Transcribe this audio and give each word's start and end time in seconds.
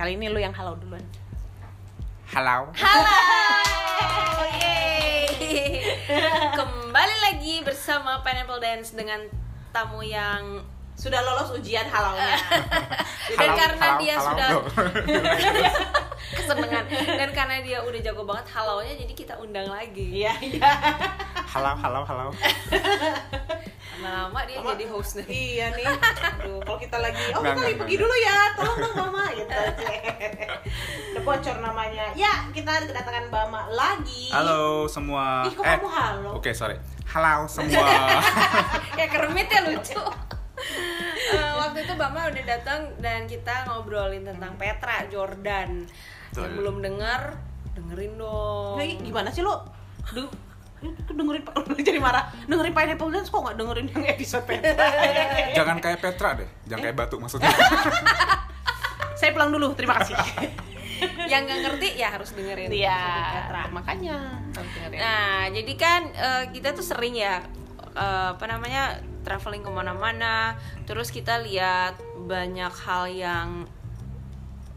kali 0.00 0.16
ini 0.16 0.32
lu 0.32 0.40
yang 0.40 0.56
halau 0.56 0.80
duluan. 0.80 1.04
Halo. 2.32 2.72
Halo, 2.72 3.04
yeay. 4.56 5.28
Kembali 6.56 7.16
lagi 7.28 7.60
bersama 7.60 8.24
Pineapple 8.24 8.64
Dance 8.64 8.96
dengan 8.96 9.20
tamu 9.76 10.00
yang 10.00 10.64
Sudah 10.96 11.20
lolos 11.24 11.52
ujian 11.56 11.84
halaunya. 11.88 12.36
dan 13.40 13.48
Halo, 13.52 13.56
karena 13.56 13.86
halo, 13.88 14.00
dia 14.04 14.14
halo. 14.20 14.24
sudah 14.28 14.48
kesenangan 16.36 16.84
dan 16.92 17.30
karena 17.32 17.56
dia 17.64 17.78
udah 17.80 18.00
jago 18.04 18.28
banget 18.28 18.46
halaunya 18.52 18.92
jadi 19.00 19.12
kita 19.16 19.34
undang 19.40 19.68
lagi. 19.68 20.24
Iya, 20.24 20.32
iya. 20.44 20.72
halo, 21.44 21.72
halo, 21.76 22.00
halo. 22.04 22.28
Lama-lama 24.00 24.40
dia 24.48 24.56
Mama- 24.58 24.72
jadi 24.72 24.84
host 24.88 25.12
nih. 25.20 25.26
Iya 25.28 25.66
nih. 25.76 25.86
Aduh, 26.40 26.58
kalau 26.64 26.78
kita 26.80 26.96
lagi, 26.96 27.20
oh 27.36 27.40
Nggak, 27.44 27.52
kita 27.52 27.62
lagi 27.62 27.76
pergi 27.76 27.96
dulu 28.00 28.14
ya, 28.16 28.38
tolong 28.56 28.78
dong 28.80 28.94
Mama 28.96 29.24
gitu. 29.36 29.60
Udah 31.12 31.22
bocor 31.22 31.56
namanya. 31.60 32.04
Ya, 32.16 32.34
kita 32.50 32.72
kedatangan 32.88 33.26
Bama 33.28 33.68
lagi. 33.68 34.32
Halo 34.32 34.88
semua. 34.88 35.44
Ih, 35.44 35.52
kok 35.52 35.64
kamu 35.64 35.88
halo? 35.92 36.30
Oke, 36.40 36.50
sorry. 36.56 36.80
Halo 37.04 37.44
semua. 37.44 37.84
Kayak 38.96 39.10
kermit 39.12 39.48
ya 39.48 39.60
lucu. 39.68 40.00
Eh, 41.30 41.52
waktu 41.56 41.86
itu 41.86 41.94
Bama 41.94 42.26
udah 42.26 42.44
datang 42.44 42.90
dan 42.98 43.24
kita 43.24 43.64
ngobrolin 43.64 44.26
tentang 44.26 44.58
Petra 44.58 45.06
Jordan. 45.06 45.86
Betul. 46.28 46.42
Yang 46.42 46.52
belum 46.58 46.76
dengar, 46.82 47.22
dengerin 47.72 48.18
dong. 48.18 48.74
Nah, 48.76 48.84
ih, 48.84 48.98
gimana 48.98 49.30
sih 49.30 49.40
lu? 49.40 49.54
Duh, 50.10 50.26
itu 50.80 51.12
dengerin 51.12 51.42
jadi 51.84 52.00
marah. 52.00 52.32
Dengerin 52.48 52.72
Pineapple 52.72 53.10
Dance 53.12 53.28
kok 53.28 53.40
nggak 53.44 53.56
dengerin 53.60 53.86
yang 53.92 54.04
episode 54.08 54.44
Petra? 54.48 54.86
Jangan 55.58 55.76
kayak 55.78 55.98
Petra 56.00 56.30
deh. 56.40 56.48
Jangan 56.68 56.82
kayak 56.88 56.96
batu 56.96 57.16
maksudnya. 57.20 57.52
Saya 59.20 59.30
pulang 59.36 59.52
dulu, 59.52 59.76
terima 59.76 60.00
kasih. 60.00 60.16
Yang 61.32 61.42
nggak 61.48 61.60
ngerti 61.64 61.88
ya 62.00 62.08
harus 62.12 62.32
dengerin. 62.32 62.68
Iya, 62.72 63.00
episode 63.00 63.32
Petra. 63.36 63.62
makanya 63.72 64.16
harus 64.56 64.70
dengerin. 64.76 64.98
Nah, 65.00 65.40
jadi 65.52 65.72
kan 65.76 66.02
eh, 66.12 66.44
kita 66.52 66.68
tuh 66.72 66.84
sering 66.84 67.14
ya 67.16 67.44
eh, 67.96 68.28
apa 68.36 68.44
namanya 68.48 69.00
traveling 69.20 69.60
ke 69.60 69.70
mana-mana, 69.72 70.56
terus 70.88 71.12
kita 71.12 71.44
lihat 71.44 72.00
banyak 72.24 72.72
hal 72.72 73.04
yang 73.12 73.48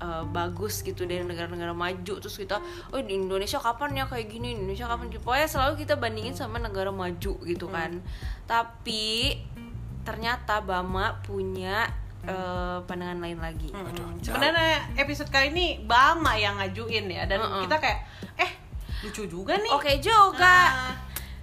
eh, 0.04 0.24
bagus 0.28 0.82
gitu 0.82 1.04
dari 1.04 1.24
negara-negara 1.24 1.72
maju 1.72 2.14
terus 2.18 2.36
kita 2.36 2.60
oh 2.92 3.00
di 3.00 3.16
Indonesia 3.16 3.56
kapan 3.58 3.96
ya 3.96 4.06
kayak 4.06 4.28
gini 4.28 4.52
Indonesia 4.54 4.84
kapan 4.86 5.08
pokoknya 5.10 5.48
selalu 5.48 5.74
kita 5.80 5.96
bandingin 5.96 6.34
sama 6.34 6.60
negara 6.60 6.92
maju 6.92 7.34
gitu 7.40 7.68
kan 7.68 8.04
tapi 8.44 9.40
ternyata 10.02 10.60
Bama 10.60 11.18
punya 11.22 11.88
eh, 12.22 12.78
pandangan 12.82 13.20
lain 13.20 13.40
lagi 13.40 13.72
Hmm. 13.72 14.20
Sebenarnya 14.20 14.92
episode 14.96 15.28
kali 15.28 15.50
ini 15.50 15.68
Bama 15.82 16.36
yang 16.36 16.56
ngajuin 16.56 17.08
ya 17.08 17.24
dan 17.24 17.40
Mm-mm. 17.40 17.64
kita 17.64 17.76
kayak 17.78 18.00
eh 18.38 18.52
lucu 19.02 19.24
juga 19.26 19.56
nih. 19.56 19.68
oke 19.70 19.92
juga 20.00 20.56
Nah, 20.70 20.96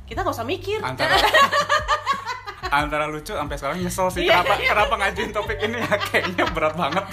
kita 0.06 0.20
nggak 0.20 0.32
usah 0.32 0.44
mikir. 0.44 0.80
Antara 0.80 1.16
antara 2.82 3.04
lucu 3.04 3.30
sampai 3.30 3.54
sekarang 3.54 3.78
nyesel 3.78 4.08
sih 4.08 4.22
Iya. 4.22 4.40
kenapa 4.40 4.54
kenapa 4.58 4.94
ngajuin 4.98 5.30
topik 5.30 5.58
ini 5.58 5.76
ya 5.76 5.94
kayaknya 5.98 6.44
berat 6.50 6.74
banget. 6.74 7.04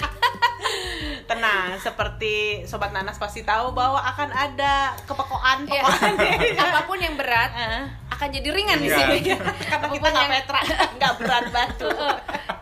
Tenang, 1.38 1.70
seperti 1.76 2.34
sobat 2.64 2.90
Nanas 2.90 3.14
pasti 3.14 3.40
tahu 3.40 3.70
bahwa 3.70 3.98
akan 3.98 4.28
ada 4.28 4.90
kepekoan 5.02 5.64
Iya. 5.64 5.82
pekoan 5.82 6.12
apa 6.64 6.80
pun 6.84 6.98
yang 6.98 7.14
berat 7.14 7.50
Eh, 7.50 7.82
akan 8.08 8.28
jadi 8.28 8.48
ringan 8.48 8.76
di 8.76 8.86
Iya. 8.86 8.98
sini 8.98 9.16
Karena 9.64 9.86
kita 9.88 10.08
nggak 10.08 10.28
petra, 10.28 10.60
nggak 10.92 11.12
berat 11.16 11.44
batu. 11.48 11.88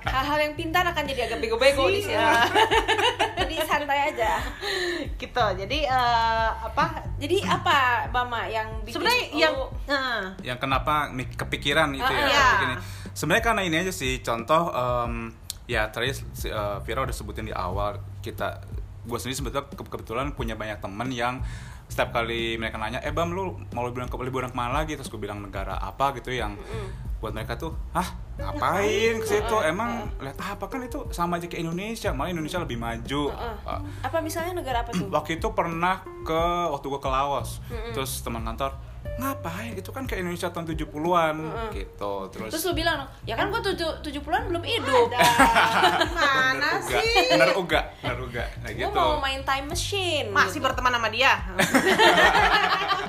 hal-hal 0.07 0.39
yang 0.41 0.55
pintar 0.55 0.81
akan 0.83 1.05
jadi 1.05 1.27
agak 1.27 1.39
bego-bego 1.41 1.89
di 1.89 2.01
sini 2.01 2.15
Iya. 2.15 2.45
jadi 3.39 3.55
santai 3.63 3.99
aja 4.11 4.33
gitu. 5.13 5.45
Jadi 5.57 5.79
eh, 5.83 6.49
apa? 6.55 6.85
jadi 7.17 7.37
apa 7.43 7.79
Bama 8.07 8.45
yang 8.45 8.69
bikin 8.83 9.01
Sebenarnya 9.01 9.25
lu- 9.27 9.39
yang 9.39 9.55
eh, 9.87 10.23
yang 10.45 10.59
kenapa 10.59 11.09
mik- 11.11 11.33
kepikiran 11.35 11.89
itu 11.91 12.05
ya 12.05 12.13
Ah, 12.19 12.29
iya. 12.29 12.47
begini. 12.55 12.75
Sebenarnya 13.11 13.45
karena 13.45 13.63
ini 13.63 13.77
aja 13.79 13.91
sih 13.91 14.21
contoh 14.21 14.69
em, 14.69 15.33
ya 15.67 15.89
tadi 15.89 16.13
eh, 16.13 16.77
Vira 16.81 17.01
udah 17.03 17.13
sebutin 17.13 17.45
di 17.45 17.53
awal 17.53 17.97
kita 18.21 18.61
gue 19.07 19.17
sendiri 19.17 19.37
sebetulnya 19.37 19.65
ke- 19.65 19.87
kebetulan 19.87 20.27
punya 20.31 20.53
banyak 20.53 20.79
temen 20.79 21.09
yang 21.09 21.39
setiap 21.87 22.11
kali 22.13 22.59
mereka 22.59 22.77
nanya 22.77 22.99
eh 22.99 23.11
bam 23.11 23.31
lu 23.31 23.55
mau 23.71 23.87
liburan 23.87 24.07
ke 24.07 24.15
liburan 24.19 24.51
ke 24.51 24.57
mana 24.57 24.75
lagi? 24.77 24.95
Terus 24.95 25.07
gue 25.07 25.17
bilang 25.17 25.39
negara 25.39 25.79
apa? 25.79 26.11
gitu 26.13 26.29
yang 26.29 26.59
buat 27.17 27.33
mereka 27.33 27.57
tuh 27.57 27.73
hah 27.93 28.05
ngapain 28.37 29.17
ke 29.17 29.27
situ? 29.27 29.57
Emang 29.63 30.11
lihat 30.19 30.37
apa 30.37 30.67
kan 30.67 30.83
itu 30.83 31.09
sama 31.09 31.39
aja 31.39 31.47
kayak 31.47 31.63
Indonesia 31.63 32.11
malah 32.11 32.29
Indonesia 32.29 32.59
lebih 32.59 32.77
maju. 32.77 33.33
Ah, 33.33 33.81
apa 34.03 34.19
misalnya 34.21 34.59
negara 34.59 34.83
apa 34.83 34.91
tuh? 34.93 35.09
Waktu 35.17 35.39
itu 35.39 35.49
pernah 35.51 36.03
ke 36.21 36.43
waktu 36.69 36.87
gue 36.87 37.01
ke 37.01 37.09
Laos. 37.09 37.63
Terus 37.95 38.21
teman 38.21 38.43
kantor 38.43 38.75
ngapain? 39.17 39.73
Itu 39.79 39.91
kan 39.95 40.05
kayak 40.05 40.27
Indonesia 40.27 40.49
tahun 40.51 40.67
70-an 40.75 41.37
gitu 41.73 42.13
terus, 42.33 42.51
terus 42.53 42.65
lu 42.69 42.73
bilang 42.75 43.07
ya 43.23 43.35
kan 43.39 43.49
gua 43.49 43.63
tujuh 43.63 44.03
tujuh 44.03 44.21
puluhan 44.21 44.51
belum 44.51 44.63
hidup. 44.67 45.09
Mana 46.19 46.83
sih? 46.83 47.33
bener 47.33 47.55
uga 47.55 47.81
bener 48.03 48.19
uga 48.23 48.45
nah 48.63 48.71
gua 48.71 48.89
gitu. 48.91 48.99
mau 48.99 49.19
main 49.23 49.43
time 49.47 49.67
machine. 49.71 50.29
Masih 50.31 50.59
gitu. 50.59 50.67
berteman 50.67 50.93
sama 50.93 51.09
dia. 51.09 51.33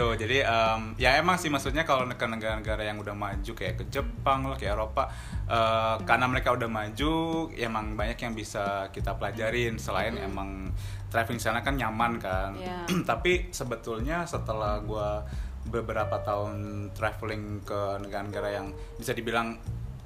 gitu. 0.00 0.16
Jadi 0.16 0.36
em, 0.40 0.80
ya 0.96 1.20
emang 1.20 1.36
sih 1.36 1.52
maksudnya 1.52 1.84
kalau 1.84 2.08
ke 2.08 2.26
negara-negara 2.26 2.82
yang 2.88 2.96
udah 2.96 3.12
maju 3.12 3.52
kayak 3.52 3.76
ke 3.76 3.84
Jepang 3.92 4.48
lah 4.48 4.56
kayak 4.56 4.80
Eropa 4.80 5.12
eh, 5.44 5.96
karena 6.08 6.26
mereka 6.26 6.56
udah 6.56 6.68
maju 6.72 7.14
ya 7.52 7.68
emang 7.68 7.92
banyak 7.94 8.16
yang 8.16 8.32
bisa 8.32 8.88
kita 8.88 9.20
pelajarin. 9.20 9.76
Selain 9.76 10.16
emang 10.16 10.72
traveling 11.12 11.42
sana 11.42 11.60
kan 11.60 11.76
nyaman 11.76 12.16
kan. 12.16 12.56
Iya. 12.56 12.88
tapi 13.10 13.52
sebetulnya 13.52 14.24
setelah 14.24 14.80
gua 14.80 15.20
beberapa 15.68 16.16
tahun 16.24 16.88
traveling 16.96 17.68
ke 17.68 18.00
negara-negara 18.00 18.48
yang 18.48 18.72
bisa 18.96 19.12
dibilang 19.12 19.60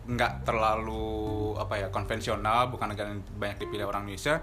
nggak 0.04 0.44
terlalu 0.44 1.54
apa 1.56 1.80
ya 1.80 1.88
konvensional 1.88 2.68
bukan 2.68 2.92
negara 2.92 3.08
yang 3.08 3.24
banyak 3.40 3.64
dipilih 3.64 3.88
orang 3.88 4.04
Indonesia 4.04 4.42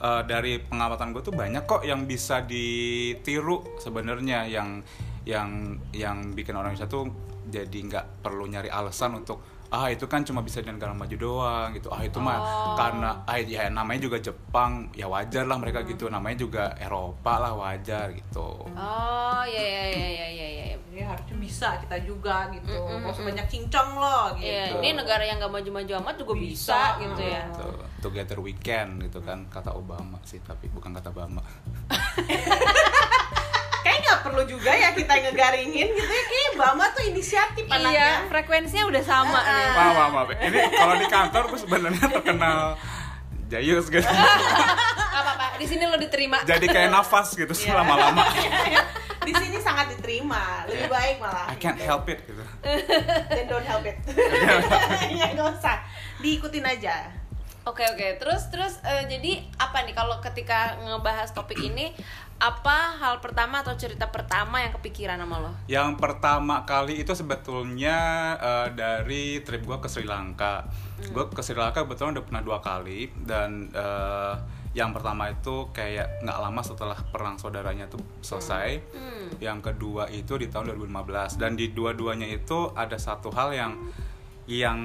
eh, 0.00 0.22
dari 0.24 0.58
pengamatan 0.60 1.12
gue 1.14 1.22
tuh 1.24 1.34
banyak 1.34 1.64
kok 1.64 1.82
yang 1.82 2.04
bisa 2.04 2.44
ditiru 2.44 3.78
sebenarnya 3.80 4.48
yang 4.48 4.80
yang 5.26 5.74
yang 5.90 6.30
bikin 6.32 6.54
orang 6.54 6.78
Indonesia 6.78 6.90
tuh 6.90 7.10
jadi 7.46 7.78
nggak 7.78 8.06
perlu 8.22 8.46
nyari 8.46 8.70
alasan 8.70 9.22
untuk 9.22 9.55
ah 9.68 9.86
itu 9.86 10.06
kan 10.06 10.22
cuma 10.22 10.40
bisa 10.40 10.60
di 10.60 10.68
negara 10.68 10.92
maju 10.92 11.16
doang 11.16 11.68
gitu 11.72 11.90
ah 11.90 12.00
itu 12.00 12.18
mah 12.18 12.38
Oh. 12.38 12.76
karena 12.78 13.10
ah 13.24 13.34
ya 13.36 13.66
namanya 13.66 14.00
juga 14.02 14.18
Jepang 14.18 14.92
ya 14.92 15.06
wajar 15.06 15.42
lah 15.42 15.58
mereka 15.58 15.82
gitu 15.82 16.06
namanya 16.06 16.38
juga 16.38 16.64
Eropa 16.76 17.38
lah 17.38 17.52
wajar 17.52 18.12
gitu 18.12 18.62
oh 18.68 19.42
ya 19.44 19.62
ya 19.64 19.84
ya 19.90 20.08
ya 20.08 20.26
ya 20.30 20.48
ya 20.48 20.64
Jadi 20.96 21.04
harusnya 21.04 21.36
bisa 21.36 21.68
kita 21.76 22.00
juga 22.08 22.48
gitu. 22.56 22.72
Usah 22.72 23.12
mm-mm. 23.12 23.28
banyak 23.28 23.46
cincong 23.52 24.00
loh 24.00 24.32
gitu. 24.40 24.48
Iya, 24.48 24.80
ini 24.80 24.96
negara 24.96 25.20
yang 25.28 25.36
gak 25.36 25.52
maju-maju 25.52 25.92
amat 26.00 26.14
juga 26.16 26.32
bisa, 26.40 26.96
Bisa. 26.96 27.04
gitu 27.04 27.20
ya. 27.20 27.44
Gitu. 27.52 27.68
together 28.00 28.38
weekend 28.40 29.02
gitu 29.02 29.18
kan 29.20 29.44
kata 29.50 29.76
Obama 29.76 30.16
sih 30.22 30.38
tapi 30.40 30.70
bukan 30.70 30.94
kata 30.94 31.10
Obama 31.10 31.42
nggak 34.06 34.20
perlu 34.22 34.42
juga 34.44 34.70
ya 34.70 34.90
kita 34.90 35.12
ngegaringin 35.20 35.88
gitu 35.88 36.06
ya. 36.08 36.22
Kayak 36.24 36.52
Bama 36.56 36.84
tuh 36.90 37.04
inisiatif 37.04 37.64
Iya, 37.64 37.76
anaknya. 37.76 38.10
frekuensinya 38.28 38.84
udah 38.86 39.02
sama 39.02 39.38
nih. 39.38 39.66
maaf 39.70 39.92
maaf, 39.92 40.10
maaf. 40.12 40.28
ini 40.38 40.58
kalau 40.70 40.94
di 40.94 41.06
kantor 41.06 41.42
gue 41.46 41.60
sebenarnya 41.60 42.04
terkenal 42.08 42.58
jayus 43.46 43.86
gitu 43.86 44.02
apa-apa, 44.02 45.54
di 45.56 45.66
sini 45.66 45.84
lo 45.84 45.96
diterima. 45.96 46.42
jadi 46.42 46.64
kayak 46.64 46.90
nafas 46.90 47.32
gitu 47.32 47.52
Iya. 47.52 47.74
lama-lama 47.76 48.22
Di 49.18 49.34
sini 49.34 49.58
sangat 49.58 49.90
diterima, 49.90 50.62
lebih 50.70 50.86
baik 50.86 51.18
malah. 51.18 51.50
I 51.50 51.58
can't 51.58 51.74
help 51.76 52.06
it 52.06 52.22
gitu 52.22 52.38
Then 53.26 53.50
don't 53.50 53.66
help 53.66 53.82
it. 53.82 53.98
ya 55.18 55.34
nggak 55.34 55.50
usah, 55.52 55.82
diikutin 56.22 56.62
aja. 56.62 57.10
Oke 57.66 57.82
oke, 57.82 58.22
terus 58.22 58.46
terus 58.46 58.78
eh, 58.86 59.02
jadi 59.10 59.42
apa 59.58 59.82
nih 59.82 59.98
kalau 59.98 60.22
ketika 60.22 60.78
ngebahas 60.78 61.34
topik 61.34 61.58
ini 61.58 61.90
apa 62.36 63.00
hal 63.00 63.24
pertama 63.24 63.64
atau 63.64 63.72
cerita 63.80 64.12
pertama 64.12 64.60
yang 64.60 64.76
kepikiran 64.76 65.16
sama 65.16 65.36
lo? 65.40 65.52
Yang 65.72 65.96
pertama 65.96 66.68
kali 66.68 67.00
itu 67.00 67.16
sebetulnya 67.16 67.98
eh, 68.36 68.68
dari 68.76 69.40
trip 69.40 69.64
gue 69.64 69.78
ke 69.80 69.88
Sri 69.88 70.04
Lanka. 70.04 70.68
Gue 71.00 71.24
ke 71.32 71.40
Sri 71.40 71.56
Lanka 71.56 71.88
kebetulan 71.88 72.12
udah 72.12 72.24
pernah 72.28 72.42
dua 72.44 72.58
kali 72.60 73.08
dan 73.24 73.72
eh, 73.72 74.34
yang 74.76 74.92
pertama 74.92 75.32
itu 75.32 75.72
kayak 75.72 76.20
nggak 76.20 76.36
lama 76.36 76.60
setelah 76.60 76.98
perang 77.08 77.40
saudaranya 77.40 77.88
tuh 77.88 78.04
selesai. 78.20 78.84
Hmm. 78.92 79.26
Yang 79.40 79.72
kedua 79.72 80.12
itu 80.12 80.36
di 80.36 80.52
tahun 80.52 80.76
2015 80.76 81.40
dan 81.40 81.56
di 81.56 81.72
dua-duanya 81.72 82.28
itu 82.28 82.68
ada 82.76 83.00
satu 83.00 83.32
hal 83.32 83.56
yang 83.56 83.72
yang 84.46 84.78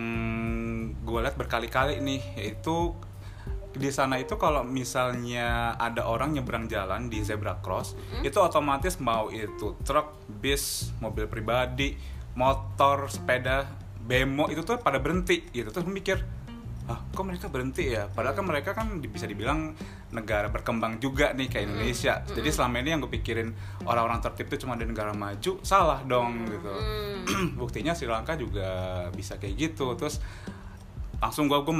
gue 1.05 1.19
lihat 1.21 1.37
berkali-kali 1.37 2.01
nih 2.01 2.21
yaitu 2.39 2.95
di 3.71 3.87
sana 3.87 4.19
itu 4.19 4.35
kalau 4.35 4.67
misalnya 4.67 5.79
ada 5.79 6.03
orang 6.03 6.35
nyebrang 6.35 6.67
jalan 6.67 7.07
di 7.07 7.23
zebra 7.23 7.63
cross 7.63 7.95
itu 8.19 8.35
otomatis 8.35 8.99
mau 8.99 9.31
itu 9.31 9.79
truk, 9.87 10.27
bis, 10.27 10.91
mobil 10.99 11.27
pribadi, 11.31 11.95
motor, 12.35 13.07
sepeda, 13.07 13.67
bemo 14.03 14.51
itu 14.51 14.65
tuh 14.67 14.79
pada 14.81 14.99
berhenti 14.99 15.47
gitu. 15.55 15.71
Terus 15.71 15.87
mikir 15.87 16.19
ah 16.89 16.99
kok 17.13 17.23
mereka 17.23 17.47
berhenti 17.47 17.93
ya? 17.95 18.11
Padahal 18.11 18.35
kan 18.35 18.45
mereka 18.45 18.75
kan 18.75 18.99
bisa 18.99 19.23
dibilang 19.29 19.71
negara 20.11 20.51
berkembang 20.51 20.99
juga 20.99 21.31
nih 21.31 21.47
kayak 21.47 21.65
Indonesia. 21.71 22.19
Jadi 22.27 22.49
selama 22.51 22.83
ini 22.83 22.89
yang 22.91 22.99
gue 22.99 23.11
pikirin 23.15 23.55
orang-orang 23.87 24.19
tertib 24.19 24.51
itu 24.51 24.67
cuma 24.67 24.75
di 24.75 24.83
negara 24.83 25.15
maju 25.15 25.61
salah 25.63 26.03
dong 26.03 26.43
gitu. 26.49 26.73
Buktinya 27.61 27.95
Sri 27.95 28.11
Lanka 28.11 28.35
juga 28.35 29.07
bisa 29.15 29.39
kayak 29.39 29.55
gitu. 29.55 29.95
Terus 29.95 30.19
langsung 31.21 31.45
gue 31.45 31.59
gue 31.61 31.75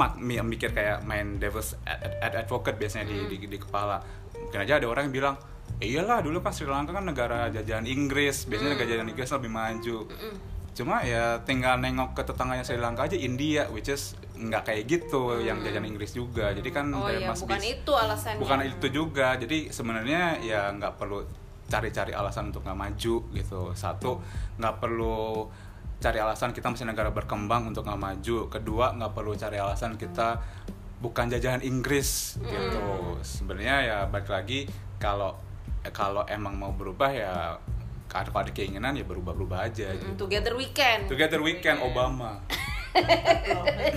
mikir 0.46 0.70
kayak 0.70 1.02
main 1.02 1.36
devil's 1.36 1.74
ad- 1.82 2.22
ad- 2.22 2.46
advocate 2.46 2.78
biasanya 2.78 3.10
di, 3.10 3.26
di 3.26 3.50
di 3.50 3.58
kepala. 3.58 3.98
Mungkin 4.38 4.62
aja 4.62 4.78
ada 4.78 4.86
orang 4.86 5.10
yang 5.10 5.14
bilang 5.18 5.34
"Eh, 5.82 5.90
iyalah 5.90 6.22
dulu 6.22 6.38
kan 6.38 6.54
Sri 6.54 6.64
Lanka 6.64 6.94
kan 6.94 7.02
negara 7.02 7.50
jajahan 7.50 7.82
Inggris 7.82 8.46
biasanya 8.46 8.78
negara 8.78 8.88
jajahan 8.88 9.10
Inggris 9.10 9.28
lebih 9.34 9.50
maju. 9.50 9.98
Cuma 10.72 11.04
ya 11.04 11.42
tinggal 11.42 11.76
nengok 11.82 12.16
ke 12.16 12.22
tetangganya 12.24 12.62
Sri 12.62 12.78
Lanka 12.78 13.04
aja 13.04 13.18
India 13.18 13.66
which 13.68 13.90
is 13.90 14.14
nggak 14.38 14.62
kayak 14.62 14.82
gitu 14.86 15.42
yang 15.42 15.58
jajahan 15.60 15.90
Inggris 15.90 16.14
juga. 16.14 16.54
Jadi 16.54 16.70
kan 16.70 16.86
oh 16.94 17.10
iya 17.10 17.26
bukan 17.34 17.60
itu 17.60 17.92
alasannya. 17.92 18.38
bukan 18.40 18.58
itu 18.64 18.86
juga. 18.94 19.34
Jadi 19.36 19.74
sebenarnya 19.74 20.38
ya 20.38 20.70
nggak 20.70 20.96
perlu 20.96 21.26
cari-cari 21.66 22.12
alasan 22.14 22.54
untuk 22.54 22.62
nggak 22.62 22.78
maju 22.78 23.14
gitu. 23.34 23.60
Satu 23.74 24.22
nggak 24.56 24.74
perlu 24.78 25.50
cari 26.02 26.18
alasan 26.18 26.50
kita 26.50 26.66
masih 26.66 26.84
negara 26.84 27.08
berkembang 27.08 27.70
untuk 27.70 27.86
nggak 27.86 27.96
maju. 27.96 28.36
Kedua 28.50 28.90
nggak 28.92 29.12
perlu 29.12 29.32
cari 29.32 29.56
alasan 29.56 29.94
kita 29.94 30.42
bukan 30.98 31.30
jajahan 31.30 31.62
Inggris 31.62 32.36
gitu. 32.38 32.82
Sebenarnya 33.22 33.76
ya 33.80 33.98
balik 34.04 34.26
lagi 34.26 34.66
kalau 34.98 35.38
kalau 35.90 36.26
emang 36.26 36.54
mau 36.54 36.70
berubah 36.70 37.10
ya 37.10 37.54
kalau 38.06 38.28
ada 38.36 38.50
keinginan 38.50 38.92
ya 38.92 39.02
berubah-berubah 39.02 39.66
aja 39.66 39.88
Mm, 39.88 39.98
gitu. 39.98 40.28
together 40.28 40.52
weekend 40.52 41.08
Together 41.08 41.40
Weekend 41.40 41.80
Obama 41.80 42.38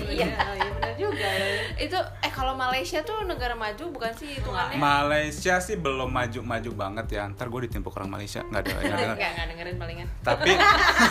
iya 0.06 0.28
iya 0.54 0.70
benar 0.72 0.94
juga 0.96 1.28
itu 1.76 1.98
eh 2.20 2.32
kalau 2.32 2.54
Malaysia 2.54 3.00
tuh 3.02 3.24
negara 3.24 3.52
maju 3.54 3.84
bukan 3.90 4.12
sih 4.12 4.28
hitungannya 4.34 4.76
Malaysia 4.76 5.60
sih 5.60 5.76
belum 5.76 6.08
maju-maju 6.08 6.72
banget 6.72 7.08
ya 7.12 7.28
ntar 7.30 7.48
gue 7.48 7.62
ditimpuk 7.66 7.92
orang 7.94 8.12
Malaysia 8.12 8.42
nggak 8.42 8.62
ada 8.62 8.70
yang 8.70 8.80
denger. 8.80 8.96
Enggak, 9.12 9.30
enggak 9.30 9.48
dengerin 9.48 9.76
palingan 9.76 10.08
tapi 10.22 10.52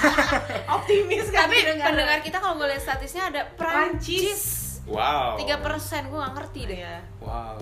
optimis 0.77 1.27
kan 1.29 1.47
tapi 1.47 1.57
pendengar. 1.59 1.87
pendengar 1.91 2.19
kita 2.21 2.37
kalau 2.39 2.55
gue 2.57 2.69
lihat 2.69 2.83
statisnya 2.83 3.23
ada 3.29 3.43
Prancis 3.51 4.43
wow 4.85 5.37
tiga 5.37 5.61
persen 5.61 6.07
gue 6.07 6.17
nggak 6.17 6.35
ngerti 6.35 6.61
deh 6.67 6.79
Iya. 6.79 6.97
wow 7.21 7.59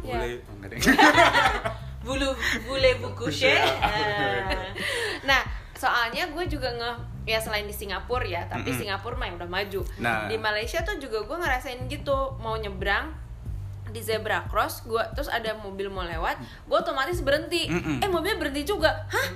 Ya. 0.00 0.16
boleh 0.16 0.30
nggak 0.40 0.68
deh. 0.70 0.80
bulu 2.04 2.32
bule 2.64 2.90
buku 2.98 3.24
Iya. 3.30 3.68
nah 5.22 5.44
soalnya 5.72 6.24
gue 6.26 6.44
juga 6.46 6.68
nge 6.70 6.92
ya 7.28 7.38
selain 7.38 7.68
di 7.68 7.74
Singapura 7.74 8.24
ya 8.24 8.48
tapi 8.48 8.72
Mm-mm. 8.72 8.80
Singapura 8.80 9.14
mah 9.16 9.26
yang 9.28 9.36
udah 9.40 9.50
maju. 9.50 9.80
Nah. 10.00 10.26
di 10.26 10.36
Malaysia 10.40 10.80
tuh 10.80 10.96
juga 10.96 11.24
gue 11.24 11.36
ngerasain 11.36 11.80
gitu 11.88 12.36
mau 12.40 12.56
nyebrang 12.56 13.12
di 13.90 13.98
zebra 13.98 14.46
cross 14.46 14.86
gue 14.86 15.02
terus 15.18 15.26
ada 15.26 15.50
mobil 15.58 15.90
mau 15.90 16.06
lewat 16.06 16.38
gue 16.40 16.76
otomatis 16.78 17.20
berhenti. 17.20 17.66
Mm-mm. 17.68 18.02
eh 18.02 18.08
mobilnya 18.08 18.38
berhenti 18.38 18.62
juga. 18.64 19.04
Hah? 19.10 19.26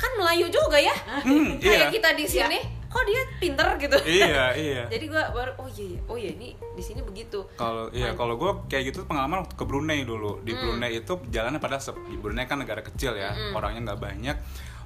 Kan 0.00 0.10
Melayu 0.16 0.46
juga 0.48 0.78
ya? 0.78 0.94
Hmm, 1.26 1.58
kayak 1.58 1.90
iya. 1.90 1.94
kita 1.94 2.14
di 2.14 2.24
sini 2.24 2.58
kok 2.86 3.02
dia 3.04 3.22
pinter 3.42 3.66
gitu? 3.76 3.98
Iya 4.06 4.54
iya. 4.56 4.84
Jadi 4.94 5.04
gue 5.10 5.22
baru 5.34 5.52
oh 5.60 5.68
iya 5.68 5.84
iya, 5.84 6.00
oh 6.06 6.16
iya 6.16 6.30
ini 6.32 6.56
di 6.56 6.82
sini 6.82 7.02
begitu. 7.02 7.44
Kalau 7.58 7.90
iya 7.92 8.14
kalau 8.14 8.38
gue 8.38 8.50
kayak 8.70 8.94
gitu 8.94 9.04
pengalaman 9.04 9.44
waktu 9.44 9.54
ke 9.58 9.64
Brunei 9.66 10.06
dulu. 10.06 10.38
Hmm. 10.40 10.44
di 10.46 10.52
Brunei 10.54 10.92
itu 11.02 11.12
jalannya 11.28 11.60
pada 11.60 11.82
sepi 11.82 12.14
Brunei 12.16 12.46
kan 12.46 12.62
negara 12.62 12.80
kecil 12.80 13.18
ya 13.18 13.34
orangnya 13.52 13.92
nggak 13.92 14.00
banyak 14.00 14.36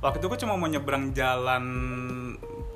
waktu 0.01 0.17
itu 0.21 0.27
gue 0.33 0.39
cuma 0.45 0.57
mau 0.57 0.69
nyebrang 0.69 1.13
jalan 1.13 1.65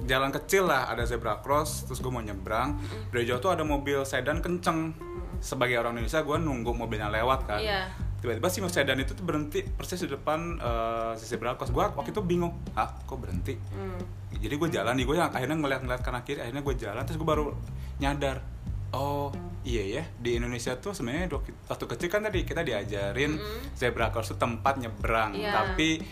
jalan 0.04 0.30
kecil 0.36 0.68
lah 0.68 0.92
ada 0.92 1.08
zebra 1.08 1.40
cross 1.40 1.88
terus 1.88 2.04
gue 2.04 2.12
mau 2.12 2.20
nyebrang. 2.20 2.76
Dari 3.08 3.24
jauh 3.24 3.40
tuh 3.40 3.52
ada 3.52 3.64
mobil 3.64 4.04
sedan 4.04 4.44
kenceng. 4.44 4.92
Sebagai 5.40 5.76
orang 5.76 5.96
Indonesia 6.00 6.24
gue 6.24 6.36
nunggu 6.40 6.72
mobilnya 6.72 7.08
lewat 7.12 7.40
kan. 7.48 7.60
Iya. 7.60 7.88
tiba-tiba 8.24 8.48
si 8.48 8.64
sedan 8.72 8.96
itu 8.96 9.12
tuh 9.12 9.20
berhenti 9.20 9.60
persis 9.60 10.00
di 10.00 10.08
depan 10.08 10.56
eh, 10.56 11.12
si 11.20 11.28
zebra 11.28 11.56
cross. 11.60 11.68
Gue 11.68 11.84
waktu 11.84 12.08
itu 12.12 12.24
bingung 12.24 12.56
ah 12.72 12.88
kok 12.88 13.20
berhenti? 13.20 13.56
Hmm. 13.72 14.00
jadi 14.32 14.60
gue 14.60 14.68
jalan 14.72 14.92
nih 14.96 15.04
gue 15.08 15.16
akhirnya 15.20 15.56
ngeliat-ngeliat 15.56 16.00
kanan 16.04 16.20
kiri 16.20 16.40
akhirnya 16.44 16.60
gue 16.60 16.74
jalan 16.76 17.00
terus 17.04 17.16
gue 17.16 17.24
baru 17.24 17.56
nyadar 17.96 18.44
oh 18.92 19.32
iya 19.64 20.00
ya 20.00 20.04
di 20.20 20.36
Indonesia 20.36 20.76
tuh 20.76 20.92
sebenarnya 20.92 21.32
waktu 21.40 21.84
kecil 21.84 22.08
kan 22.12 22.28
tadi 22.28 22.44
kita 22.44 22.60
diajarin 22.60 23.40
zebra 23.72 24.12
cross 24.12 24.32
itu 24.32 24.36
tempat 24.36 24.76
nyebrang. 24.80 25.32
Iya. 25.32 25.52
tapi 25.52 26.04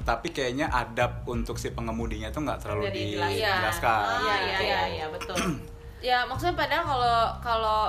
tapi 0.00 0.28
kayaknya 0.28 0.66
adab 0.66 1.22
untuk 1.24 1.54
si 1.54 1.68
pengemudinya 1.68 2.28
tuh 2.28 2.42
nggak 2.42 2.58
terlalu 2.58 2.82
Udah 2.82 2.92
dijelaskan. 2.92 3.34
dijelaskan 3.34 4.00
Ah, 4.00 4.18
Iya, 4.18 4.34
iya 4.36 4.38
iya. 4.38 4.58
iya 4.60 4.80
iya 4.88 5.06
betul 5.08 5.36
ya 6.08 6.18
maksudnya 6.24 6.54
padahal 6.54 6.84
kalau 6.84 7.16
kalau 7.40 7.80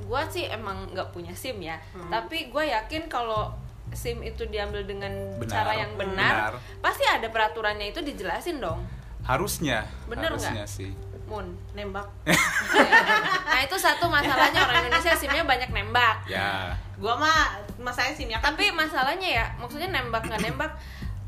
gue 0.00 0.22
sih 0.28 0.44
emang 0.46 0.86
nggak 0.88 1.10
punya 1.10 1.32
sim 1.32 1.58
ya 1.58 1.74
Hmm. 1.90 2.06
tapi 2.08 2.46
gue 2.46 2.64
yakin 2.64 3.06
kalau 3.06 3.50
sim 3.88 4.18
itu 4.20 4.42
diambil 4.44 4.82
dengan 4.82 5.10
Benar. 5.36 5.50
cara 5.52 5.72
yang 5.76 5.92
benar, 5.94 6.34
Benar. 6.50 6.52
pasti 6.80 7.04
ada 7.04 7.26
peraturannya 7.26 7.86
itu 7.88 8.00
dijelasin 8.00 8.58
dong 8.58 8.82
harusnya 9.22 9.86
Bener 10.04 10.30
harusnya 10.30 10.62
nggak? 10.62 10.68
sih 10.68 10.90
Moon 11.26 11.42
nembak 11.72 12.06
nah 13.46 13.60
itu 13.60 13.74
satu 13.76 14.06
masalahnya 14.06 14.62
orang 14.62 14.86
Indonesia 14.86 15.10
simnya 15.12 15.42
banyak 15.42 15.70
nembak 15.70 16.22
ya 16.24 16.70
gua 16.96 17.14
mah 17.16 17.38
mas 17.76 17.92
saya 17.92 18.10
sim 18.10 18.26
ya 18.26 18.38
tapi 18.38 18.70
masalahnya 18.70 19.26
ya 19.34 19.46
maksudnya 19.56 19.90
nembak 19.90 20.22
nggak 20.22 20.38
nembak 20.40 20.70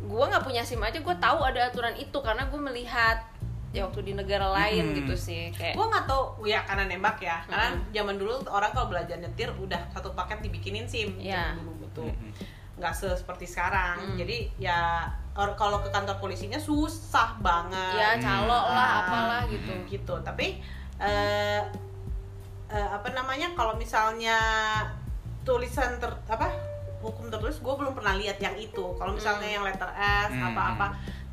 gue 0.00 0.24
nggak 0.24 0.42
punya 0.42 0.62
sim 0.62 0.78
aja 0.78 0.96
gue 0.96 1.16
tahu 1.18 1.38
ada 1.40 1.66
aturan 1.66 1.94
itu 1.94 2.14
karena 2.16 2.46
gue 2.46 2.56
melihat 2.56 3.18
ya 3.68 3.84
waktu 3.84 4.00
di 4.00 4.12
negara 4.12 4.48
lain 4.48 4.90
Hmm. 4.90 4.96
gitu 4.96 5.14
sih 5.14 5.50
kayak 5.50 5.74
gue 5.74 5.86
nggak 5.86 6.06
tahu 6.06 6.40
ya 6.42 6.64
karena 6.64 6.86
nembak 6.86 7.18
ya 7.18 7.44
karena 7.44 7.74
Mm-mm. 7.74 7.90
zaman 7.90 8.14
dulu 8.16 8.32
orang 8.48 8.70
kalau 8.70 8.88
belajar 8.88 9.16
nyetir 9.16 9.50
udah 9.52 9.82
satu 9.90 10.14
paket 10.14 10.40
dibikinin 10.40 10.86
sim 10.86 11.12
Iya. 11.14 11.52
zaman 11.52 11.60
dulu 11.60 11.72
betul 11.82 12.08
Mm-mm. 12.08 12.32
nggak 12.76 12.92
se 12.92 13.10
seperti 13.12 13.44
sekarang 13.44 13.98
Mm. 13.98 14.16
jadi 14.16 14.36
ya 14.56 14.78
or- 15.34 15.52
kalau 15.52 15.78
ke 15.78 15.90
kantor 15.90 16.16
polisinya 16.16 16.56
susah 16.56 17.36
banget 17.38 17.94
ya 17.94 18.16
calo 18.16 18.48
lah 18.68 18.88
Ah. 18.88 18.98
apalah 19.02 19.42
gitu 19.46 19.72
gitu 19.86 20.14
tapi 20.22 20.62
eh 20.96 21.60
eh, 22.68 22.88
apa 22.88 23.08
namanya 23.10 23.52
kalau 23.52 23.74
misalnya 23.74 24.38
tulisan 25.42 25.96
ter 25.96 26.12
apa 26.26 26.48
hukum 27.08 27.26
tertulis 27.26 27.56
gue 27.56 27.75
belum 27.75 27.93
pernah 27.93 28.14
lihat 28.14 28.37
yang 28.38 28.55
itu 28.55 28.84
kalau 28.94 29.10
misalnya 29.10 29.43
Hmm. 29.43 29.55
yang 29.55 29.64
letter 29.64 29.90
S 29.90 30.31
Hmm. 30.31 30.46
apa-apa 30.46 30.87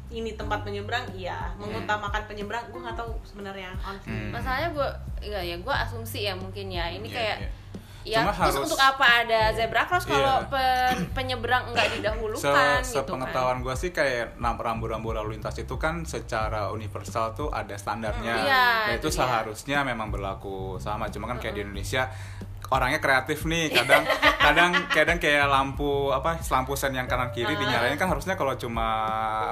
ini 0.08 0.32
tempat 0.32 0.62
penyeberang 0.62 1.04
iya 1.12 1.52
mengutamakan 1.56 2.24
penyeberang 2.26 2.64
gue 2.66 2.80
nggak 2.80 2.96
tahu 2.96 3.12
sebenarnya 3.22 3.76
honestly. 3.78 4.10
Hmm. 4.10 4.32
masalahnya 4.32 4.70
gue 4.72 4.90
ya 5.26 5.42
ya 5.44 5.56
gue 5.58 5.74
asumsi 5.76 6.20
ya 6.24 6.34
mungkin 6.34 6.70
ya 6.70 6.88
ini 6.90 7.06
Iya, 7.06 7.14
kayak 7.14 7.38
iya. 7.38 7.50
ya 8.06 8.18
Cuma 8.22 8.32
terus 8.32 8.54
harus- 8.54 8.64
untuk 8.64 8.78
apa 8.80 9.06
ada 9.20 9.42
zebra 9.52 9.82
cross 9.84 10.06
kalau 10.06 10.38
Iya. 10.40 10.48
pen- 10.48 11.10
penyeberang 11.12 11.64
nggak 11.68 11.84
Se 11.84 11.94
didahulukan 11.98 12.38
gitu 12.38 12.54
kan 12.54 12.80
sepengetahuan 12.86 13.58
gue 13.60 13.76
sih 13.76 13.90
kayak 13.90 14.38
rambu-rambu 14.38 15.10
lalu 15.12 15.36
lintas 15.36 15.58
itu 15.58 15.76
kan 15.76 16.06
secara 16.06 16.70
universal 16.70 17.34
tuh 17.34 17.50
ada 17.50 17.74
standarnya. 17.74 18.36
Hmm, 18.36 18.46
iya, 18.46 18.66
Dan 18.88 18.96
itu 18.96 19.10
seharusnya 19.10 19.82
memang 19.82 20.08
berlaku 20.08 20.78
sama. 20.78 21.10
Cuma 21.10 21.26
kan 21.26 21.42
kayak 21.42 21.56
di 21.56 21.62
Indonesia 21.64 22.06
orangnya 22.68 22.98
kreatif 22.98 23.44
nih. 23.44 23.70
Kadang 23.70 24.04
kadang 24.46 24.72
kadang 24.88 25.18
kayak 25.18 25.46
lampu 25.46 26.10
apa 26.10 26.38
lampu 26.40 26.74
sen 26.74 26.92
yang 26.92 27.06
kanan 27.06 27.30
kiri 27.30 27.50
Ah. 27.50 27.58
dinyalain 27.58 27.96
kan 27.96 28.08
harusnya 28.08 28.34
kalau 28.34 28.54
cuma 28.56 28.88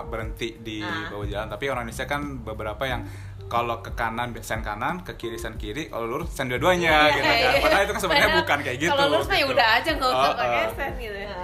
berhenti 0.06 0.58
di 0.58 0.80
Ah. 0.80 1.10
bawah 1.10 1.26
jalan. 1.26 1.48
Tapi 1.48 1.66
orang 1.68 1.84
Indonesia 1.84 2.06
kan 2.06 2.22
beberapa 2.40 2.84
yang 2.84 3.04
kalau 3.44 3.80
ke 3.80 3.94
kanan 3.94 4.34
sen 4.40 4.62
kanan, 4.62 5.06
ke 5.06 5.14
kiri 5.14 5.38
sen 5.38 5.54
kiri, 5.56 5.86
kalau 5.86 6.10
lurus 6.10 6.32
sen 6.32 6.48
dua-duanya 6.48 7.12
gitu 7.12 7.22
kan. 7.22 7.36
Iya. 7.36 7.50
Padahal 7.60 7.84
itu 7.84 7.92
kan 7.92 8.02
sebenarnya 8.02 8.30
bukan 8.36 8.58
kayak 8.60 8.78
gitu. 8.80 8.90
kalau 8.90 9.06
lurus 9.12 9.28
mah 9.28 9.34
ya 9.34 9.40
gitu. 9.40 9.54
udah 9.54 9.68
aja 9.72 9.90
nggak 9.94 10.10
usah 10.10 10.26
Oh, 10.26 10.34
pakai 10.34 10.64
sen 10.74 10.92
gitu 10.98 11.18
ya 11.20 11.36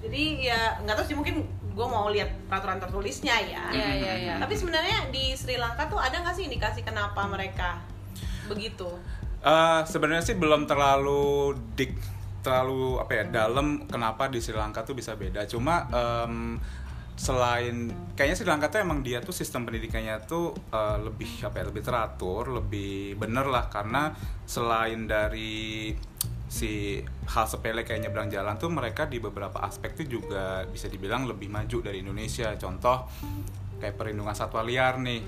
jadi 0.00 0.22
ya 0.42 0.60
nggak 0.80 0.94
tahu 0.96 1.06
sih 1.06 1.14
mungkin 1.14 1.34
gue 1.70 1.86
mau 1.86 2.08
lihat 2.08 2.28
peraturan 2.48 2.76
tertulisnya 2.78 3.36
ya 3.42 3.64
Iya, 3.70 3.88
iya, 3.94 4.12
iya. 4.18 4.34
tapi 4.36 4.52
sebenarnya 4.52 5.08
di 5.08 5.32
Sri 5.32 5.54
Lanka 5.54 5.86
tuh 5.86 5.96
ada 5.96 6.18
nggak 6.18 6.34
sih 6.34 6.44
indikasi 6.44 6.80
kenapa 6.82 7.24
mereka 7.26 7.78
begitu 8.46 8.90
Eh, 9.40 9.82
sebenarnya 9.88 10.20
sih 10.20 10.36
belum 10.36 10.68
terlalu 10.68 11.56
dik 11.72 11.96
terlalu 12.44 13.00
apa 13.00 13.12
ya 13.20 13.24
dalam 13.28 13.84
kenapa 13.88 14.28
di 14.28 14.40
Sri 14.40 14.52
Lanka 14.52 14.84
tuh 14.84 14.92
bisa 14.92 15.16
beda. 15.16 15.48
Cuma 15.48 15.88
em, 15.88 16.60
selain 17.16 17.88
kayaknya 18.16 18.36
Sri 18.36 18.48
Lanka 18.48 18.68
tuh 18.68 18.84
emang 18.84 19.00
dia 19.00 19.24
tuh 19.24 19.32
sistem 19.32 19.64
pendidikannya 19.64 20.20
tuh 20.28 20.52
eh, 20.52 20.98
lebih 21.00 21.48
apa 21.48 21.56
ya 21.56 21.64
lebih 21.72 21.82
teratur 21.84 22.52
lebih 22.52 23.16
bener 23.16 23.48
lah. 23.48 23.72
Karena 23.72 24.12
selain 24.44 25.08
dari 25.08 25.96
si 26.50 27.00
hal 27.32 27.46
sepele 27.48 27.80
kayak 27.80 28.10
nyebrang 28.10 28.28
jalan 28.28 28.60
tuh 28.60 28.68
mereka 28.68 29.08
di 29.08 29.24
beberapa 29.24 29.62
aspek 29.64 29.96
tuh 29.96 30.04
juga 30.04 30.68
bisa 30.68 30.84
dibilang 30.92 31.24
lebih 31.24 31.48
maju 31.48 31.80
dari 31.80 32.04
Indonesia. 32.04 32.52
Contoh 32.60 33.08
kayak 33.80 33.96
perlindungan 33.96 34.36
satwa 34.36 34.60
liar 34.60 35.00
nih. 35.00 35.24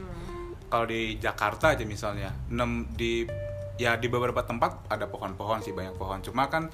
Kalau 0.69 0.85
di 0.85 1.17
Jakarta 1.17 1.73
aja 1.73 1.85
misalnya 1.89 2.29
nem 2.53 2.89
di 2.93 3.25
ya 3.77 3.97
di 3.97 4.07
beberapa 4.09 4.43
tempat 4.43 4.87
ada 4.89 5.09
pohon-pohon 5.09 5.61
sih 5.61 5.73
banyak 5.73 5.97
pohon. 5.97 6.21
Cuma 6.21 6.47
kan 6.47 6.69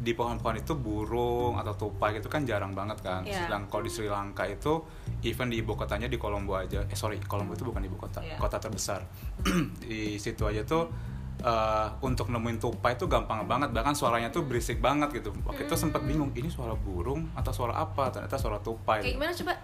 di 0.00 0.16
pohon-pohon 0.16 0.56
itu 0.56 0.72
burung 0.80 1.60
atau 1.60 1.76
tupai 1.76 2.16
gitu 2.16 2.32
kan 2.32 2.48
jarang 2.48 2.72
banget 2.72 3.04
kan. 3.04 3.20
Iya. 3.20 3.44
sedang 3.46 3.68
kalau 3.68 3.84
di 3.84 3.92
Sri 3.92 4.08
Lanka 4.08 4.48
itu 4.48 4.80
even 5.20 5.52
di 5.52 5.60
ibu 5.60 5.76
kotanya 5.76 6.08
di 6.08 6.16
Kolombo 6.16 6.56
aja. 6.56 6.80
Eh 6.88 6.96
sorry 6.96 7.20
Kolombo 7.20 7.52
itu 7.52 7.68
bukan 7.68 7.84
ibu 7.84 8.00
kota 8.00 8.24
Iya. 8.24 8.40
kota 8.40 8.56
terbesar. 8.56 9.04
Di 9.84 10.16
situ 10.16 10.48
aja 10.48 10.64
tuh 10.64 10.88
eh, 11.44 11.88
untuk 12.00 12.32
nemuin 12.32 12.56
tupai 12.56 12.96
itu 12.96 13.04
gampang 13.04 13.44
banget. 13.44 13.76
Bahkan 13.76 13.92
suaranya 13.92 14.32
tuh 14.32 14.48
berisik 14.48 14.80
banget 14.80 15.20
gitu. 15.20 15.36
Waktu 15.44 15.68
itu 15.68 15.76
sempat 15.76 16.00
bingung 16.00 16.32
ini 16.32 16.48
suara 16.48 16.72
burung 16.72 17.28
atau 17.36 17.52
suara 17.52 17.76
apa? 17.76 18.08
Ternyata 18.08 18.40
suara 18.40 18.56
tupai. 18.56 19.04
Kayak 19.04 19.16
gimana 19.20 19.32
coba? 19.36 19.54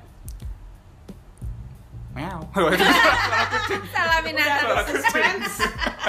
Meow. 2.17 2.41
Salah 3.95 4.19
binatang. 4.25 4.89
Suspense. 4.89 5.55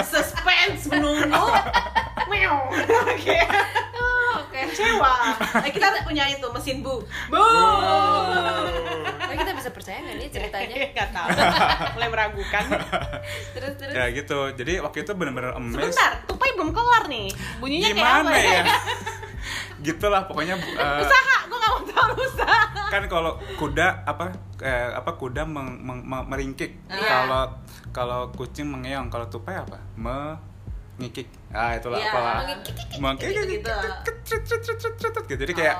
Suspense 0.08 0.82
menunggu 0.88 1.44
meow. 2.32 2.72
Oke. 3.12 3.38
Oke. 4.38 4.60
kecewa. 4.72 5.14
Eh, 5.64 5.72
kita 5.72 5.86
punya 6.08 6.24
itu 6.32 6.46
mesin 6.48 6.80
bu. 6.80 7.04
Bu. 7.28 7.44
Tapi 9.20 9.34
kita 9.36 9.52
bisa 9.52 9.70
percaya 9.70 9.98
nggak 10.00 10.16
nih 10.16 10.28
ceritanya? 10.32 10.76
nggak 10.96 11.08
tahu. 11.12 11.28
Mulai 12.00 12.08
meragukan. 12.08 12.64
Terus 13.52 13.72
terus. 13.76 13.92
ya 13.92 14.04
gitu. 14.08 14.40
Jadi 14.56 14.72
waktu 14.80 14.98
itu 15.04 15.12
bener-bener 15.12 15.52
amazed. 15.52 15.76
Sebentar 15.76 16.24
tupai 16.24 16.50
belum 16.56 16.72
kelar 16.72 17.04
nih. 17.12 17.28
Bunyinya 17.60 17.88
kayak 17.92 18.00
gimana 18.00 18.30
apa 18.32 18.36
ya 18.40 18.62
gitulah 19.80 20.24
pokoknya 20.24 20.54
eh, 20.54 21.00
usaha 21.00 21.36
gue 21.44 21.56
nggak 21.56 21.70
mau 21.70 21.82
tahu 21.84 22.12
usaha 22.18 22.62
kan 22.88 23.02
kalau 23.04 23.32
kuda 23.54 24.02
apa 24.02 24.32
eh, 24.58 24.90
apa 24.90 25.10
kuda 25.14 25.42
meng- 25.44 25.78
meng- 25.78 26.02
me- 26.02 26.26
meringkik 26.26 26.72
Iya. 26.86 27.06
kalau 27.06 27.42
kalau 27.90 28.20
kucing 28.32 28.66
mengeong 28.66 29.06
kalau 29.06 29.26
tupai 29.26 29.54
apa 29.54 29.78
mengikik 29.94 31.28
ah 31.50 31.72
itulah 31.72 31.96
Iya, 31.96 32.10
apalah 32.10 32.36
mengikik 32.98 33.30
gitu-gitu. 33.30 33.72
gitu 35.28 35.34
jadi 35.38 35.52
kayak 35.54 35.76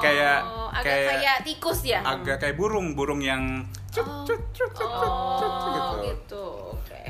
kayak 0.00 0.38
Oh, 0.42 0.68
agak 0.70 0.84
kayak 0.84 1.10
kayak 1.12 1.36
tikus 1.42 1.80
ya? 1.82 2.00
agak 2.00 2.36
kayak 2.38 2.54
burung 2.54 2.94
burung 2.94 3.18
yang 3.18 3.66
cut, 3.90 4.04
Oh. 4.04 4.22
cut, 4.22 4.38
cut, 4.52 4.70
cut, 4.70 4.86
cut, 4.86 5.12
cut, 5.36 5.50
Oh, 5.50 5.66
gitu 5.74 5.94
gitu. 6.06 6.44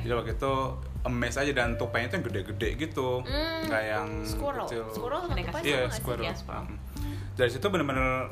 Jadi 0.00 0.12
waktu 0.14 0.32
itu 0.32 0.54
emes 1.02 1.34
aja 1.34 1.48
dan 1.50 1.74
tupainya 1.74 2.06
tuh 2.06 2.16
yang 2.16 2.26
gede-gede 2.26 2.68
gitu 2.78 3.20
Hmm. 3.20 3.64
nggak 3.64 3.82
yang 3.84 4.08
Squirrel. 4.22 4.64
kecil 4.64 4.84
Squirrel 4.90 5.20
tupai 5.22 5.62
iya 5.62 5.80
sih? 5.86 5.96
squirrel 5.96 6.22
Iya, 6.22 6.32
squirrel. 6.34 6.64
Hmm. 6.66 6.76
dari 7.32 7.50
situ 7.50 7.66
bener-bener 7.66 8.28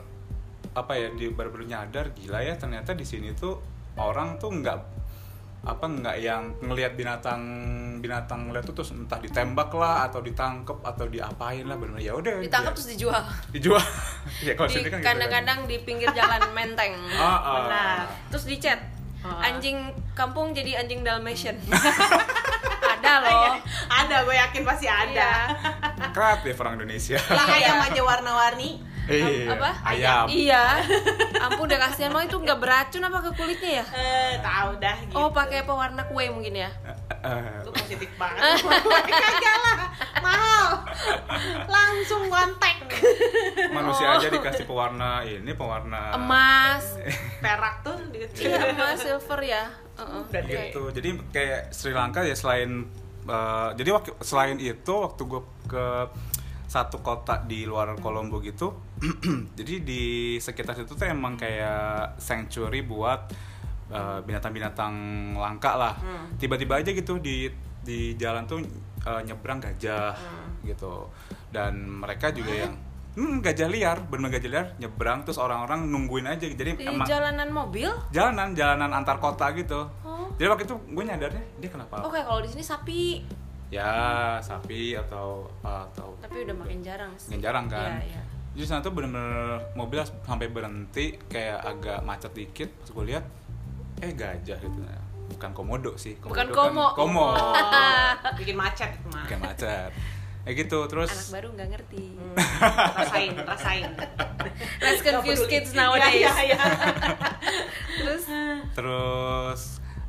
apa 0.71 0.93
ya 0.93 1.09
di 1.11 1.27
baru-baru 1.29 1.65
nyadar 1.65 2.13
gila 2.13 2.39
ya 2.39 2.55
ternyata 2.55 2.93
di 2.93 3.03
sini 3.03 3.33
tuh 3.33 3.57
orang 3.95 4.37
tuh 4.37 4.53
nggak 4.53 4.79
apa 5.61 5.85
nggak 5.85 6.17
yang 6.19 6.55
ngelihat 6.61 6.95
binatang 6.95 7.41
binatang 7.99 8.47
ngeliat 8.47 8.63
tuh 8.63 8.77
terus 8.77 8.93
entah 8.93 9.19
ditembak 9.19 9.73
lah 9.73 10.07
atau 10.07 10.21
ditangkep 10.21 10.79
atau 10.79 11.05
diapain 11.05 11.65
lah 11.65 11.75
bener 11.75 11.99
ya 11.99 12.15
udah 12.15 12.39
Ditangkap 12.39 12.71
dia- 12.71 12.79
terus 12.79 12.89
dijual. 12.95 13.23
dijual 13.51 13.83
ya 14.47 14.55
kalau 14.55 14.69
Di 14.69 14.75
sini 14.77 14.87
kan 14.87 14.93
gitu 14.93 15.03
kan. 15.03 15.17
kadang-kadang 15.19 15.59
di 15.65 15.77
pinggir 15.83 16.09
jalan 16.13 16.41
menteng. 16.53 16.95
Ah, 17.19 17.27
ah. 17.35 17.55
Benar. 17.61 17.99
Terus 18.31 18.45
dicet. 18.47 18.81
Oh. 19.19 19.35
Anjing 19.35 19.83
kampung 20.15 20.55
jadi 20.55 20.79
anjing 20.79 21.03
Dalmatian. 21.03 21.59
Ada 22.99 23.14
loh. 23.25 23.55
ada 23.88 24.17
gue 24.21 24.37
yakin 24.37 24.62
pasti 24.62 24.87
ada 24.87 25.31
Iya. 25.49 26.07
kreatif 26.17 26.55
orang 26.59 26.75
Indonesia 26.76 27.19
yang 27.21 27.49
ayam 27.49 27.76
aja 27.81 28.00
warna-warni 28.00 28.71
Iya, 29.09 29.49
Apa? 29.50 29.71
ayam 29.87 30.28
Iya. 30.28 30.85
Ampun 31.49 31.64
udah 31.64 31.81
kasihan 31.81 32.12
emang 32.12 32.28
itu 32.28 32.37
nggak 32.37 32.59
beracun 32.59 33.00
apa 33.00 33.19
ke 33.23 33.31
kulitnya 33.33 33.81
ya? 33.81 33.85
eh 33.90 34.33
tahu 34.38 34.71
dah 34.76 34.97
gitu. 35.00 35.17
Oh, 35.17 35.33
pakai 35.33 35.64
pewarna 35.64 36.05
kue 36.05 36.28
mungkin 36.28 36.52
ya? 36.59 36.69
Eh, 37.19 37.64
lu 37.64 37.73
positif 37.73 38.11
banget 38.14 38.61
kagak 39.09 39.57
lah 39.57 39.78
mahal 40.21 40.85
langsung 41.64 42.28
kontak 42.28 42.85
manusia 43.71 44.07
Oh. 44.07 44.17
aja 44.17 44.28
dikasih 44.28 44.64
pewarna 44.64 45.23
ini 45.23 45.52
pewarna 45.52 46.12
Emas. 46.12 47.00
perak 47.40 47.81
tuh 47.81 47.97
di 48.12 48.21
Iya, 48.38 48.76
emas 48.76 48.99
silver 48.99 49.40
ya. 49.40 49.64
Deh. 50.47 50.71
gitu 50.71 50.83
jadi 50.90 51.09
kayak 51.28 51.61
Sri 51.71 51.90
Lanka 51.90 52.23
ya 52.23 52.33
selain 52.33 52.87
eh, 53.25 53.71
jadi 53.75 53.90
waktu 53.93 54.11
selain 54.21 54.57
itu 54.57 54.93
waktu 54.95 55.23
gue 55.25 55.43
ke 55.67 55.87
satu 56.69 57.00
kota 57.00 57.40
di 57.43 57.64
luar 57.64 57.97
Kolombo 57.97 58.38
gitu 58.38 58.76
jadi 59.59 59.75
di 59.81 60.02
sekitar 60.37 60.76
situ 60.76 60.93
tuh 60.93 61.09
emang 61.09 61.35
kayak 61.35 62.21
sanctuary 62.21 62.85
buat 62.85 63.33
eh, 63.88 64.19
binatang-binatang 64.23 64.95
langka 65.35 65.73
lah 65.75 65.95
Hmm. 65.97 66.37
tiba-tiba 66.37 66.76
aja 66.76 66.93
gitu 66.93 67.17
di 67.19 67.49
di 67.81 68.12
jalan 68.14 68.45
tuh 68.45 68.61
eh, 69.02 69.21
nyebrang 69.25 69.59
gajah 69.59 70.12
gitu 70.61 71.09
dan 71.49 71.73
mereka 71.88 72.28
juga 72.28 72.52
yang 72.52 72.75
hmm, 73.19 73.43
gajah 73.43 73.67
liar 73.67 73.99
bener 74.05 74.31
gajah 74.31 74.47
liar 74.49 74.67
nyebrang 74.77 75.21
terus 75.21 75.37
orang-orang 75.37 75.85
nungguin 75.85 76.25
aja 76.25 76.47
jadi 76.47 76.73
Di 76.73 76.87
emang 76.87 77.03
jalanan 77.05 77.51
mobil? 77.51 77.91
jalanan 78.09 78.55
jalanan 78.55 78.91
antar 78.93 79.19
kota 79.19 79.51
gitu 79.53 79.91
Oh. 80.01 80.31
jadi 80.35 80.49
waktu 80.49 80.65
itu 80.65 80.77
gue 80.87 81.03
nyadarnya 81.05 81.43
dia 81.59 81.67
kenapa 81.69 81.99
Oke, 82.01 82.17
kalau 82.17 82.39
di 82.39 82.49
sini 82.49 82.63
sapi. 82.63 83.03
ya 83.69 83.91
sapi 84.39 84.95
atau 84.95 85.45
atau 85.61 86.15
Tapi 86.19 86.41
udah 86.43 86.57
makin 86.57 86.79
jarang 86.81 87.13
sih. 87.15 87.35
yang 87.35 87.43
jarang 87.43 87.67
kan 87.67 87.99
Iya, 87.99 88.07
iya. 88.09 88.23
jadi 88.55 88.65
sana 88.67 88.81
tuh 88.81 88.93
bener-bener 88.93 89.61
mobil 89.75 89.99
sampai 90.23 90.47
berhenti 90.47 91.19
kayak 91.27 91.59
agak 91.67 91.99
macet 92.01 92.33
dikit 92.33 92.71
pas 92.73 92.89
gue 92.89 93.05
lihat 93.07 93.25
eh 93.99 94.11
gajah 94.11 94.57
gitu 94.57 94.79
bukan 95.29 95.51
komodo 95.53 95.93
sih 95.95 96.17
Bukan 96.17 96.49
Komodo 96.49 96.55
kan 96.55 96.71
komo. 96.71 96.87
komo 96.95 97.27
Oh, 97.31 97.53
bikin 98.39 98.55
macet 98.55 98.89
itu 98.91 99.09
mah 99.11 99.27
kayak 99.27 99.43
macet 99.43 99.91
kayak 100.49 100.64
gitu 100.64 100.81
terus 100.88 101.12
Anak 101.12 101.28
baru 101.28 101.49
nggak 101.52 101.69
ngerti. 101.76 102.05
Hmm, 102.17 102.35
rasain 103.05 103.33
rasain 103.37 103.90
Let's 104.81 105.05
confuse 105.05 105.45
kids 105.45 105.76
nowadays. 105.76 106.25
Iya, 106.25 106.33
iya, 106.40 106.57
iya. 106.57 106.61
Terus 108.00 108.25
terus 108.73 109.61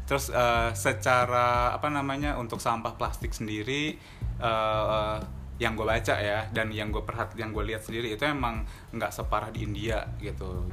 terus 0.08 0.26
eh, 0.32 0.72
secara 0.80 1.76
apa 1.76 1.92
namanya 1.92 2.40
untuk 2.40 2.64
sampah 2.64 2.96
plastik 2.96 3.36
sendiri 3.36 4.00
eh, 4.40 5.18
yang 5.60 5.76
gue 5.76 5.84
baca 5.84 6.16
ya 6.16 6.48
dan 6.56 6.72
yang 6.72 6.88
gue 6.88 7.04
perhat 7.04 7.36
yang 7.36 7.52
gue 7.52 7.62
lihat 7.68 7.84
sendiri 7.84 8.16
itu 8.16 8.24
emang 8.24 8.64
nggak 8.96 9.12
separah 9.12 9.52
di 9.52 9.68
India 9.68 10.08
gitu 10.24 10.66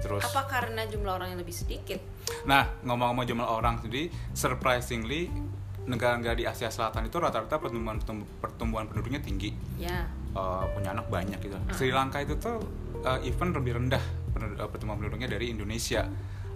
terus 0.00 0.24
apa 0.24 0.48
karena 0.48 0.88
jumlah 0.88 1.20
orang 1.20 1.36
yang 1.36 1.40
lebih 1.44 1.52
sedikit? 1.52 2.00
nah 2.48 2.64
ngomong-ngomong 2.80 3.28
jumlah 3.28 3.44
orang 3.44 3.76
sendiri 3.84 4.08
surprisingly 4.32 5.28
negara-negara 5.82 6.34
di 6.34 6.46
Asia 6.46 6.68
Selatan 6.68 7.04
itu 7.04 7.18
rata-rata 7.18 7.58
pertumbuhan 7.58 7.98
pertumbuhan 8.38 8.86
penduduknya 8.86 9.18
tinggi. 9.18 9.50
Ya. 9.76 10.06
eh, 10.32 10.64
punya 10.72 10.92
anak 10.92 11.06
banyak 11.06 11.38
gitu. 11.38 11.58
Sri 11.70 11.90
Lanka 11.90 12.18
itu 12.18 12.34
tuh 12.36 12.56
eh, 13.02 13.26
even 13.26 13.50
lebih 13.50 13.76
rendah 13.76 14.00
eh, 14.38 14.68
pertumbuhan 14.68 14.98
penduduknya 14.98 15.28
dari 15.28 15.50
Indonesia. 15.50 16.06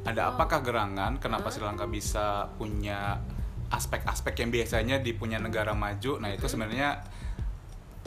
Ada 0.02 0.30
apakah 0.30 0.62
gerangan 0.62 1.18
kenapa 1.18 1.50
Sri 1.50 1.60
Lanka 1.60 1.84
bisa 1.84 2.46
punya 2.54 3.18
aspek-aspek 3.66 4.38
yang 4.38 4.50
biasanya 4.50 4.96
di 4.98 5.10
punya 5.12 5.36
negara 5.36 5.74
maju? 5.74 6.16
Nah 6.16 6.30
itu 6.30 6.46
sebenarnya 6.46 7.02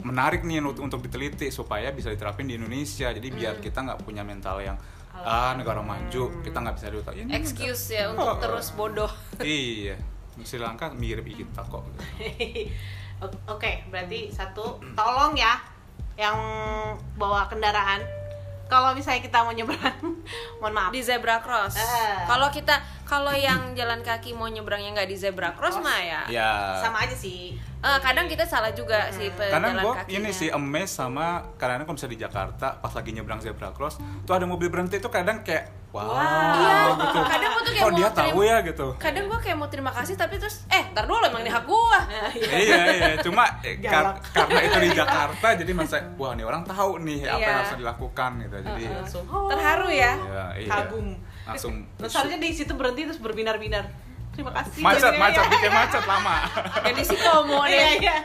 menarik 0.00 0.40
nih 0.42 0.64
untuk, 0.64 0.80
untuk 0.80 1.00
diteliti 1.00 1.52
supaya 1.52 1.92
bisa 1.92 2.08
diterapin 2.08 2.48
di 2.48 2.56
Indonesia. 2.56 3.12
Jadi 3.12 3.28
biar 3.28 3.60
kita 3.60 3.84
nggak 3.84 4.00
punya 4.00 4.24
mental 4.24 4.58
yang 4.58 4.76
ah 5.12 5.52
negara 5.52 5.84
maju 5.84 6.40
kita 6.40 6.56
nggak 6.56 6.74
bisa 6.74 6.88
diutak 6.88 7.12
ini 7.12 7.28
negara- 7.28 7.44
Excuse 7.44 7.92
ya 7.92 8.08
untuk 8.08 8.24
Oh, 8.24 8.34
terus 8.40 8.72
bodoh. 8.72 9.12
iya 9.44 10.00
Sri 10.44 10.58
Lanka 10.60 10.92
mirip 10.92 11.24
kita 11.24 11.62
kok 11.66 11.84
Oke, 13.52 13.84
berarti 13.92 14.32
satu, 14.32 14.80
tolong 14.96 15.36
ya 15.36 15.60
yang 16.16 16.36
bawa 17.20 17.44
kendaraan. 17.52 18.00
Kalau 18.70 18.94
misalnya 18.94 19.20
kita 19.20 19.42
mau 19.44 19.50
nyebrang, 19.50 19.98
mohon 20.62 20.72
maaf. 20.72 20.88
Di 20.94 21.02
zebra 21.02 21.42
cross. 21.42 21.74
Eh. 21.76 22.22
Kalau 22.24 22.48
kita 22.48 22.80
kalau 23.02 23.34
yang 23.34 23.74
jalan 23.74 24.00
kaki 24.00 24.32
mau 24.32 24.46
nyebrangnya 24.46 24.94
nggak 24.94 25.10
di 25.10 25.18
zebra 25.18 25.52
cross 25.52 25.82
mah 25.82 26.00
ya. 26.00 26.22
ya 26.30 26.50
Sama 26.78 27.02
aja 27.02 27.12
sih. 27.12 27.58
Eh, 27.80 27.98
kadang 28.04 28.28
kita 28.28 28.44
salah 28.44 28.76
juga 28.76 29.08
sih 29.08 29.32
karena 29.32 29.72
gue 29.72 30.12
ini 30.12 30.28
sih 30.36 30.52
amazed 30.52 31.00
sama 31.00 31.40
kadang 31.56 31.88
kalau 31.88 31.96
misalnya 31.96 32.12
di 32.12 32.20
Jakarta 32.20 32.76
pas 32.76 32.92
lagi 32.92 33.10
nyebrang 33.16 33.40
zebra 33.40 33.72
cross 33.72 33.96
tuh 34.28 34.36
ada 34.36 34.44
mobil 34.44 34.68
berhenti 34.68 35.00
tuh 35.00 35.08
kadang 35.08 35.40
kayak 35.40 35.79
wow, 35.90 36.06
Iya, 36.52 36.74
gitu 36.96 37.18
kadang 37.20 37.50
gua 37.50 37.60
tuh 37.60 37.72
kayak 37.72 37.82
oh 37.82 37.90
dia 37.90 38.04
mau 38.04 38.12
tahu 38.12 38.30
terima- 38.30 38.46
ya 38.46 38.56
gitu 38.62 38.86
Kadang 38.96 39.24
gua 39.26 39.38
kayak 39.38 39.56
mau 39.56 39.66
terima 39.66 39.90
kasih 39.90 40.14
tapi 40.14 40.34
terus 40.36 40.56
eh 40.66 40.82
ntar 40.88 41.04
dulu 41.04 41.18
emang 41.20 41.40
ini 41.40 41.50
hak 41.50 41.64
gua. 41.64 41.98
iya 42.48 42.82
iya 42.88 43.12
cuma 43.18 43.44
eh, 43.60 43.74
kar- 43.80 44.16
karena 44.24 44.60
itu 44.62 44.78
di 44.80 44.90
Jakarta 44.92 45.46
jadi 45.56 45.72
masa 45.72 45.96
wah 46.14 46.32
nih 46.32 46.42
orang 46.42 46.62
tahu 46.62 47.00
nih 47.00 47.18
apa 47.22 47.32
yang 47.32 47.40
Iya. 47.40 47.58
harus 47.60 47.72
dilakukan 47.76 48.30
gitu 48.40 48.56
jadi 48.62 48.84
Langsung 48.92 49.24
oh, 49.26 49.48
Terharu 49.48 49.88
ya. 49.88 50.12
ya, 50.16 50.44
iya. 50.56 50.70
Kagum. 50.70 51.06
langsung 51.42 51.74
Terus 51.96 52.12
harusnya 52.12 52.38
di 52.38 52.50
situ 52.50 52.72
berhenti 52.72 53.02
terus 53.04 53.18
berbinar-binar. 53.18 53.84
Terima 54.30 54.54
kasih. 54.54 54.78
macet 54.78 55.10
Jadi, 55.10 55.18
macet 55.18 55.42
ya, 55.42 55.50
bikin 55.50 55.66
ya. 55.66 55.74
macet 55.74 56.04
lama 56.06 56.36
Jadi 56.86 57.02
si 57.02 57.16
komo 57.18 57.60
Iya, 57.64 57.74
deh. 57.74 57.92
iya. 57.98 58.16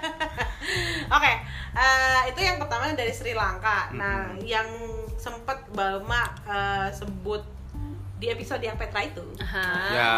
Oke, 1.08 1.32
eh, 1.74 2.20
itu 2.30 2.40
yang 2.40 2.58
pertama 2.58 2.90
dari 2.92 3.10
Sri 3.10 3.34
Lanka. 3.34 3.90
Nah, 3.92 4.38
yang 4.40 4.70
sempat 5.16 5.66
Balma 5.72 6.22
eh, 6.46 6.88
sebut 6.92 7.42
di 8.26 8.34
episode 8.34 8.66
yang 8.66 8.74
Petra 8.74 9.06
itu, 9.06 9.22
Aha. 9.38 9.66
ya 9.94 10.14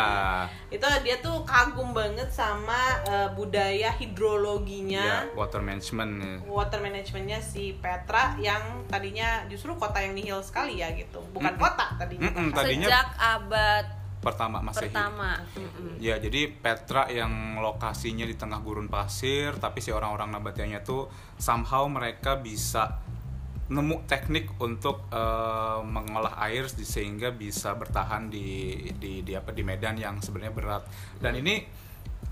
itu 0.72 0.88
dia 1.04 1.20
tuh 1.20 1.44
kagum 1.44 1.92
banget 1.92 2.32
sama 2.32 3.04
eh, 3.04 3.28
budaya 3.36 3.76
ya 3.76 3.92
hidrologinya, 3.92 5.28
water 5.36 5.60
management 5.60 6.12
ya. 6.24 6.36
water 6.48 6.80
managementnya 6.80 7.44
si 7.44 7.76
Petra 7.76 8.40
yang 8.40 8.88
tadinya 8.88 9.44
justru 9.52 9.76
kota 9.76 10.00
yang 10.00 10.16
nihil 10.16 10.40
sekali 10.40 10.80
ya 10.80 10.88
gitu, 10.96 11.20
bukan 11.36 11.52
Mm-mm. 11.52 11.64
kota 11.68 12.00
tadinya. 12.00 12.32
Mm-mm, 12.32 12.56
tadinya 12.56 12.88
Sejak 12.88 13.08
abad 13.20 13.86
pertama 14.18 14.58
Masehi. 14.64 14.88
pertama 14.90 15.40
Mm-mm. 15.56 16.00
Ya, 16.00 16.16
jadi 16.18 16.48
Petra 16.52 17.12
yang 17.12 17.60
lokasinya 17.60 18.24
di 18.24 18.34
tengah 18.40 18.64
gurun 18.64 18.88
pasir, 18.88 19.52
tapi 19.60 19.84
si 19.84 19.92
orang-orang 19.92 20.32
Nabatianya 20.32 20.80
tuh 20.82 21.12
somehow 21.36 21.84
mereka 21.92 22.40
bisa 22.40 23.04
nemu 23.68 24.08
teknik 24.08 24.56
untuk 24.64 25.12
eh, 25.12 25.80
mengolah 25.84 26.40
air 26.48 26.72
sehingga 26.72 27.36
bisa 27.36 27.76
bertahan 27.76 28.32
di 28.32 28.76
di 28.96 29.22
di 29.24 29.34
apa 29.36 29.52
di 29.52 29.64
medan 29.64 30.00
yang 30.00 30.24
sebenarnya 30.24 30.54
berat. 30.56 30.84
Dan 31.20 31.40
ini 31.40 31.68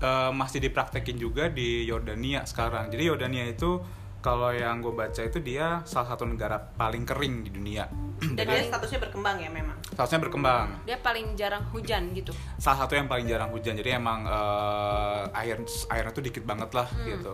eh, 0.00 0.30
masih 0.32 0.64
dipraktekin 0.64 1.20
juga 1.20 1.52
di 1.52 1.84
Yordania 1.84 2.48
sekarang. 2.48 2.88
Jadi 2.88 3.02
Yordania 3.04 3.44
itu 3.44 3.80
kalau 4.24 4.50
yang 4.50 4.82
gue 4.82 4.90
baca 4.90 5.22
itu 5.22 5.38
dia 5.38 5.86
salah 5.86 6.16
satu 6.16 6.26
negara 6.26 6.58
paling 6.58 7.04
kering 7.04 7.46
di 7.46 7.50
dunia. 7.52 7.84
Dan 8.36 8.44
dia 8.48 8.64
statusnya 8.64 9.04
berkembang 9.06 9.36
ya 9.38 9.50
memang. 9.52 9.76
Seharusnya 9.92 10.20
berkembang. 10.24 10.66
dia 10.88 10.98
paling 10.98 11.36
jarang 11.36 11.64
hujan 11.72 12.12
gitu 12.16 12.32
salah 12.56 12.84
satu 12.84 12.96
yang 12.96 13.08
paling 13.08 13.28
jarang 13.28 13.48
hujan 13.52 13.76
jadi 13.76 14.00
emang 14.00 14.24
eh, 14.24 15.40
air 15.40 15.60
airnya 15.92 16.12
tuh 16.12 16.24
dikit 16.24 16.44
banget 16.44 16.68
lah 16.72 16.88
gitu 17.04 17.32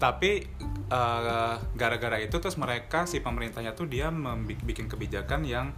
tapi 0.00 0.48
eh, 0.88 1.54
gara-gara 1.76 2.16
itu 2.16 2.32
terus 2.40 2.56
mereka 2.56 3.04
si 3.04 3.20
pemerintahnya 3.20 3.76
tuh 3.76 3.84
dia 3.84 4.08
bikin 4.64 4.88
kebijakan 4.88 5.44
yang 5.44 5.76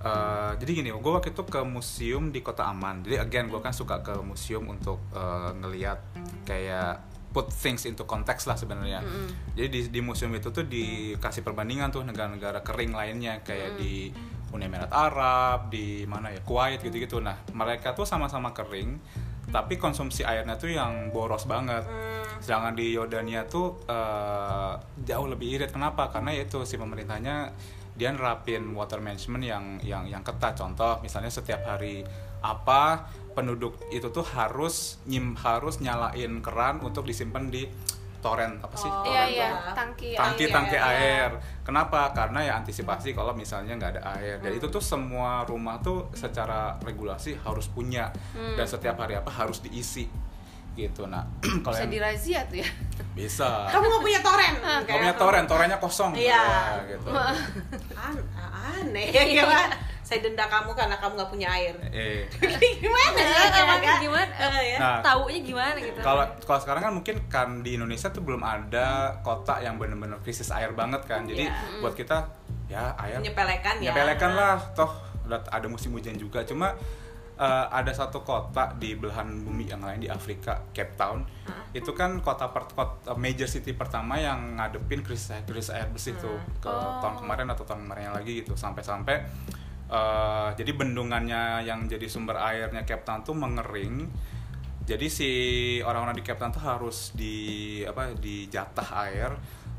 eh, 0.00 0.52
jadi 0.56 0.70
gini 0.82 0.88
gue 0.90 1.12
waktu 1.12 1.36
itu 1.36 1.44
ke 1.44 1.60
museum 1.62 2.32
di 2.32 2.40
kota 2.40 2.64
aman. 2.64 3.04
Jadi 3.04 3.20
again 3.20 3.52
gue 3.52 3.60
kan 3.60 3.76
suka 3.76 4.00
ke 4.00 4.16
museum 4.24 4.64
untuk 4.72 5.04
eh, 5.12 5.52
ngeliat 5.60 6.00
kayak 6.48 7.12
put 7.32 7.48
things 7.48 7.88
into 7.88 8.04
context 8.04 8.44
lah 8.48 8.56
sebenarnya. 8.56 9.00
Jadi 9.56 9.68
di, 9.68 9.80
di 9.88 10.00
museum 10.04 10.32
itu 10.36 10.52
tuh 10.52 10.68
dikasih 10.68 11.40
perbandingan 11.40 11.88
tuh 11.88 12.04
negara-negara 12.04 12.60
kering 12.60 12.92
lainnya. 12.92 13.40
Kayak 13.40 13.80
di 13.80 14.12
Uni 14.52 14.68
Emirat 14.68 14.92
Arab 14.92 15.72
di 15.72 16.04
mana 16.04 16.28
ya 16.28 16.44
Kuwait 16.44 16.84
gitu-gitu. 16.84 17.24
Nah 17.24 17.40
mereka 17.56 17.96
tuh 17.96 18.04
sama-sama 18.04 18.52
kering 18.52 19.00
tapi 19.52 19.76
konsumsi 19.76 20.24
airnya 20.24 20.56
tuh 20.56 20.72
yang 20.72 21.12
boros 21.12 21.44
banget. 21.44 21.84
Sedangkan 22.40 22.74
di 22.74 22.96
Yordania 22.96 23.44
tuh 23.44 23.78
eh, 23.84 24.72
jauh 25.04 25.28
lebih 25.28 25.60
irit. 25.60 25.70
Kenapa? 25.70 26.08
Karena 26.08 26.32
itu 26.32 26.64
si 26.64 26.80
pemerintahnya 26.80 27.52
dia 27.92 28.08
nerapin 28.08 28.72
water 28.72 29.04
management 29.04 29.44
yang 29.44 29.64
yang 29.84 30.04
yang 30.08 30.24
ketat. 30.24 30.56
Contoh 30.56 30.98
misalnya 31.04 31.28
setiap 31.28 31.62
hari 31.68 32.02
apa 32.42 33.06
penduduk 33.36 33.78
itu 33.94 34.10
tuh 34.10 34.26
harus 34.34 34.98
nyim 35.06 35.38
harus 35.38 35.78
nyalain 35.78 36.42
keran 36.42 36.82
untuk 36.82 37.06
disimpan 37.06 37.48
di 37.48 37.68
toren 38.22 38.56
apa 38.56 38.72
sih 38.72 38.86
Oh, 38.86 39.02
iya 39.02 39.26
Toren 39.26 39.28
iya 39.28 39.48
tuh 39.50 39.74
tangki 39.74 40.08
tangki 40.14 40.44
air. 40.44 40.52
tangki 40.54 40.76
Iya, 40.76 40.86
iya. 40.86 41.02
air. 41.26 41.30
Kenapa? 41.60 42.00
Karena 42.12 42.38
ya 42.40 42.52
antisipasi 42.56 43.10
kalau 43.10 43.34
misalnya 43.34 43.74
nggak 43.74 43.92
ada 43.92 44.02
air. 44.16 44.38
Dan 44.38 44.54
itu 44.54 44.66
tuh 44.66 44.78
semua 44.78 45.42
rumah 45.42 45.76
tuh 45.78 46.06
secara 46.12 46.78
regulasi 46.78 47.34
harus 47.36 47.66
punya 47.66 48.14
dan 48.54 48.64
setiap 48.64 48.94
hari 48.96 49.14
apa 49.14 49.28
harus 49.28 49.58
diisi 49.58 50.06
gitu. 50.72 51.04
Nah, 51.04 51.20
kalau 51.60 51.74
bisa 51.74 51.82
yang 51.82 51.92
dirazia 51.92 52.40
tuh 52.46 52.56
ya 52.58 52.68
bisa. 53.12 53.68
Kamu 53.68 53.84
nggak 53.84 54.02
punya 54.02 54.20
toren? 54.20 54.54
Kamu 54.86 54.98
punya 54.98 55.14
toren, 55.18 55.44
torennya 55.44 55.76
kosong. 55.76 56.16
Iya. 56.16 56.40
Ya, 56.40 56.80
gitu. 56.88 57.08
An- 57.92 58.24
aneh 58.80 59.10
ya 59.10 59.44
kan? 59.44 59.68
Saya 60.12 60.28
denda 60.28 60.44
kamu 60.44 60.76
karena 60.76 60.96
kamu 61.00 61.12
nggak 61.16 61.30
punya 61.32 61.48
air. 61.48 61.72
Eh, 61.88 62.28
gimana 62.84 63.16
ya? 63.16 63.32
Gimana, 63.48 63.92
gimana? 63.96 64.32
Eh, 64.36 64.64
ya. 64.68 64.78
Nah, 64.78 64.96
taunya 65.00 65.40
gimana 65.40 65.78
gitu 65.80 65.96
kalau 66.04 66.28
kalau 66.44 66.60
sekarang 66.60 66.82
kan 66.84 66.92
mungkin 66.92 67.16
kan 67.26 67.48
di 67.64 67.80
Indonesia 67.80 68.12
tuh 68.12 68.20
belum 68.20 68.44
ada 68.44 69.16
kota 69.24 69.56
yang 69.58 69.80
bener-bener 69.80 70.20
krisis 70.20 70.52
air 70.52 70.76
banget 70.76 71.00
kan. 71.08 71.24
Jadi 71.24 71.48
Iya. 71.48 71.80
buat 71.80 71.96
kita 71.96 72.28
ya 72.68 72.92
air 73.00 73.24
Menyepelekan 73.24 73.80
ya. 73.80 73.88
Menyepelekan 73.88 74.30
lah, 74.36 74.60
toh 74.76 74.92
ada 75.48 75.64
musim 75.64 75.96
hujan 75.96 76.12
juga. 76.14 76.44
Cuma 76.44 76.76
eh, 77.32 77.66
ada 77.72 77.88
satu 77.90 78.20
kota 78.20 78.76
di 78.76 78.92
belahan 78.92 79.24
bumi 79.40 79.64
yang 79.64 79.80
lain 79.80 79.96
di 79.98 80.12
Afrika, 80.12 80.60
Cape 80.70 80.92
Town. 80.94 81.24
Itu 81.72 81.96
kan 81.96 82.20
kota, 82.20 82.52
per, 82.52 82.68
kota 82.68 83.16
major 83.16 83.48
city 83.48 83.72
pertama 83.72 84.20
yang 84.20 84.60
ngadepin 84.60 85.00
krisis 85.00 85.32
air, 85.32 85.42
krisis 85.42 85.72
air 85.72 85.88
bersih 85.88 86.12
tuh 86.20 86.36
ke 86.60 86.68
Oh. 86.68 87.00
tahun 87.00 87.24
kemarin 87.24 87.48
atau 87.48 87.64
tahun 87.64 87.88
kemarin 87.88 88.12
lagi 88.12 88.44
gitu 88.44 88.52
sampai-sampai 88.52 89.24
eh, 89.92 90.48
jadi 90.56 90.72
bendungannya 90.72 91.68
yang 91.68 91.84
jadi 91.84 92.08
sumber 92.08 92.40
airnya 92.40 92.88
Cape 92.88 93.04
Town 93.04 93.20
tuh 93.20 93.36
mengering. 93.36 94.08
Jadi 94.82 95.06
si 95.06 95.30
orang-orang 95.84 96.18
di 96.18 96.24
Cape 96.24 96.40
Town 96.40 96.50
tuh 96.50 96.64
harus 96.64 97.12
di 97.12 97.36
apa 97.84 98.16
dijatah 98.16 98.88
air. 99.06 99.30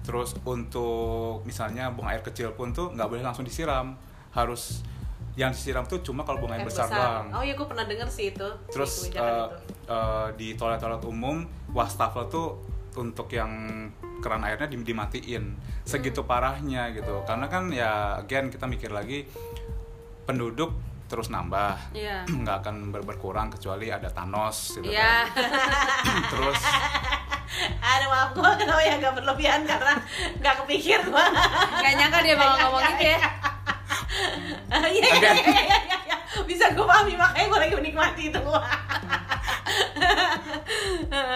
Terus 0.05 0.37
untuk 0.45 1.41
misalnya 1.43 1.89
buang 1.91 2.13
air 2.13 2.21
kecil 2.21 2.53
pun 2.53 2.71
tuh 2.71 2.93
nggak 2.93 3.07
boleh 3.09 3.23
langsung 3.25 3.43
disiram, 3.43 3.97
harus 4.31 4.85
yang 5.33 5.49
disiram 5.49 5.81
tuh 5.89 6.05
cuma 6.05 6.21
kalau 6.21 6.45
buang 6.45 6.53
air, 6.53 6.61
Air 6.61 6.69
besar, 6.69 6.87
doang. 6.93 7.25
Oh 7.33 7.41
iya, 7.41 7.57
gue 7.57 7.65
pernah 7.65 7.83
denger 7.89 8.05
sih 8.05 8.29
itu. 8.31 8.47
Terus 8.69 9.09
di 9.09 9.17
itu. 9.17 9.23
eh, 9.89 10.27
di 10.37 10.47
toilet-toilet 10.53 11.03
umum 11.09 11.41
wastafel 11.73 12.29
tuh 12.29 12.61
untuk 12.93 13.25
yang 13.33 13.49
keran 14.21 14.45
airnya 14.45 14.69
di- 14.71 14.79
dimatiin 14.79 15.57
segitu 15.83 16.23
parahnya 16.23 16.95
gitu 16.95 17.25
karena 17.27 17.51
kan 17.51 17.67
ya 17.73 18.15
again 18.15 18.47
kita 18.47 18.63
mikir 18.69 18.87
lagi 18.87 19.27
penduduk 20.23 20.71
terus 21.05 21.27
nambah 21.27 21.77
Iya. 21.91 22.25
nggak 22.41 22.57
akan 22.61 22.75
ber- 22.89 23.05
berkurang 23.05 23.47
kecuali 23.49 23.87
ada 23.87 24.07
Thanos 24.07 24.77
gitu 24.77 24.89
Iya. 24.89 25.27
kan 25.27 26.17
terus 26.31 26.59
Aduh 27.83 28.09
maaf 28.09 28.29
gue 28.33 28.49
kenapa 28.57 28.81
ya 28.81 28.97
gak 28.97 29.13
berlebihan 29.13 29.61
karena 29.61 29.93
gak 30.41 30.65
kepikir 30.65 31.05
gue. 31.05 31.25
Gak 31.77 31.93
nyangka 31.93 32.19
dia 32.19 32.33
bakal 32.33 32.57
ngomong 32.65 32.81
gitu 32.89 33.05
ya. 33.07 33.19
Iya 34.73 34.89
iya 34.89 35.11
iya 35.13 35.31
iya 35.37 35.53
iya, 35.53 35.77
iya. 36.01 36.17
Bisa 36.43 36.73
gue 36.73 36.81
pahami 36.81 37.13
makanya 37.13 37.45
gue 37.45 37.59
lagi 37.61 37.75
menikmati 37.77 38.23
itu. 38.27 38.41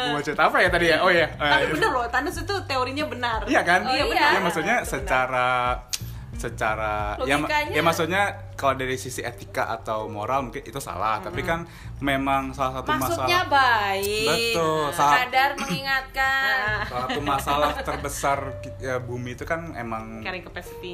mau 0.07 0.21
cerita 0.21 0.49
apa 0.49 0.57
ya 0.57 0.69
tadi 0.69 0.85
ya 0.89 0.97
oh 0.99 1.11
ya 1.11 1.27
Tapi 1.29 1.65
bener 1.69 1.89
loh, 1.91 2.07
Thanos 2.09 2.33
itu 2.35 2.55
teorinya 2.65 3.05
benar. 3.05 3.39
Iya 3.45 3.61
kan? 3.61 3.85
Oh, 3.85 3.91
Iya 3.91 4.01
iya. 4.01 4.09
benar. 4.09 4.31
Ya 4.31 4.39
maksudnya 4.41 4.75
Benar. 4.79 4.89
secara 4.89 5.47
secara 6.37 7.17
ya, 7.19 7.35
Logikanya- 7.35 7.73
ya 7.73 7.81
maksudnya 7.81 8.23
kalau 8.53 8.73
dari 8.73 8.93
sisi 8.93 9.19
etika 9.19 9.69
atau 9.71 10.05
moral 10.07 10.41
mungkin 10.43 10.61
itu 10.61 10.77
salah, 10.77 11.17
tapi 11.19 11.41
kan 11.43 11.65
memang 11.97 12.49
salah 12.51 12.77
satu 12.77 12.89
Maksudnya 12.91 13.41
masalah 13.41 13.45
baik. 13.47 14.27
Betul, 14.53 14.83
saat- 14.91 15.17
Sadar 15.23 15.51
mengingatkan. 15.57 16.81
salah 16.87 17.01
satu 17.03 17.19
masalah 17.19 17.71
terbesar 17.75 18.37
ya, 18.77 18.97
bumi 18.99 19.33
itu 19.33 19.43
kan 19.43 19.73
emang 19.73 20.21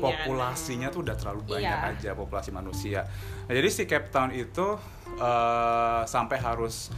kan. 0.01 0.03
populasinya 0.23 0.87
tuh 0.87 1.03
udah 1.03 1.15
terlalu 1.15 1.41
banyak 1.49 1.71
Iya. 1.77 1.91
aja 1.93 2.09
populasi 2.13 2.49
manusia. 2.49 3.03
Nah, 3.43 3.53
jadi 3.53 3.67
si 3.67 3.83
Cape 3.83 4.07
Town 4.09 4.31
itu 4.31 4.79
eh, 5.13 6.01
sampai 6.05 6.37
harus 6.37 6.89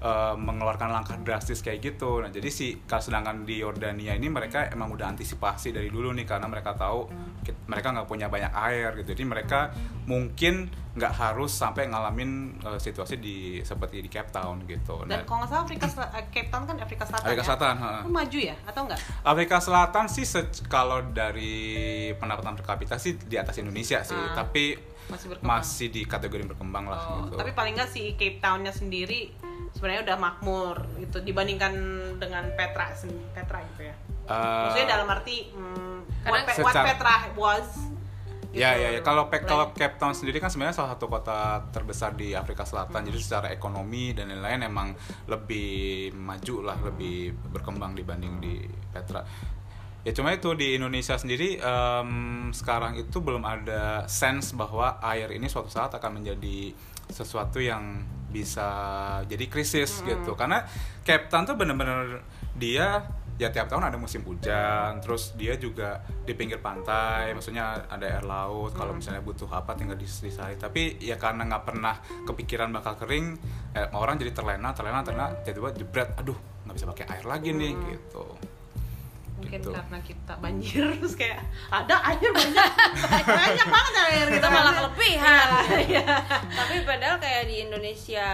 eh, 0.00 0.34
mengeluarkan 0.34 0.88
langkah 0.88 1.16
drastis 1.16 1.60
kayak 1.60 1.80
gitu. 1.86 2.18
Nah, 2.18 2.28
jadi 2.28 2.48
si 2.48 2.80
kalau 2.82 3.00
sedangkan 3.00 3.44
di 3.44 3.58
Yordania 3.58 4.12
ini 4.12 4.26
mereka 4.26 4.66
emang 4.66 4.88
udah 4.90 5.08
antisipasi 5.08 5.70
dari 5.70 5.88
dulu 5.88 6.10
nih 6.10 6.24
karena 6.24 6.46
mereka 6.46 6.72
tahu 6.72 7.04
mereka 7.66 7.88
nggak 7.90 8.06
punya 8.06 8.26
banyak 8.26 8.48
air 8.50 8.96
gitu. 8.96 9.12
Jadi 9.12 9.22
mereka 9.24 9.70
mungkin 10.04 10.66
nggak 10.90 11.12
harus 11.14 11.52
sampai 11.52 11.86
ngalamin 11.86 12.30
eh, 12.58 12.76
situasi 12.76 13.16
di 13.16 13.36
seperti 13.60 14.00
di 14.00 14.08
Cape 14.08 14.28
Town 14.30 14.64
gitu. 14.64 15.04
Dan 15.04 15.10
Nah, 15.12 15.22
kalau 15.22 15.38
nggak 15.40 15.50
salah 15.50 15.62
Afrika 15.62 15.84
eh, 16.10 16.24
Cape 16.28 16.48
Town 16.48 16.62
kan 16.64 16.76
Afrika 16.76 17.04
Selatan 17.04 17.26
Afrika 17.26 17.36
ya? 17.36 17.46
Selatan, 17.46 17.74
ha. 17.76 17.90
Itu 18.00 18.10
maju 18.10 18.38
ya 18.40 18.56
atau 18.64 18.80
enggak? 18.84 19.00
Afrika 19.22 19.56
Selatan 19.58 20.04
sih 20.06 20.24
kalau 20.66 20.98
dari 21.10 21.54
pendapatan 22.14 22.56
per 22.56 22.64
kapita 22.66 22.96
sih 22.96 23.14
di 23.16 23.36
atas 23.36 23.54
Indonesia 23.56 24.00
sih, 24.00 24.16
Ah. 24.16 24.34
tapi 24.34 24.74
Masih 25.06 25.26
berkembang. 25.28 25.58
masih 25.58 25.86
di 25.88 26.02
kategori 26.04 26.42
berkembang 26.48 26.84
lah 26.86 26.98
Oh, 26.98 27.26
gitu. 27.26 27.36
tapi 27.36 27.50
paling 27.50 27.74
nggak 27.74 27.90
si 27.90 28.14
Cape 28.14 28.38
Town-nya 28.38 28.70
sendiri 28.70 29.30
sebenarnya 29.72 30.02
udah 30.04 30.16
makmur 30.16 30.76
gitu 30.98 31.20
dibandingkan 31.20 31.72
dengan 32.16 32.44
Petra 32.54 32.90
Petra 33.30 33.58
gitu 33.66 33.82
ya. 33.86 33.94
Eh, 34.26 34.62
Maksudnya 34.66 34.88
dalam 34.90 35.08
arti 35.08 35.50
hmm, 35.50 35.98
Karena 36.20 36.38
what, 36.38 36.46
Pe- 36.46 36.60
what 36.60 36.72
secara- 36.72 36.88
Petra 36.88 37.14
was 37.34 37.68
Ya, 38.50 38.74
gitu. 38.74 38.82
ya, 38.82 38.88
ya. 38.98 39.00
Kalau 39.00 39.30
Pe- 39.30 39.46
kalau 39.46 39.70
Cape 39.70 39.94
Town 39.94 40.10
sendiri 40.10 40.42
kan 40.42 40.50
sebenarnya 40.50 40.74
salah 40.74 40.98
satu 40.98 41.06
kota 41.06 41.62
terbesar 41.70 42.18
di 42.18 42.34
Afrika 42.34 42.66
Selatan. 42.66 43.06
Jadi 43.06 43.18
secara 43.18 43.46
ekonomi 43.48 44.10
dan 44.10 44.26
lain-lain 44.26 44.66
emang 44.66 44.90
lebih 45.30 46.10
maju 46.12 46.56
lah, 46.66 46.74
lebih 46.82 47.30
berkembang 47.46 47.94
dibanding 47.94 48.42
di 48.42 48.58
Petra. 48.90 49.22
Ya 50.02 50.10
cuma 50.10 50.34
itu 50.34 50.50
di 50.52 50.74
Indonesia 50.74 51.14
sendiri 51.14 51.62
em, 51.62 52.10
sekarang 52.50 52.98
itu 52.98 53.22
belum 53.22 53.44
ada 53.44 54.02
sense 54.08 54.50
bahwa 54.50 54.98
air 54.98 55.30
ini 55.30 55.46
suatu 55.46 55.70
saat 55.70 55.94
akan 55.94 56.18
menjadi 56.18 56.74
sesuatu 57.06 57.62
yang 57.62 58.02
bisa 58.30 58.68
jadi 59.26 59.44
krisis 59.50 60.00
gitu. 60.06 60.38
Karena 60.38 60.62
Cape 61.02 61.26
Town 61.26 61.44
tuh 61.44 61.58
bener-bener 61.58 62.22
dia 62.54 63.02
ya 63.40 63.48
tiap 63.48 63.72
tahun 63.72 63.88
ada 63.88 63.96
musim 63.96 64.20
hujan 64.28 65.00
terus 65.00 65.32
dia 65.32 65.56
juga 65.56 66.04
di 66.28 66.36
pinggir 66.36 66.60
pantai 66.60 67.32
maksudnya 67.32 67.88
ada 67.88 68.04
air 68.04 68.20
laut 68.20 68.76
kalau 68.76 68.92
misalnya 68.92 69.24
butuh 69.24 69.48
apa 69.48 69.72
tinggal 69.80 69.96
dis- 69.96 70.20
disari 70.20 70.60
tapi 70.60 71.00
ya 71.00 71.16
karena 71.16 71.48
nggak 71.48 71.64
pernah 71.64 71.96
kepikiran 72.28 72.68
bakal 72.68 73.00
kering 73.00 73.40
eh, 73.72 73.88
orang 73.96 74.20
jadi 74.20 74.36
terlena 74.36 74.76
terlena 74.76 75.00
terlena 75.00 75.32
tiba-tiba 75.40 75.72
jebret 75.72 76.08
aduh 76.20 76.36
nggak 76.68 76.74
bisa 76.76 76.86
pakai 76.92 77.06
air 77.16 77.24
lagi 77.24 77.56
nih 77.56 77.72
gitu 77.88 78.24
mungkin 79.40 79.58
Gitu. 79.58 79.72
karena 79.72 79.98
kita 79.98 80.32
banjir 80.36 80.84
terus 80.96 81.14
kayak 81.14 81.40
ada 81.68 81.96
air 82.06 82.30
banyak 82.30 82.70
banyak 83.40 83.66
banget 83.66 83.94
air 84.04 84.26
kita 84.30 84.48
malah 84.48 84.72
kelebihan 84.74 85.48
Iya. 85.90 86.04
tapi 86.50 86.74
padahal 86.82 87.16
kayak 87.16 87.44
di 87.44 87.56
Indonesia 87.62 88.28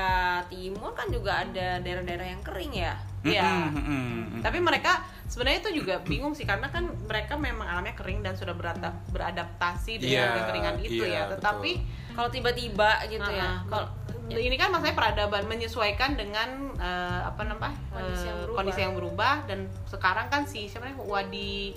Timur 0.44 0.90
kan 0.92 1.06
juga 1.08 1.40
ada 1.40 1.78
daerah-daerah 1.78 2.26
yang 2.28 2.42
kering 2.42 2.74
ya 2.74 2.94
Iya. 3.22 3.70
Mm-mm. 3.72 4.38
tapi 4.38 4.58
mereka 4.58 5.02
sebenarnya 5.26 5.58
itu 5.60 5.82
juga 5.82 5.98
bingung 6.00 6.30
sih 6.30 6.42
karena 6.42 6.68
kan 6.68 6.86
mereka 7.02 7.34
memang 7.34 7.66
alamnya 7.66 7.90
kering 7.92 8.20
dan 8.20 8.34
sudah 8.34 8.54
beradap- 8.54 9.02
beradaptasi 9.10 9.98
dengan 9.98 10.26
Iya, 10.26 10.36
kekeringan 10.36 10.76
itu 10.80 11.02
iya, 11.02 11.26
ya 11.26 11.34
tetapi 11.34 11.72
kalau 12.12 12.28
tiba-tiba 12.28 13.02
gitu 13.06 13.26
ya 13.28 13.62
Uh-uh. 13.64 13.86
Kalau 14.26 14.42
ini 14.42 14.56
kan 14.56 14.68
maksudnya 14.68 14.94
peradaban 14.94 15.44
menyesuaikan 15.46 16.14
dengan 16.14 16.48
eh, 16.74 17.20
apa 17.22 17.42
namanya 17.42 17.78
Kondisi 17.88 18.26
yang 18.26 18.34
eh, 18.34 18.42
berubah. 18.42 18.56
kondisi 18.58 18.80
yang 18.82 18.94
berubah. 18.94 19.34
Dan 19.46 19.58
sekarang 19.86 20.26
kan 20.26 20.42
si 20.44 20.66
siapa 20.66 20.86
namanya 20.86 21.06
Wadi 21.06 21.72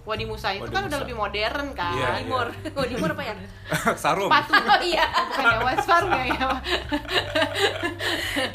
Wadi 0.00 0.24
Musa 0.24 0.48
itu 0.50 0.64
Wadi 0.64 0.72
kan 0.72 0.82
udah 0.88 0.96
Musa. 0.96 1.04
lebih 1.04 1.16
modern 1.16 1.66
kan. 1.76 1.92
Iya, 1.92 2.08
iya. 2.08 2.18
Timur 2.24 2.46
oh 2.48 2.84
Timur 2.90 3.08
apa 3.12 3.22
ya? 3.22 3.34
Sarum. 4.02 4.30
sepatu. 4.32 4.52
Oh 4.72 4.80
iya. 4.80 5.04
Bukan 5.06 5.44
ya 5.44 5.58
West 5.60 5.84
Farm 5.84 6.08
ya, 6.08 6.24
ya. 6.24 6.46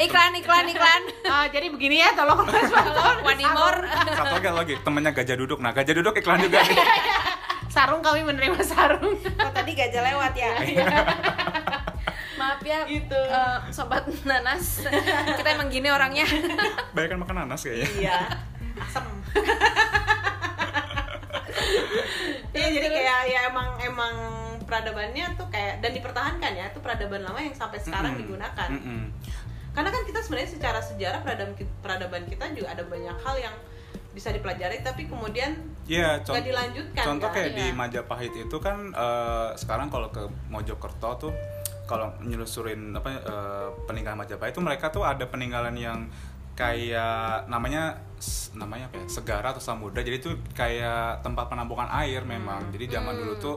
iklan 0.02 0.34
iklan 0.36 0.66
iklan. 0.68 1.02
Ah, 1.30 1.46
jadi 1.48 1.70
begini 1.70 2.02
ya 2.02 2.18
tolong. 2.18 2.50
Farm 2.50 3.20
Wadimor 3.22 3.76
Satu 3.86 4.34
lagi 4.36 4.50
lagi. 4.50 4.74
Temennya 4.82 5.12
gajah 5.14 5.36
duduk. 5.38 5.62
Nah 5.62 5.70
gajah 5.70 5.94
duduk 5.94 6.18
iklan 6.18 6.42
juga 6.42 6.66
nih. 6.66 6.78
sarung 7.70 8.00
kami 8.00 8.24
menerima 8.24 8.60
sarung. 8.64 9.14
Oh 9.14 9.52
tadi 9.54 9.72
gajah 9.76 10.02
lewat 10.02 10.34
ya 10.34 10.50
maaf 12.46 12.62
ya 12.62 12.86
Gitu. 12.86 13.18
eh, 13.18 13.58
sobat 13.70 14.06
nanas 14.24 14.86
kita 15.32 15.50
emang 15.50 15.68
gini 15.68 15.90
orangnya 15.90 16.26
Banyak 16.96 17.10
kan 17.10 17.20
makan 17.20 17.36
nanas 17.42 17.62
kayaknya. 17.62 17.90
iya 17.98 18.18
asem 18.78 19.06
Iya 22.52 22.68
jadi 22.72 22.88
kayak 22.88 23.20
ya 23.28 23.40
emang 23.46 23.70
emang 23.82 24.14
peradabannya 24.64 25.36
tuh 25.36 25.48
kayak 25.48 25.80
dan 25.80 25.92
dipertahankan 25.92 26.52
ya 26.52 26.66
itu 26.68 26.80
peradaban 26.80 27.22
lama 27.22 27.38
yang 27.38 27.54
sampai 27.54 27.78
sekarang 27.78 28.16
Mm-mm. 28.16 28.22
digunakan 28.24 28.70
Mm-mm. 28.72 29.02
karena 29.72 29.90
kan 29.92 30.02
kita 30.04 30.20
sebenarnya 30.20 30.50
secara 30.50 30.80
sejarah 30.80 31.20
peradaban 31.20 31.54
peradaban 31.78 32.24
kita 32.24 32.50
juga 32.52 32.72
ada 32.72 32.84
banyak 32.84 33.14
hal 33.14 33.36
yang 33.38 33.56
bisa 34.10 34.32
dipelajari 34.32 34.80
tapi 34.82 35.06
kemudian 35.06 35.60
Iya, 35.86 36.18
nggak 36.18 36.42
dilanjutkan 36.42 37.04
contoh 37.06 37.30
kan? 37.30 37.36
kayak 37.36 37.52
di 37.54 37.66
Iya. 37.66 37.76
Majapahit 37.76 38.34
itu 38.34 38.58
kan 38.58 38.78
eh, 38.90 39.50
sekarang 39.54 39.88
kalau 39.88 40.10
ke 40.10 40.24
Mojokerto 40.48 41.10
tuh 41.20 41.34
kalau 41.86 42.14
nyelusurin 42.20 42.92
apa 42.92 43.10
eh, 43.14 43.68
peninggalan 43.86 44.18
Majapahit 44.18 44.52
itu 44.52 44.62
mereka 44.62 44.90
tuh 44.90 45.06
ada 45.06 45.26
peninggalan 45.26 45.74
yang 45.74 46.10
kayak 46.56 47.46
namanya 47.46 48.00
namanya 48.56 48.88
apa 48.88 49.04
ya? 49.04 49.06
Segara 49.12 49.48
atau 49.52 49.60
samudra. 49.60 50.00
Jadi 50.02 50.18
itu 50.18 50.30
kayak 50.56 51.20
tempat 51.22 51.52
penampungan 51.52 51.86
air 51.92 52.24
memang. 52.24 52.72
Jadi 52.72 52.90
zaman 52.90 53.14
dulu 53.14 53.34
tuh 53.36 53.56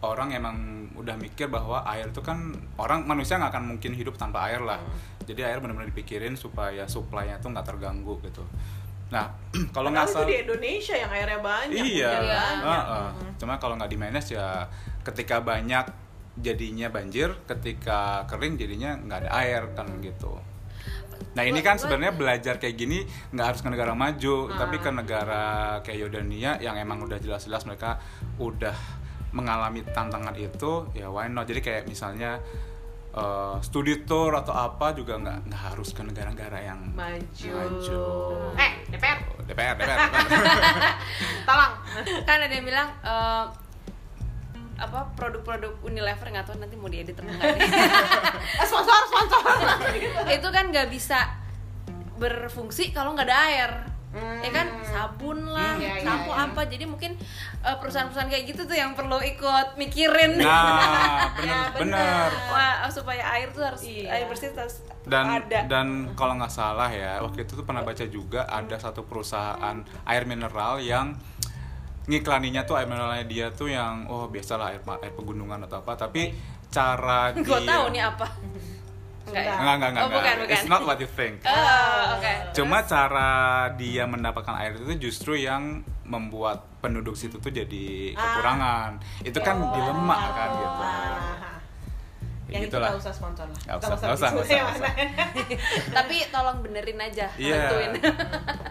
orang 0.00 0.32
emang 0.32 0.56
udah 0.96 1.14
mikir 1.14 1.46
bahwa 1.46 1.84
air 1.86 2.08
itu 2.08 2.18
kan 2.18 2.50
orang 2.76 3.04
manusia 3.04 3.36
nggak 3.36 3.52
akan 3.52 3.64
mungkin 3.68 3.92
hidup 3.92 4.16
tanpa 4.16 4.48
air 4.48 4.64
lah. 4.64 4.80
Jadi 5.22 5.44
air 5.44 5.60
benar-benar 5.60 5.86
dipikirin 5.86 6.34
supaya 6.34 6.88
supply-nya 6.88 7.36
tuh 7.38 7.52
nggak 7.52 7.68
terganggu 7.68 8.16
gitu. 8.24 8.40
Nah 9.12 9.28
kalau 9.76 9.92
nggak 9.92 10.08
salah 10.08 10.24
di 10.24 10.40
Indonesia 10.40 10.96
yang 10.96 11.12
airnya 11.12 11.38
banyak 11.38 11.84
Iya, 11.84 11.84
Iya. 11.84 12.08
banyak. 12.16 12.64
Heeh. 12.64 13.08
cuma 13.38 13.54
kalau 13.56 13.76
nggak 13.76 13.92
di 13.92 13.98
manage 14.00 14.34
ya 14.34 14.66
ketika 15.04 15.38
banyak 15.38 15.84
jadinya 16.38 16.88
banjir, 16.88 17.34
ketika 17.46 18.24
kering 18.30 18.58
jadinya 18.58 18.94
nggak 18.98 19.18
ada 19.26 19.30
air 19.42 19.62
kan 19.74 19.88
gitu. 20.02 20.38
Nah 21.34 21.42
ini 21.46 21.60
kan 21.62 21.78
sebenarnya 21.78 22.14
belajar 22.14 22.54
kayak 22.58 22.76
gini 22.78 23.02
nggak 23.34 23.46
harus 23.46 23.60
ke 23.62 23.68
negara 23.70 23.94
maju, 23.94 24.50
tapi 24.54 24.76
ke 24.78 24.90
negara 24.90 25.78
kayak 25.82 25.98
Yordania 26.08 26.58
yang 26.62 26.78
emang 26.78 27.02
udah 27.02 27.18
jelas-jelas 27.18 27.66
mereka 27.66 27.98
udah 28.38 28.74
mengalami 29.34 29.84
tantangan 29.84 30.34
itu, 30.38 30.88
ya 30.96 31.12
why 31.12 31.28
not? 31.28 31.44
Jadi 31.44 31.60
kayak 31.60 31.82
misalnya 31.84 32.40
eh, 33.12 33.56
studi 33.60 34.02
tour 34.08 34.32
atau 34.34 34.56
apa 34.56 34.96
juga 34.96 35.20
nggak 35.20 35.38
nggak 35.52 35.62
harus 35.74 35.92
ke 35.92 36.02
negara-negara 36.06 36.58
yang 36.64 36.80
maju. 36.96 37.50
Maju. 37.54 38.02
Eh, 38.56 38.72
DPR, 38.88 39.18
DPR, 39.46 39.74
DPR, 39.76 39.98
DPR. 39.98 39.98
tolong. 41.48 41.72
kan 42.28 42.38
ada 42.40 42.54
yang 42.54 42.66
bilang 42.66 42.88
eh, 43.04 43.44
apa 44.78 45.10
produk-produk 45.12 45.82
Unilever 45.82 46.26
nggak 46.28 46.46
tahu 46.46 46.56
nanti 46.56 46.74
mau 46.74 46.86
diedit 46.86 47.12
atau 47.12 47.26
enggak 47.26 47.50
nih. 47.52 47.66
Eh, 48.62 48.66
sponsor, 48.66 49.00
sponsor. 49.04 49.42
itu 50.38 50.48
kan 50.48 50.64
nggak 50.68 50.88
bisa 50.88 51.18
berfungsi 52.14 52.90
kalau 52.90 53.12
nggak 53.12 53.26
ada 53.26 53.38
air 53.48 53.72
Hmm. 54.08 54.40
ya 54.40 54.48
kan 54.48 54.64
sabun 54.88 55.44
lah 55.44 55.76
Hmm, 55.76 55.84
iya, 55.84 56.00
iya, 56.00 56.02
sampo 56.02 56.32
iya. 56.32 56.48
apa 56.48 56.64
jadi 56.64 56.88
mungkin 56.88 57.12
eh, 57.60 57.76
perusahaan-perusahaan 57.76 58.32
kayak 58.32 58.44
gitu 58.48 58.64
tuh 58.64 58.72
yang 58.72 58.96
perlu 58.96 59.20
ikut 59.20 59.76
mikirin 59.76 60.40
Nah, 60.40 61.28
Ya, 61.44 61.68
bener, 61.68 61.92
bener. 61.92 61.92
bener. 61.92 62.30
wah 62.48 62.88
supaya 62.88 63.20
air 63.36 63.52
tuh 63.52 63.60
harus 63.60 63.84
Iya. 63.84 64.08
air 64.08 64.24
bersih 64.24 64.56
harus 64.56 64.80
dan 65.04 65.44
ada 65.44 65.60
dan 65.68 65.86
kalau 66.16 66.40
nggak 66.40 66.48
salah 66.48 66.88
ya 66.88 67.20
waktu 67.20 67.44
itu 67.44 67.52
tuh 67.52 67.64
pernah 67.64 67.84
baca 67.84 68.04
juga 68.04 68.48
ada 68.48 68.80
satu 68.80 69.04
perusahaan 69.04 69.76
air 70.06 70.24
mineral 70.24 70.80
yang 70.80 71.12
ngiklaninya 72.08 72.64
tuh 72.64 72.74
air 72.74 72.86
mineralnya 72.86 73.22
dia 73.22 73.46
tuh 73.50 73.68
yang 73.68 74.08
oh 74.08 74.26
biasalah 74.26 74.72
air 74.72 74.80
air 74.80 75.12
pegunungan 75.12 75.60
atau 75.62 75.78
apa 75.78 75.92
tapi 75.98 76.32
cara 76.66 77.30
dia 77.32 77.44
gue 77.44 77.60
tahu 77.62 77.84
nih 77.90 78.02
apa 78.02 78.26
enggak 79.28 79.44
ya? 79.44 79.54
Nggak, 79.54 79.74
nggak, 79.76 79.90
nggak, 79.92 80.00
oh, 80.00 80.08
bukan, 80.08 80.24
nggak. 80.24 80.36
bukan. 80.40 80.54
It's 80.56 80.66
not 80.66 80.82
what 80.82 80.96
you 80.96 81.04
think. 81.06 81.44
Oh, 81.44 82.16
oke. 82.16 82.32
Cuma 82.56 82.80
cara 82.82 83.28
dia 83.76 84.02
mendapatkan 84.02 84.56
air 84.56 84.72
itu 84.74 84.88
justru 84.98 85.36
yang 85.36 85.84
membuat 86.02 86.64
penduduk 86.80 87.12
situ 87.12 87.36
tuh 87.36 87.52
jadi 87.52 88.16
Ah. 88.16 88.24
kekurangan. 88.24 88.90
Itu 89.20 89.36
kan 89.38 89.60
Oh. 89.60 89.68
dilema 89.68 90.16
kan 90.32 90.48
gitu. 90.50 90.80
Ah. 90.80 91.60
Ya 92.48 92.56
Yang 92.56 92.56
itu 92.56 92.68
gitulah. 92.72 92.88
nggak 92.88 93.02
usah 93.04 93.12
sponsor 93.12 93.44
lah. 93.44 93.60
Nggak 93.60 93.76
usah, 93.76 93.88
nggak 93.92 94.16
usah, 94.16 94.28
nggak 94.32 94.40
usah, 94.40 94.56
nggak 94.56 94.72
usah. 94.80 94.92
tapi 95.92 96.16
tolong 96.32 96.58
benerin 96.64 96.96
aja 96.98 97.26
Iya. 97.36 97.52
bantuin 97.68 97.92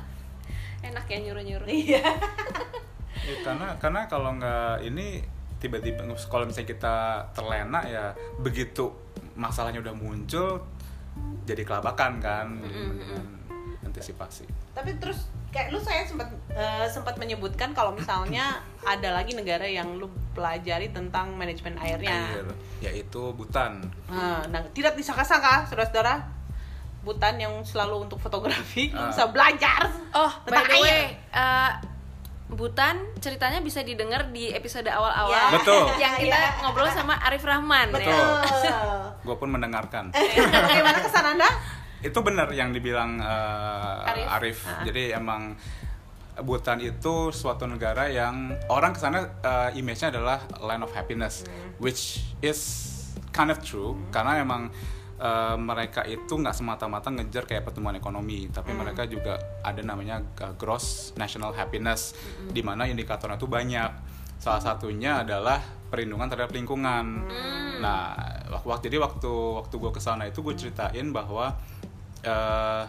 enak 0.90 1.06
ya 1.06 1.18
nyuruh-nyuruh 1.22 1.70
Iya. 1.70 2.02
Ya, 3.28 3.36
karena 3.44 3.68
karena 3.76 4.02
kalau 4.08 4.32
nggak 4.34 4.82
ini 4.82 5.20
tiba-tiba 5.58 6.00
kalau 6.26 6.46
misalnya 6.46 6.70
kita 6.70 6.96
terlena 7.32 7.84
ya 7.84 8.06
begitu 8.38 8.88
masalahnya 9.36 9.82
udah 9.82 9.92
muncul 9.92 10.64
jadi 11.44 11.62
kelabakan 11.62 12.18
kan 12.18 12.48
mendingan 12.56 13.26
antisipasi 13.84 14.46
Tapi 14.72 14.96
terus 14.96 15.26
kayak 15.50 15.72
lu 15.72 15.80
saya 15.80 16.06
sempat 16.06 16.30
eh, 16.50 16.86
sempat 16.86 17.18
menyebutkan 17.18 17.74
kalau 17.74 17.92
misalnya 17.92 18.62
ada 18.88 19.12
lagi 19.12 19.34
negara 19.34 19.66
yang 19.66 19.98
lu 19.98 20.06
pelajari 20.32 20.88
tentang 20.90 21.34
manajemen 21.34 21.74
airnya. 21.76 22.32
air 22.32 22.48
yaitu 22.80 23.34
Butan 23.34 23.82
Nah, 24.06 24.46
nah, 24.46 24.62
tidak 24.72 24.94
disangka-sangka, 24.94 25.66
saudara-saudara, 25.66 26.22
Butan 27.02 27.36
yang 27.36 27.58
selalu 27.62 28.06
untuk 28.06 28.20
fotografi 28.20 28.94
Ah. 28.94 29.10
bisa 29.10 29.26
belajar. 29.28 29.90
oh 30.14 30.30
by 30.46 30.54
Tentang 30.54 30.68
the 30.70 30.78
way 30.78 30.92
air. 30.94 31.10
eh, 31.34 31.72
Butan 32.48 32.96
ceritanya 33.18 33.60
bisa 33.60 33.84
didengar 33.84 34.32
di 34.32 34.50
episode 34.50 34.88
awal-awal 34.88 35.32
Ya. 35.32 35.52
Betul. 35.52 35.84
yang 36.04 36.16
kita 36.16 36.32
Ya. 36.32 36.50
ngobrol 36.60 36.88
sama 36.88 37.20
Arif 37.20 37.44
Rahman 37.44 37.92
Betul. 37.92 38.08
ya. 38.08 39.12
gue 39.28 39.36
pun 39.36 39.50
mendengarkan 39.50 40.16
Bagaimana 40.64 41.00
kesan 41.00 41.36
Anda? 41.36 41.50
itu 41.98 42.16
benar 42.22 42.48
yang 42.50 42.72
dibilang 42.72 43.18
eh, 43.18 44.08
Arif. 44.08 44.28
Arif, 44.30 44.58
Ah. 44.64 44.84
jadi 44.84 45.18
emang 45.18 45.58
Butan 46.38 46.78
itu 46.78 47.34
suatu 47.34 47.66
negara 47.66 48.06
yang 48.08 48.54
orang 48.68 48.94
ke 48.94 49.02
sana 49.02 49.26
eh, 49.42 49.74
image-nya 49.74 50.14
adalah 50.14 50.38
land 50.60 50.86
of 50.86 50.94
happiness, 50.94 51.42
Hmm. 51.42 51.74
which 51.80 52.22
is 52.40 52.60
kind 53.30 53.50
of 53.50 53.58
true 53.60 53.98
karena 54.08 54.38
emang 54.38 54.70
eh, 55.18 55.58
mereka 55.58 56.06
itu 56.06 56.30
nggak 56.30 56.54
semata-mata 56.54 57.10
ngejar 57.10 57.50
kayak 57.50 57.66
pertumbuhan 57.66 57.98
ekonomi, 57.98 58.48
tapi 58.54 58.74
Hmm. 58.74 58.86
mereka 58.86 59.10
juga 59.10 59.38
ada 59.66 59.82
namanya 59.82 60.22
eh, 60.22 60.54
gross 60.56 61.18
national 61.18 61.54
happiness, 61.58 62.14
Hmm. 62.14 62.54
di 62.54 62.62
mana 62.62 62.86
indikatornya 62.86 63.38
itu 63.38 63.50
banyak. 63.50 63.92
Salah 64.38 64.62
satunya 64.62 65.26
adalah 65.26 65.58
perlindungan 65.90 66.30
terhadap 66.30 66.54
lingkungan. 66.54 67.06
Hmm. 67.26 67.82
Nah, 67.82 68.14
waktu 68.62 68.94
jadi 68.94 69.02
waktu 69.02 69.32
waktu 69.64 69.76
gue 69.78 69.92
ke 69.94 70.02
sana 70.02 70.30
itu 70.30 70.46
gue 70.46 70.54
ceritain 70.54 71.10
bahwa 71.10 71.58
eh, 72.22 72.84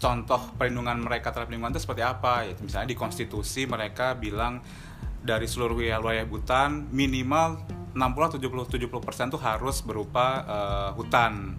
contoh 0.00 0.40
perlindungan 0.56 0.96
mereka 1.04 1.28
terhadap 1.30 1.52
lingkungan 1.52 1.76
itu 1.76 1.84
seperti 1.84 2.00
apa 2.00 2.48
ya 2.48 2.56
misalnya 2.64 2.88
di 2.88 2.96
konstitusi 2.96 3.68
mereka 3.68 4.16
bilang 4.16 4.64
dari 5.20 5.44
seluruh 5.44 5.76
wilayah, 5.76 6.00
wilayah 6.00 6.24
Butan 6.24 6.88
minimal 6.88 7.60
60 7.94 8.38
70 8.38 8.70
70 8.70 9.06
persen 9.06 9.26
tuh 9.28 9.40
harus 9.40 9.82
berupa 9.82 10.26
eh, 10.44 10.90
hutan. 10.94 11.56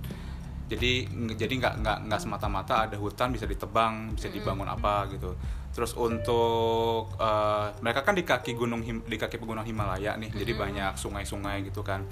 Jadi 0.72 1.04
jadi 1.36 1.54
nggak 1.60 1.74
nggak 1.84 1.98
nggak 2.08 2.22
semata-mata 2.24 2.88
ada 2.88 2.96
hutan 2.96 3.36
bisa 3.36 3.44
ditebang 3.44 4.16
bisa 4.16 4.32
dibangun 4.32 4.68
apa 4.68 5.12
gitu. 5.12 5.36
Terus 5.72 5.92
untuk 5.96 7.12
eh, 7.20 7.68
mereka 7.84 8.04
kan 8.04 8.16
di 8.16 8.24
kaki 8.24 8.56
gunung 8.56 8.80
Him- 8.80 9.04
di 9.04 9.20
kaki 9.20 9.36
pegunungan 9.36 9.68
Himalaya 9.68 10.16
nih 10.16 10.32
jadi 10.32 10.56
banyak 10.56 10.94
sungai-sungai 10.96 11.68
gitu 11.68 11.84
kan. 11.84 12.08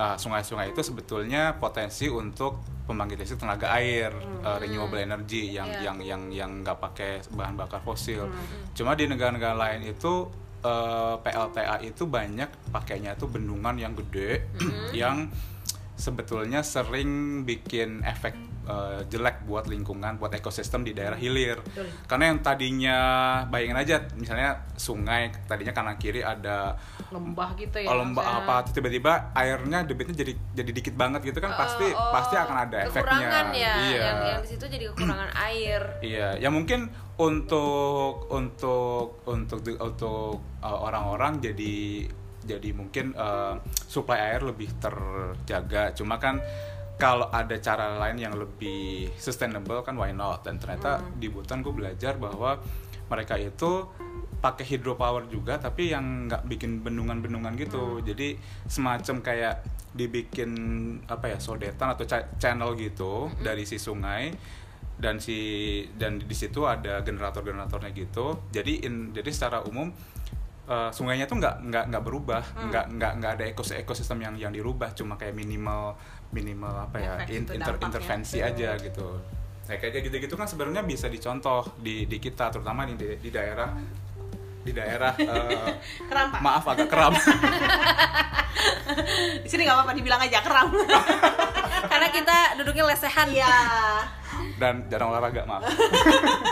Ah, 0.00 0.16
sungai-sungai 0.16 0.72
itu 0.72 0.80
sebetulnya 0.80 1.60
potensi 1.60 2.08
untuk 2.08 2.64
pembangkit 2.88 3.20
listrik 3.20 3.44
tenaga 3.44 3.70
air 3.76 4.08
uh, 4.40 4.56
renewable 4.56 4.96
energy 4.96 5.52
yang 5.52 5.68
Iya. 5.68 5.92
yang 5.92 5.98
yang 6.00 6.22
yang 6.32 6.50
nggak 6.64 6.78
pakai 6.80 7.20
bahan 7.30 7.54
bakar 7.54 7.84
fosil. 7.84 8.26
Cuma 8.72 8.96
di 8.96 9.04
negara-negara 9.06 9.52
lain 9.52 9.86
itu 9.86 10.26
eh, 10.64 11.14
PLTA 11.20 11.76
itu 11.84 12.04
banyak 12.08 12.48
pakainya 12.72 13.16
itu 13.16 13.26
bendungan 13.26 13.76
yang 13.76 13.92
gede 13.96 14.44
yang 14.96 15.28
sebetulnya 16.00 16.64
sering 16.64 17.42
bikin 17.44 18.00
efek 18.08 18.32
eh, 18.70 19.00
jelek 19.06 19.42
buat 19.44 19.66
lingkungan, 19.66 20.16
buat 20.16 20.30
ekosistem 20.30 20.86
di 20.86 20.94
daerah 20.94 21.14
hilir. 21.14 21.58
Betul. 21.60 21.90
Karena 22.06 22.24
yang 22.30 22.38
tadinya 22.40 22.98
bayangin 23.46 23.74
aja, 23.76 23.96
misalnya 24.14 24.62
sungai 24.74 25.34
tadinya 25.44 25.74
kanan 25.74 25.98
kiri 25.98 26.22
ada 26.22 26.78
lembah 27.10 27.58
gitu 27.58 27.76
ya 27.76 27.90
oh, 27.90 27.98
lembah 27.98 28.22
apa, 28.40 28.54
terus 28.62 28.78
tiba-tiba 28.78 29.34
airnya 29.34 29.82
debitnya 29.82 30.14
jadi 30.14 30.32
jadi 30.54 30.70
dikit 30.70 30.94
banget 30.94 31.26
gitu 31.26 31.38
kan 31.38 31.50
pasti 31.52 31.82
Eh, 31.82 31.92
oh, 31.92 32.12
pasti 32.14 32.34
akan 32.34 32.56
ada 32.64 32.78
efeknya. 32.86 33.02
kekurangan 33.02 33.46
ya 33.50 33.74
Iya. 33.82 33.98
yang 33.98 34.18
yang 34.30 34.40
di 34.40 34.48
situ 34.48 34.64
jadi 34.64 34.84
kekurangan 34.94 35.30
air 35.50 35.82
Iya, 36.00 36.28
ya 36.38 36.48
mungkin 36.48 36.86
untuk 37.18 38.30
untuk 38.30 39.26
untuk 39.26 39.58
untuk 39.76 40.32
uh, 40.62 40.78
orang-orang 40.80 41.42
jadi 41.42 42.06
jadi 42.40 42.70
mungkin 42.72 43.12
uh, 43.14 43.58
supply 43.84 44.16
air 44.16 44.40
lebih 44.40 44.70
terjaga. 44.80 45.92
Cuma 45.92 46.16
kan 46.16 46.40
kalau 47.00 47.26
ada 47.32 47.56
cara 47.58 47.96
lain 47.96 48.20
yang 48.20 48.36
lebih 48.36 49.08
sustainable 49.16 49.80
kan 49.80 49.96
why 49.96 50.12
not? 50.12 50.44
Dan 50.44 50.60
ternyata 50.60 51.00
di 51.16 51.32
Butan 51.32 51.64
gue 51.64 51.72
belajar 51.72 52.20
bahwa 52.20 52.60
mereka 53.08 53.40
itu 53.40 53.88
pakai 54.40 54.64
hydropower 54.64 55.28
juga 55.28 55.60
tapi 55.60 55.92
yang 55.92 56.28
nggak 56.28 56.44
bikin 56.44 56.84
bendungan-bendungan 56.84 57.56
gitu. 57.56 58.04
Jadi 58.04 58.36
semacam 58.68 59.16
kayak 59.24 59.54
dibikin 59.90 60.52
apa 61.10 61.34
ya 61.34 61.38
sodetan 61.42 61.96
atau 61.96 62.06
cha- 62.06 62.30
channel 62.38 62.78
gitu 62.78 63.26
dari 63.42 63.66
si 63.66 63.80
sungai 63.80 64.30
dan 65.00 65.16
si 65.18 65.82
dan 65.96 66.20
di 66.20 66.36
situ 66.36 66.68
ada 66.68 67.00
generator-generatornya 67.00 67.90
gitu. 67.96 68.44
Jadi 68.52 68.84
in, 68.84 69.16
jadi 69.16 69.32
secara 69.32 69.64
umum 69.64 69.88
eh, 70.68 70.90
sungainya 70.92 71.24
tuh 71.24 71.40
nggak 71.40 71.56
nggak 71.66 71.84
nggak 71.90 72.04
berubah, 72.04 72.42
nggak 72.70 72.84
nggak 73.00 73.12
nggak 73.18 73.32
ada 73.40 73.44
ekos 73.48 73.72
ekosistem 73.74 74.20
yang 74.22 74.36
yang 74.36 74.52
dirubah, 74.52 74.92
cuma 74.92 75.16
kayak 75.16 75.34
minimal 75.34 75.96
minimal 76.30 76.74
apa 76.86 76.96
ya 76.96 77.12
Efek 77.18 77.28
in- 77.30 77.46
itu 77.46 77.52
inter- 77.58 77.80
intervensi 77.80 78.38
aja 78.38 78.70
gitu. 78.78 79.08
Nah, 79.66 79.74
kayak 79.78 80.02
gitu-gitu 80.02 80.34
kan 80.34 80.46
sebenarnya 80.46 80.82
bisa 80.82 81.06
dicontoh 81.06 81.62
di 81.78 82.06
di 82.06 82.18
kita 82.18 82.50
terutama 82.50 82.86
di 82.86 82.94
di 82.96 83.30
daerah 83.30 83.70
di 84.60 84.70
daerah 84.70 85.14
keram 86.10 86.26
pak 86.34 86.40
maaf 86.42 86.64
agak 86.66 86.88
keram. 86.90 87.14
di 89.42 89.48
sini 89.48 89.62
nggak 89.64 89.76
apa-apa 89.78 89.92
dibilang 89.94 90.20
aja 90.20 90.38
keram. 90.42 90.68
Karena 91.90 92.08
kita 92.10 92.36
duduknya 92.58 92.84
lesehan. 92.86 93.28
Iya. 93.30 93.54
Dan 94.58 94.86
jarang 94.86 95.10
olahraga 95.10 95.42
maaf. 95.46 95.64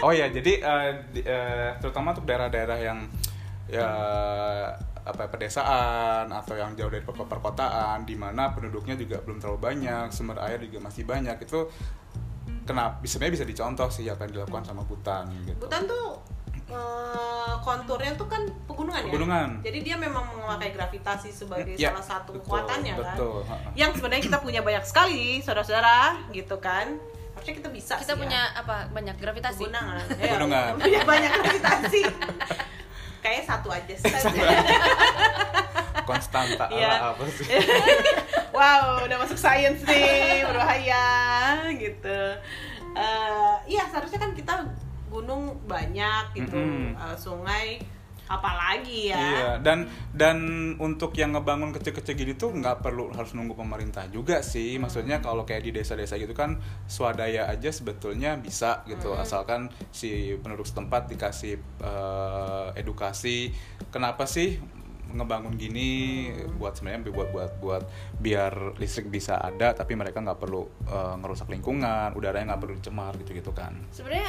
oh 0.00 0.10
ya 0.10 0.26
jadi 0.30 0.52
eh, 0.58 0.90
di- 1.12 1.26
eh, 1.26 1.70
terutama 1.78 2.16
untuk 2.16 2.24
daerah-daerah 2.24 2.78
yang 2.80 2.98
ya 3.68 3.84
apa 5.08 5.24
ya, 5.24 5.28
pedesaan 5.28 6.28
atau 6.28 6.54
yang 6.54 6.72
jauh 6.72 6.86
dari 6.86 7.00
per- 7.00 7.16
perkotaan 7.16 8.04
di 8.04 8.12
mana 8.14 8.52
penduduknya 8.52 8.94
juga 8.94 9.18
belum 9.18 9.40
terlalu 9.40 9.58
banyak 9.58 10.12
sumber 10.12 10.36
air 10.44 10.60
juga 10.62 10.84
masih 10.84 11.02
banyak 11.02 11.36
itu 11.40 11.64
kenapa 12.62 13.00
sebenarnya 13.02 13.34
bisa 13.40 13.46
dicontoh 13.46 13.88
sih 13.88 14.04
apa 14.06 14.28
yang 14.28 14.32
dilakukan 14.36 14.62
sama 14.62 14.84
Butan 14.84 15.24
gitu. 15.42 15.56
Butan 15.58 15.88
tuh 15.88 16.20
eh, 16.68 17.54
konturnya 17.64 18.12
tuh 18.12 18.28
kan 18.28 18.44
pegunungan, 18.68 19.08
Pegunungan. 19.08 19.48
ya. 19.64 19.72
Jadi 19.72 19.78
dia 19.82 19.96
memang 19.96 20.24
memakai 20.36 20.70
gravitasi 20.70 21.32
sebagai 21.32 21.74
Ya, 21.74 21.96
salah 21.96 22.04
satu 22.04 22.36
betul, 22.36 22.44
kekuatannya 22.44 22.94
betul, 22.94 23.40
kan. 23.42 23.58
Yang 23.72 23.90
sebenarnya 23.96 24.22
kita 24.28 24.38
punya 24.38 24.60
banyak 24.60 24.84
sekali 24.84 25.40
saudara-saudara 25.40 26.28
gitu 26.30 26.60
kan. 26.60 27.00
Harusnya 27.32 27.54
kita 27.56 27.68
bisa 27.70 27.94
kita 27.96 28.12
sih 28.12 28.20
punya 28.20 28.52
ya. 28.52 28.60
apa 28.60 28.90
banyak 28.92 29.16
gravitasi 29.16 29.64
pegunungan. 29.64 30.04
Pegunungan. 30.20 30.62
Ya, 30.68 30.76
punya 30.76 31.00
banyak 31.08 31.30
gravitasi. 31.32 32.02
Kayak 33.18 33.42
satu 33.44 33.68
aja 33.68 33.94
saja. 33.96 34.30
Konstanta 36.08 36.66
Iya. 36.72 36.88
ala 36.88 37.12
apa 37.12 37.24
sih? 37.28 37.44
wow, 38.56 39.04
udah 39.04 39.16
masuk 39.20 39.36
sains 39.36 39.84
nih, 39.84 40.40
berbahaya 40.46 41.04
gitu. 41.76 42.20
Eh, 42.96 43.54
Iya, 43.68 43.84
seharusnya 43.92 44.16
kan 44.16 44.32
kita 44.32 44.54
gunung 45.08 45.60
banyak 45.68 46.32
gitu, 46.32 46.56
Mm-mm. 46.56 46.96
Eh, 46.96 47.16
sungai 47.16 47.66
apalagi 48.28 49.10
ya. 49.10 49.18
Iya, 49.18 49.50
dan 49.64 49.88
dan 50.12 50.38
untuk 50.76 51.16
yang 51.16 51.32
ngebangun 51.34 51.72
kecil-kecil 51.72 52.14
gini 52.14 52.32
tuh 52.36 52.52
nggak 52.52 52.84
perlu 52.84 53.10
harus 53.16 53.32
nunggu 53.32 53.56
pemerintah 53.56 54.06
juga 54.12 54.44
sih. 54.44 54.76
Maksudnya 54.76 55.24
kalau 55.24 55.48
kayak 55.48 55.64
di 55.64 55.72
desa-desa 55.74 56.20
gitu 56.20 56.36
kan 56.36 56.60
swadaya 56.84 57.48
aja 57.48 57.72
sebetulnya 57.72 58.36
bisa 58.36 58.84
gitu, 58.86 59.16
asalkan 59.16 59.72
si 59.90 60.36
penduduk 60.38 60.68
setempat 60.68 61.08
dikasih 61.08 61.56
eh, 61.80 62.68
edukasi. 62.76 63.50
Kenapa 63.88 64.28
sih 64.28 64.60
ngebangun 65.08 65.56
gini 65.56 65.88
buat 66.60 66.76
sebenarnya 66.76 67.08
buat 67.08 67.32
buat 67.32 67.52
buat 67.64 67.82
biar 68.20 68.76
listrik 68.76 69.08
bisa 69.08 69.40
ada 69.40 69.72
tapi 69.72 69.96
mereka 69.96 70.20
nggak 70.20 70.36
perlu 70.36 70.68
eh, 70.84 71.14
ngerusak 71.24 71.48
lingkungan 71.48 72.12
udaranya 72.12 72.52
nggak 72.54 72.60
perlu 72.60 72.74
dicemar 72.76 73.12
gitu 73.16 73.32
gitu 73.32 73.52
kan 73.56 73.72
sebenarnya 73.88 74.28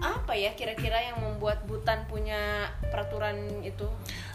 apa 0.00 0.32
ya 0.32 0.56
kira-kira 0.56 0.96
yang 1.00 1.20
membuat 1.20 1.62
Butan 1.68 2.08
punya 2.08 2.72
peraturan 2.88 3.60
itu 3.60 3.86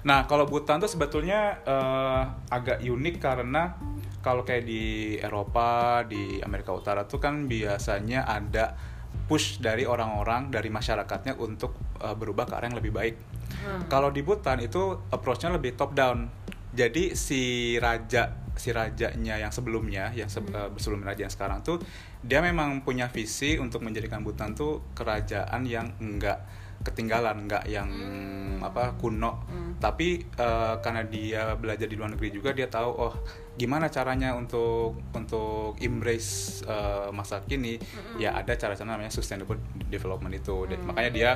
Nah, 0.05 0.29
kalau 0.29 0.45
Butan 0.45 0.77
tuh 0.77 0.87
sebetulnya 0.87 1.65
eh, 1.65 2.21
agak 2.53 2.85
unik 2.85 3.15
karena 3.17 3.73
kalau 4.21 4.45
kayak 4.45 4.65
di 4.65 5.17
Eropa, 5.17 6.05
di 6.05 6.37
Amerika 6.45 6.77
Utara 6.77 7.09
tuh 7.09 7.17
kan 7.17 7.49
biasanya 7.49 8.29
ada 8.29 8.77
push 9.25 9.57
dari 9.57 9.89
orang-orang 9.89 10.53
dari 10.53 10.69
masyarakatnya 10.69 11.41
untuk 11.41 11.73
eh, 12.05 12.13
berubah 12.13 12.45
ke 12.45 12.53
arah 12.53 12.69
yang 12.69 12.77
lebih 12.77 12.93
baik. 12.93 13.15
Kalau 13.89 14.13
di 14.13 14.21
Butan 14.21 14.61
itu 14.61 14.93
approach-nya 15.09 15.49
lebih 15.57 15.73
top 15.73 15.97
down. 15.97 16.29
Jadi 16.75 17.17
si 17.17 17.73
raja 17.81 18.44
si 18.55 18.71
rajanya 18.71 19.35
yang 19.37 19.51
sebelumnya, 19.51 20.11
yang 20.15 20.31
se- 20.31 20.39
eh, 20.41 20.69
sebelum 20.79 21.03
raja 21.03 21.27
yang 21.27 21.33
sekarang 21.33 21.59
tuh 21.61 21.79
dia 22.23 22.39
memang 22.39 22.81
punya 22.81 23.11
visi 23.11 23.59
untuk 23.59 23.83
menjadikan 23.83 24.23
Butan 24.23 24.55
tuh 24.55 24.81
kerajaan 24.95 25.61
yang 25.67 25.93
enggak 25.99 26.41
ketinggalan, 26.81 27.47
enggak 27.47 27.65
yang 27.65 27.89
apa 28.61 28.95
kuno. 28.97 29.43
Tapi 29.75 30.23
eh, 30.23 30.75
karena 30.79 31.03
dia 31.05 31.53
belajar 31.59 31.85
di 31.85 31.95
luar 31.99 32.15
negeri 32.15 32.31
juga 32.31 32.55
dia 32.55 32.71
tahu 32.71 32.89
oh 32.95 33.13
gimana 33.55 33.87
caranya 33.87 34.35
untuk 34.35 34.99
untuk 35.11 35.75
embrace 35.79 36.63
eh, 36.63 37.09
masa 37.11 37.43
kini. 37.43 37.75
Ya 38.17 38.33
ada 38.39 38.55
cara-cara 38.55 38.87
namanya 38.87 39.11
sustainable 39.11 39.59
development 39.91 40.31
itu. 40.35 40.65
Dan 40.65 40.83
Makanya 40.87 41.11
dia 41.11 41.31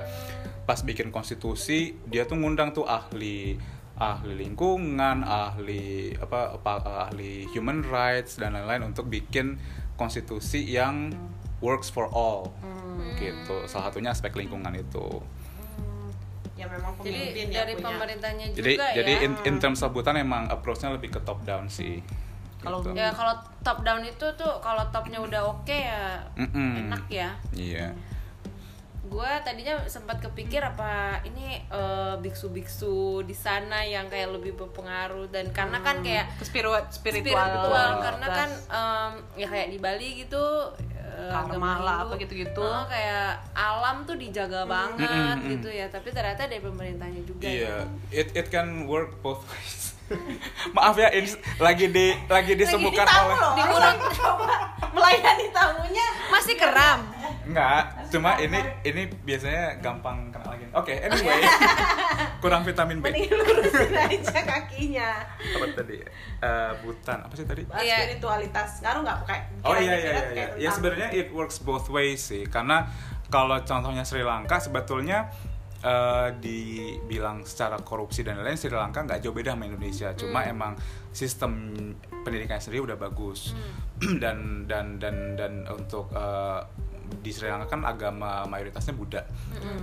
pas 0.64 0.80
bikin 0.86 1.10
konstitusi 1.10 1.98
dia 2.06 2.30
tuh 2.30 2.38
ngundang 2.38 2.72
tuh 2.72 2.86
ahli 2.86 3.58
ahli 4.00 4.34
lingkungan, 4.34 5.22
ahli 5.22 6.16
apa, 6.16 6.56
apa 6.56 6.72
ahli 7.06 7.44
human 7.52 7.84
rights 7.84 8.40
dan 8.40 8.56
lain-lain 8.56 8.88
untuk 8.88 9.06
bikin 9.06 9.60
konstitusi 9.94 10.64
yang 10.64 11.12
works 11.60 11.92
for 11.92 12.08
all 12.08 12.56
gitu. 13.16 13.68
Salah 13.68 13.92
satunya 13.92 14.10
aspek 14.10 14.32
lingkungan 14.34 14.72
itu. 14.74 15.20
Ya 16.56 16.68
memang 16.68 16.92
jadi 17.00 17.36
yang 17.36 17.52
dari 17.54 17.74
punya. 17.76 17.88
pemerintahnya 17.88 18.46
juga 18.52 18.60
Jadi 18.60 18.74
jadi 18.76 19.14
ya 19.16 19.26
in, 19.28 19.32
in 19.44 19.56
terms 19.60 19.80
of 19.80 19.92
Butan 19.92 20.16
emang 20.16 20.48
approach-nya 20.48 20.92
lebih 20.92 21.12
ke 21.12 21.20
top 21.24 21.44
down 21.44 21.68
sih. 21.68 22.00
Kalau 22.60 22.84
Gitu. 22.84 22.92
ya 22.92 23.16
kalau 23.16 23.32
top 23.64 23.84
down 23.84 24.04
itu 24.04 24.28
tuh 24.36 24.60
kalau 24.60 24.84
topnya 24.92 25.20
udah 25.20 25.48
oke 25.48 25.72
ya 25.72 26.20
Mm-mm. 26.36 26.92
enak 26.92 27.04
ya 27.08 27.30
Iya. 27.56 27.96
Gue 29.10 29.32
tadinya 29.42 29.82
sempat 29.86 30.22
kepikir 30.22 30.62
apa 30.62 31.18
ini 31.26 31.58
eh, 31.66 32.16
biksu-biksu 32.16 32.96
di 33.22 33.34
sana 33.34 33.82
yang 33.82 34.06
kayak 34.06 34.30
lebih 34.32 34.54
berpengaruh 34.54 35.28
dan 35.28 35.50
karena 35.50 35.82
kan 35.82 36.00
kayak 36.00 36.30
spiritual 36.40 36.78
spiritual, 36.88 37.34
spiritual 37.34 37.90
karena 38.00 38.28
kan 38.30 38.50
em, 38.70 39.12
ya 39.36 39.48
kayak 39.48 39.68
di 39.68 39.78
Bali 39.78 40.10
gitu 40.20 40.44
eh, 40.94 41.32
Karma 41.34 41.82
lah, 41.82 41.98
apa 42.06 42.16
gitu-gitu. 42.16 42.62
eh, 42.62 42.86
kayak 42.86 43.30
alam 43.52 44.06
tuh 44.06 44.14
dijaga 44.14 44.64
banget 44.64 45.10
Mm-mm, 45.36 45.52
gitu 45.52 45.68
ya 45.68 45.90
tapi 45.90 46.14
ternyata 46.14 46.46
dari 46.46 46.62
pemerintahnya 46.62 47.22
juga 47.26 47.50
Iya, 47.50 47.66
ya. 47.66 47.78
it 48.14 48.30
it 48.34 48.48
can 48.48 48.86
work 48.86 49.18
both 49.20 49.42
ways. 49.50 49.89
Maaf 50.76 50.96
ya, 50.96 51.10
ini 51.14 51.30
lagi 51.58 51.86
di 51.90 52.14
lagi 52.26 52.54
disembuhkan 52.56 53.06
Lagi 53.06 53.20
oleh 53.20 53.38
loh, 53.38 53.54
orang 53.76 53.98
coba 54.18 54.56
melayani 54.90 55.46
tamunya 55.54 56.08
masih 56.30 56.56
keram 56.58 57.00
Enggak, 57.50 58.06
cuma 58.14 58.38
ini 58.38 58.62
ini 58.86 59.10
biasanya 59.26 59.82
gampang 59.82 60.30
kena 60.30 60.54
lagi. 60.54 60.70
Oke, 60.70 60.94
anyway. 61.02 61.42
Kurang 62.46 62.62
vitamin 62.62 63.02
B. 63.02 63.10
mending 63.10 63.26
lurusin 63.26 63.90
aja 63.90 64.42
kakinya 64.46 65.26
Apa 65.58 65.66
tadi? 65.74 65.98
Eh, 66.46 66.72
butan. 66.86 67.26
Apa 67.26 67.34
sih 67.34 67.50
tadi? 67.50 67.66
Bahas 67.66 67.82
Iya. 67.82 68.06
spiritualitas 68.06 68.86
ngaruh 68.86 69.02
nggak 69.02 69.18
kayak 69.26 69.44
Oh 69.66 69.74
iya 69.74 69.98
iya 69.98 70.12
iya. 70.14 70.22
iya. 70.30 70.48
Ya 70.62 70.70
sebenarnya 70.70 71.10
it 71.10 71.34
works 71.34 71.58
both 71.66 71.90
ways 71.90 72.22
sih. 72.22 72.46
Karena 72.46 72.86
kalau 73.34 73.58
contohnya 73.66 74.06
Sri 74.06 74.22
Lanka 74.22 74.62
sebetulnya 74.62 75.34
eh, 75.80 76.28
dibilang 76.38 77.44
secara 77.48 77.80
korupsi 77.80 78.22
dan 78.22 78.40
lain-lain 78.40 78.60
Sri 78.60 78.72
Lanka 78.72 79.04
nggak 79.04 79.20
jauh 79.24 79.36
beda 79.36 79.56
sama 79.56 79.66
Indonesia. 79.68 80.12
Cuma 80.16 80.44
emang 80.44 80.76
sistem 81.10 81.76
pendidikannya 82.24 82.62
sendiri 82.62 82.84
udah 82.94 82.98
bagus. 83.00 83.54
Dan 84.24 84.64
dan 84.64 84.96
dan 84.96 85.36
dan 85.36 85.68
untuk 85.68 86.08
eh, 86.16 86.62
di 87.20 87.34
Sri 87.34 87.50
Lanka 87.52 87.68
kan 87.68 87.84
agama 87.84 88.46
mayoritasnya 88.48 88.96
Buddha. 88.96 89.26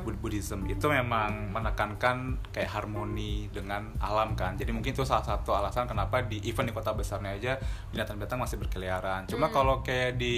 Bud- 0.00 0.16
Buddhism. 0.22 0.64
Itu 0.70 0.88
memang 0.88 1.52
menekankan 1.52 2.38
kayak 2.54 2.70
harmoni 2.70 3.50
dengan 3.52 3.92
alam 4.00 4.32
kan. 4.32 4.56
Jadi 4.56 4.72
mungkin 4.72 4.94
itu 4.96 5.04
salah 5.04 5.26
satu 5.26 5.52
alasan 5.52 5.84
kenapa 5.84 6.24
di 6.24 6.40
event 6.48 6.70
di 6.70 6.74
kota 6.76 6.94
besarnya 6.96 7.36
aja 7.36 7.52
binatang-binatang 7.92 8.40
masih 8.40 8.56
berkeliaran. 8.56 9.28
Cuma 9.28 9.50
kalau 9.52 9.82
kayak 9.84 10.16
di 10.16 10.36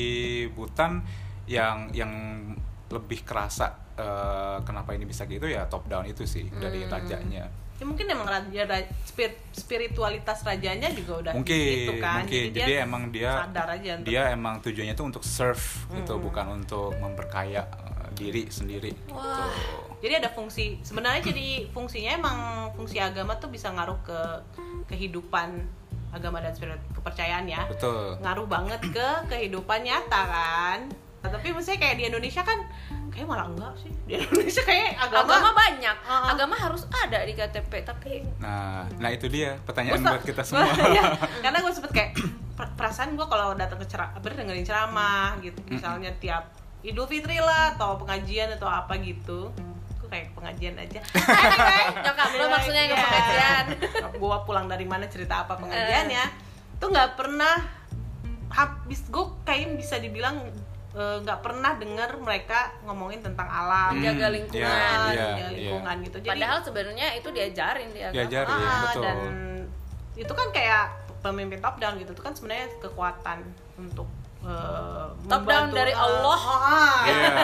Butan 0.51 1.05
yang 1.47 1.88
yang 1.94 2.11
lebih 2.88 3.23
kerasa 3.23 3.88
eh, 3.99 4.59
kenapa 4.63 4.95
ini 4.95 5.05
bisa 5.05 5.27
gitu 5.27 5.45
ya 5.45 5.67
top 5.67 5.85
down 5.87 6.07
itu 6.07 6.23
sih 6.23 6.47
dari 6.55 6.87
rajanya. 6.87 7.51
Ya 7.79 7.85
mungkin 7.87 8.11
emang 8.11 8.27
raja 8.27 8.67
ra- 8.67 8.91
spir- 9.07 9.39
spiritualitas 9.55 10.43
rajanya 10.43 10.91
juga 10.91 11.23
udah 11.23 11.33
mungkin 11.39 11.55
gitu 11.55 11.93
kan 12.03 12.27
mungkin. 12.27 12.51
jadi, 12.51 12.83
emang 12.83 13.15
dia 13.15 13.31
sadar 13.47 13.71
aja 13.71 13.91
untuk- 13.95 14.11
dia 14.11 14.23
emang 14.35 14.55
tujuannya 14.59 14.95
itu 14.99 15.05
untuk 15.07 15.23
serve 15.23 15.63
gitu 15.95 16.19
bukan 16.19 16.59
untuk 16.59 16.91
memperkaya 16.99 17.63
eh, 17.71 18.09
diri 18.19 18.51
sendiri 18.51 18.91
Wah. 19.15 19.47
gitu. 19.47 20.03
jadi 20.03 20.19
ada 20.19 20.35
fungsi 20.35 20.83
sebenarnya 20.83 21.23
jadi 21.31 21.71
fungsinya 21.71 22.19
emang 22.19 22.39
fungsi 22.75 22.99
agama 22.99 23.39
tuh 23.39 23.47
bisa 23.47 23.71
ngaruh 23.71 24.03
ke 24.03 24.21
kehidupan 24.91 25.63
agama 26.11 26.41
dan 26.41 26.51
spirit 26.57 26.81
kepercayaan 26.97 27.47
ya. 27.47 27.63
Betul. 27.69 28.17
Ngaruh 28.25 28.49
banget 28.49 28.81
ke 28.91 29.09
kehidupan 29.29 29.85
nyata 29.85 30.23
kan 30.27 30.79
tapi 31.29 31.53
maksudnya 31.53 31.79
kayak 31.79 31.97
di 31.97 32.05
Indonesia 32.09 32.43
kan 32.43 32.59
kayak 33.09 33.27
malah 33.27 33.47
enggak 33.49 33.73
sih. 33.79 33.93
Di 34.07 34.21
Indonesia 34.21 34.62
kayak 34.62 34.95
agama, 34.99 35.27
agama 35.27 35.51
banyak. 35.53 35.97
Uh-uh. 36.05 36.27
agama 36.33 36.55
harus 36.55 36.83
ada 36.88 37.19
di 37.23 37.33
KTP 37.33 37.73
tapi 37.83 38.12
nah 38.38 38.87
nah 38.99 39.11
itu 39.11 39.27
dia 39.27 39.59
pertanyaan 39.62 40.01
Gua 40.01 40.14
buat 40.14 40.25
kita 40.25 40.43
semua. 40.49 40.71
Iya, 40.71 41.19
karena 41.43 41.59
gue 41.59 41.73
sempet 41.73 41.91
kayak 41.91 42.11
per- 42.59 42.75
perasaan 42.75 43.14
gue 43.14 43.27
kalau 43.27 43.55
datang 43.55 43.79
ke 43.79 43.87
ceramah 43.87 44.19
dengerin 44.19 44.67
ceramah 44.67 45.35
gitu. 45.41 45.59
Misalnya 45.67 46.14
tiap 46.19 46.51
Idul 46.79 47.11
Fitri 47.11 47.43
lah 47.43 47.75
atau 47.75 47.99
pengajian 47.99 48.55
atau 48.55 48.71
apa 48.71 48.95
gitu. 49.03 49.51
Gue 49.99 50.09
kayak 50.09 50.31
pengajian 50.38 50.79
aja. 50.79 51.03
Nyokap 52.07 52.31
lo 52.38 52.45
maksudnya 52.49 52.83
yang 52.87 52.95
pengajian. 52.95 53.64
Gue 54.14 54.37
pulang 54.47 54.71
dari 54.71 54.87
mana 54.87 55.11
cerita 55.11 55.43
apa 55.43 55.59
pengajiannya 55.59 56.25
tuh 56.79 56.88
nggak 56.95 57.19
pernah 57.19 57.67
habis. 58.55 59.11
Gue 59.11 59.27
kayak 59.43 59.75
bisa 59.75 59.99
dibilang 59.99 60.38
eh, 60.90 61.16
nggak 61.18 61.38
pernah 61.38 61.72
dengar 61.74 62.11
mereka 62.16 62.59
ngomongin 62.83 63.20
tentang 63.20 63.44
alam 63.44 63.92
Hmm, 63.92 64.03
Jaga 64.03 64.27
lingkungan. 64.31 64.64
iya, 64.64 65.11
iya, 65.11 65.27
jaga 65.29 65.46
lingkungan 65.51 65.96
gitu 66.03 66.16
jadi 66.18 66.31
padahal 66.33 66.59
sebenarnya 66.61 67.07
itu 67.14 67.29
diajarin 67.29 67.88
di 67.88 68.01
agama 68.01 68.16
Diajarin. 68.16 68.48
Iya, 68.51 68.66
Ah, 68.66 68.81
betul. 68.83 69.03
dan 69.03 69.18
itu 70.14 70.33
kan 70.33 70.48
kayak 70.51 70.85
pemimpin 71.18 71.59
top 71.59 71.77
down 71.77 71.94
gitu 71.96 72.11
itu 72.11 72.20
kan 72.20 72.33
sebenarnya 72.33 72.66
kekuatan 72.79 73.38
untuk 73.77 74.09
eh, 74.40 75.07
Top 75.27 75.44
down 75.44 75.68
dari 75.70 75.90
eh, 75.90 75.98
Allah. 75.98 76.40
oh, 76.40 76.59
ah. 76.64 76.98
Iya. 77.05 77.38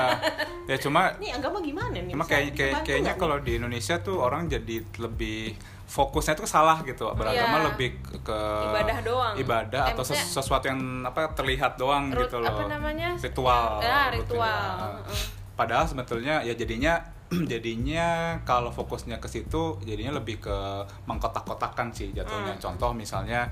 ya 0.65 0.77
cuma 0.79 1.13
ini 1.15 1.29
agama 1.29 1.59
gimana 1.61 1.93
nih 1.93 2.11
cuma 2.11 2.25
kayak, 2.25 2.55
kayak 2.55 2.75
kayaknya 2.83 3.13
kalau 3.15 3.37
di 3.39 3.59
Indonesia 3.59 3.99
tuh 3.99 4.17
orang 4.19 4.47
jadi 4.47 4.81
lebih 4.97 5.59
fokusnya 5.85 6.35
tuh 6.35 6.45
salah 6.45 6.81
gitu 6.81 7.05
beragama 7.13 7.59
Iya. 7.59 7.67
lebih 7.69 7.91
ke, 8.19 8.41
Ibadah 8.67 8.99
doang. 9.01 9.35
ibadah 9.35 9.83
Eh, 9.85 9.93
atau 9.93 10.03
ses- 10.03 10.17
maksudnya- 10.17 10.35
sesuatu 10.35 10.65
yang 10.67 10.81
apa 11.03 11.29
terlihat 11.33 11.77
doang 11.77 12.09
Rut- 12.09 12.27
gitu 12.27 12.39
loh 12.39 12.49
apa 12.49 12.65
namanya? 12.69 13.13
ritual 13.15 13.79
Ya, 13.79 14.09
rutin. 14.09 14.19
ritual. 14.19 14.69
Nah, 14.75 14.91
Heeh. 15.05 15.25
padahal 15.55 15.85
sebetulnya 15.85 16.41
ya 16.41 16.53
jadinya 16.53 16.97
jadinya 17.47 18.07
kalau 18.43 18.69
fokusnya 18.69 19.17
ke 19.17 19.27
situ 19.27 19.77
jadinya 19.81 20.15
lebih 20.15 20.39
ke 20.39 20.57
mengkotak-kotakan 21.05 21.89
sih 21.91 22.11
jatuhnya 22.11 22.57
contoh 22.57 22.91
misalnya 22.93 23.47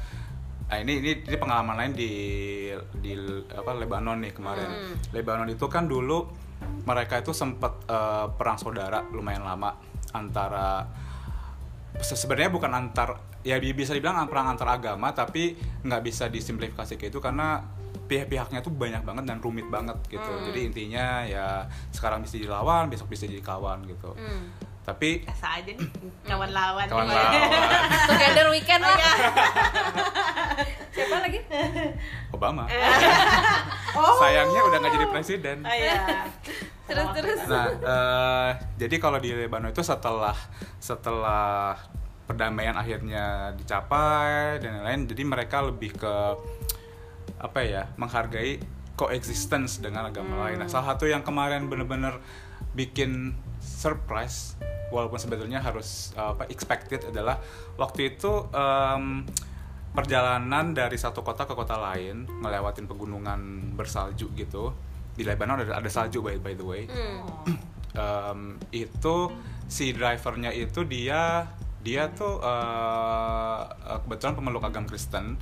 Nah 0.64 0.80
ini, 0.80 1.04
ini 1.04 1.12
ini 1.20 1.36
pengalaman 1.36 1.76
lain 1.76 1.92
di 1.92 2.12
di 2.96 3.12
apa 3.46 3.76
Lebanon 3.76 4.16
nih 4.18 4.32
kemarin. 4.32 4.72
Lebanon 5.12 5.44
itu 5.46 5.68
kan 5.68 5.84
dulu 5.84 6.24
mereka 6.82 7.20
itu 7.20 7.28
sempat 7.30 7.76
eh, 7.84 8.24
perang 8.32 8.56
saudara 8.56 9.04
lumayan 9.06 9.44
lama 9.44 9.68
antara 10.10 10.80
sebenarnya 12.00 12.48
bukan 12.48 12.72
antar 12.72 13.20
ya 13.44 13.60
bi- 13.60 13.76
bisa 13.76 13.92
dibilang 13.92 14.24
perang 14.30 14.56
antar 14.56 14.68
agama 14.80 15.12
tapi 15.12 15.58
nggak 15.84 16.02
bisa 16.02 16.30
disimplifikasi 16.32 16.96
kayak 16.96 17.12
itu 17.12 17.20
karena 17.20 17.60
pihak-pihaknya 18.08 18.60
tuh 18.64 18.72
banyak 18.72 19.04
banget 19.04 19.24
dan 19.28 19.38
rumit 19.40 19.68
banget 19.68 19.96
gitu. 20.08 20.20
Jadi 20.48 20.60
intinya 20.68 21.24
ya 21.24 21.64
sekarang 21.92 22.24
bisa 22.24 22.36
dilawan, 22.36 22.88
besok 22.92 23.08
bisa 23.08 23.24
jadi 23.24 23.40
kawan 23.40 23.88
gitu. 23.88 24.12
Hmm. 24.16 24.52
Tapi 24.82 25.22
biasa 25.22 25.62
aja 25.62 25.70
nih 25.70 25.88
kawan 26.26 26.50
lawan 26.50 26.86
kawan 26.90 27.06
Iya. 27.06 27.14
lawan 27.14 27.38
together 28.10 28.46
weekend 28.50 28.82
lah 28.82 28.96
Iya. 28.98 29.12
siapa 30.90 31.16
lagi 31.22 31.38
Obama. 32.30 32.66
oh 33.98 34.14
Sayangnya 34.18 34.60
udah 34.60 34.76
nggak 34.82 34.92
jadi 34.92 35.06
presiden. 35.08 35.56
Ah, 35.62 35.74
iya. 35.74 36.26
terus 36.82 37.08
terus 37.14 37.38
Nah, 37.46 37.66
eh, 37.70 38.50
jadi 38.76 38.96
kalau 38.98 39.16
di 39.16 39.30
Lebanon 39.30 39.70
itu 39.70 39.80
setelah 39.80 40.34
setelah 40.76 41.78
perdamaian 42.26 42.74
akhirnya 42.74 43.54
dicapai 43.54 44.58
dan 44.58 44.82
lain-lain, 44.82 45.06
jadi 45.06 45.22
mereka 45.22 45.62
lebih 45.62 45.94
ke 45.94 46.14
apa 47.38 47.58
ya, 47.62 47.86
menghargai 47.94 48.58
coexistence 48.94 49.78
dengan 49.78 50.06
agama 50.06 50.46
lain. 50.46 50.58
Nah, 50.58 50.68
salah 50.68 50.94
satu 50.94 51.06
yang 51.06 51.22
kemarin 51.22 51.66
bener-bener 51.66 52.18
bikin 52.72 53.36
surprise, 53.60 54.56
walaupun 54.90 55.16
sebetulnya 55.20 55.62
harus 55.62 56.12
apa 56.18 56.48
expected 56.48 57.08
adalah 57.08 57.38
waktu 57.80 58.16
itu 58.16 58.48
em, 58.52 59.24
perjalanan 59.92 60.72
dari 60.72 60.96
satu 60.96 61.20
kota 61.20 61.44
ke 61.44 61.52
kota 61.52 61.76
lain, 61.76 62.24
ngelewatin 62.40 62.88
pegunungan 62.88 63.72
bersalju 63.76 64.32
gitu. 64.36 64.72
Di 65.12 65.28
Lebanon 65.28 65.60
ada, 65.60 65.76
ada 65.76 65.90
salju 65.92 66.24
by, 66.24 66.40
by 66.40 66.54
the 66.56 66.64
way 66.64 66.82
Hmm. 66.88 67.60
Em, 67.92 68.56
itu 68.72 69.28
si 69.68 69.92
drivernya 69.92 70.48
itu 70.48 70.80
dia 70.88 71.44
dia 71.84 72.08
tuh 72.08 72.40
eh, 72.40 73.60
kebetulan 74.00 74.32
pemeluk 74.32 74.64
agama 74.64 74.88
Kristen 74.88 75.36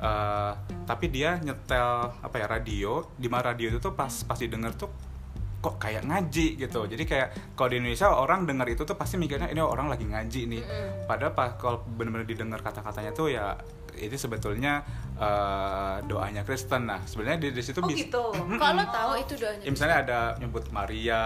eh, 0.00 0.52
tapi 0.88 1.12
dia 1.12 1.36
nyetel 1.36 2.08
apa 2.24 2.36
ya 2.40 2.48
radio 2.48 3.04
di 3.20 3.28
mana 3.28 3.52
radio 3.52 3.68
itu 3.68 3.84
tuh 3.84 3.92
pas 3.92 4.24
pas 4.24 4.40
didengar 4.40 4.72
tuh 4.80 4.88
kok 5.60 5.76
kayak 5.76 6.02
ngaji 6.02 6.56
gitu. 6.56 6.80
Jadi 6.84 7.04
kayak 7.04 7.28
kalau 7.52 7.68
di 7.68 7.76
Indonesia 7.78 8.08
orang 8.08 8.48
dengar 8.48 8.64
itu 8.66 8.80
tuh 8.80 8.96
pasti 8.96 9.14
mikirnya 9.14 9.46
ini 9.46 9.60
orang 9.60 9.86
lagi 9.86 10.04
ngaji 10.04 10.40
nih. 10.48 10.62
Padahal 11.04 11.32
pas 11.32 11.52
kalau 11.54 11.84
benar-benar 11.86 12.24
didengar 12.24 12.60
kata-katanya 12.60 13.12
tuh 13.12 13.28
ya 13.28 13.54
itu 13.92 14.16
sebetulnya 14.16 14.80
eh, 15.20 15.96
doanya 16.04 16.42
Kristen. 16.42 16.88
Nah 16.88 17.04
sebenarnya 17.04 17.38
di, 17.38 17.48
di 17.52 17.60
situ 17.60 17.76
oh 17.78 17.86
bis- 17.86 18.00
gitu? 18.00 18.24
Lo 18.32 18.84
tahu 18.88 19.12
itu 19.20 19.36
doanya 19.36 19.60
Ya, 19.60 19.68
misalnya 19.68 19.96
ada 20.00 20.18
nyebut 20.36 20.64
Maria 20.72 21.22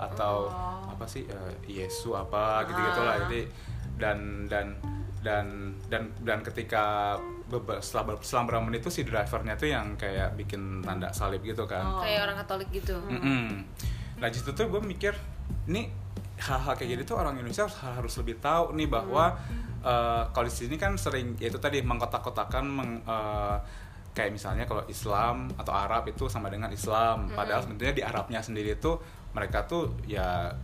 atau 0.00 0.46
Oh. 0.46 0.86
apa 0.86 1.04
sih 1.04 1.26
eh, 1.26 1.52
Yesus 1.66 2.14
apa 2.14 2.62
gitu 2.64 2.78
gitulah 2.78 3.18
Ah. 3.18 3.20
jadi 3.26 3.40
dan 3.98 4.18
dan 4.46 4.66
dan 5.18 5.46
dan 5.88 6.02
dan 6.22 6.38
ketika 6.42 7.16
setelah, 7.82 8.04
ber- 8.08 8.22
setelah 8.24 8.42
beberapa 8.48 8.64
menit 8.66 8.80
itu 8.82 8.90
si 8.90 9.02
drivernya 9.04 9.54
tuh 9.54 9.68
yang 9.68 9.94
kayak 10.00 10.34
bikin 10.34 10.80
tanda 10.80 11.12
salib 11.12 11.44
gitu 11.44 11.68
kan. 11.68 12.02
Kayak 12.02 12.30
orang 12.30 12.36
Katolik 12.40 12.68
gitu. 12.72 12.96
Mm-mm. 13.10 13.62
Nah 14.18 14.26
di 14.30 14.36
situ 14.38 14.50
tuh 14.56 14.66
gue 14.70 14.80
mikir, 14.80 15.12
nih 15.68 15.90
hal-hal 16.34 16.74
kayak 16.74 16.90
gini 16.98 17.02
tuh 17.06 17.20
orang 17.20 17.38
Indonesia 17.38 17.68
harus, 17.68 17.78
harus 17.78 18.14
lebih 18.18 18.42
tahu 18.42 18.74
nih 18.74 18.88
bahwa 18.90 19.38
eh, 19.84 20.22
kalau 20.32 20.46
di 20.46 20.54
sini 20.54 20.74
kan 20.80 20.98
sering 20.98 21.38
ya 21.38 21.52
itu 21.52 21.58
tadi 21.62 21.82
mengkotak-kotakan 21.84 22.64
meng, 22.66 22.90
eh, 23.06 23.56
kayak 24.14 24.30
misalnya 24.30 24.64
kalau 24.66 24.86
Islam 24.86 25.50
atau 25.58 25.74
Arab 25.74 26.06
itu 26.06 26.30
sama 26.30 26.46
dengan 26.46 26.70
Islam, 26.70 27.30
padahal 27.34 27.66
sebenarnya 27.66 27.94
di 27.98 28.04
Arabnya 28.06 28.40
sendiri 28.46 28.78
tuh 28.78 29.02
mereka 29.34 29.66
tuh 29.66 29.90
ya 30.06 30.54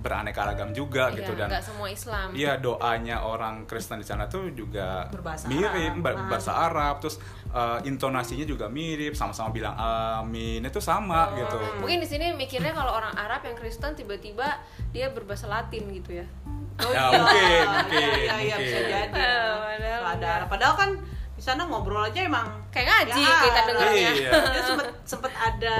beraneka 0.00 0.40
ragam 0.42 0.72
juga 0.72 1.12
gitu 1.12 1.30
Iya, 1.30 1.38
dan 1.38 1.48
nggak 1.48 1.62
semua 1.62 1.88
Islam 1.88 2.28
Iya 2.32 2.52
doanya 2.56 3.16
orang 3.20 3.64
Kristen 3.64 3.96
di 3.96 4.06
sana 4.06 4.24
tuh 4.26 4.48
juga 4.50 5.06
Berbahasa 5.08 5.44
mirip 5.46 5.68
Arab. 6.00 6.16
Ah. 6.16 6.26
bahasa 6.26 6.52
Arab 6.52 6.94
terus 6.98 7.16
eh, 7.46 7.78
intonasinya 7.84 8.42
juga 8.42 8.66
mirip 8.66 9.12
sama-sama 9.12 9.48
bilang 9.50 9.76
amin 9.76 10.60
itu 10.62 10.80
sama 10.80 11.32
gitu 11.34 11.60
mungkin 11.76 12.00
di 12.00 12.08
sini 12.08 12.32
mikirnya 12.32 12.72
kalau 12.72 12.92
orang 12.94 13.12
Arab 13.12 13.44
yang 13.44 13.54
Kristen 13.54 13.92
tiba-tiba 13.92 14.56
dia 14.88 15.08
berbahasa 15.08 15.46
Latin 15.46 15.84
gitu 15.92 16.16
ya 16.16 16.26
Oh, 16.80 16.88
Ya, 16.88 16.96
iya. 17.04 17.08
mungkin, 17.12 17.44
Iya, 17.44 17.68
mungkin, 17.68 18.00
iya, 18.16 18.34
iya, 18.40 18.56
bisa 18.56 18.76
mungkin. 18.78 18.88
jadi 18.88 19.08
padahal 19.12 20.16
enggak. 20.16 20.38
padahal 20.48 20.74
kan 20.74 20.90
di 21.30 21.42
sana 21.44 21.62
ngobrol 21.64 22.00
aja 22.02 22.20
emang 22.20 22.46
kayak 22.68 22.88
ngaji 22.88 23.20
Ya, 23.20 23.36
kita 23.42 23.60
dengarnya 23.68 24.10
Iya. 24.12 24.30
Ya, 24.32 24.60
sempet 24.64 24.88
sempet 25.04 25.32
ada 25.34 25.78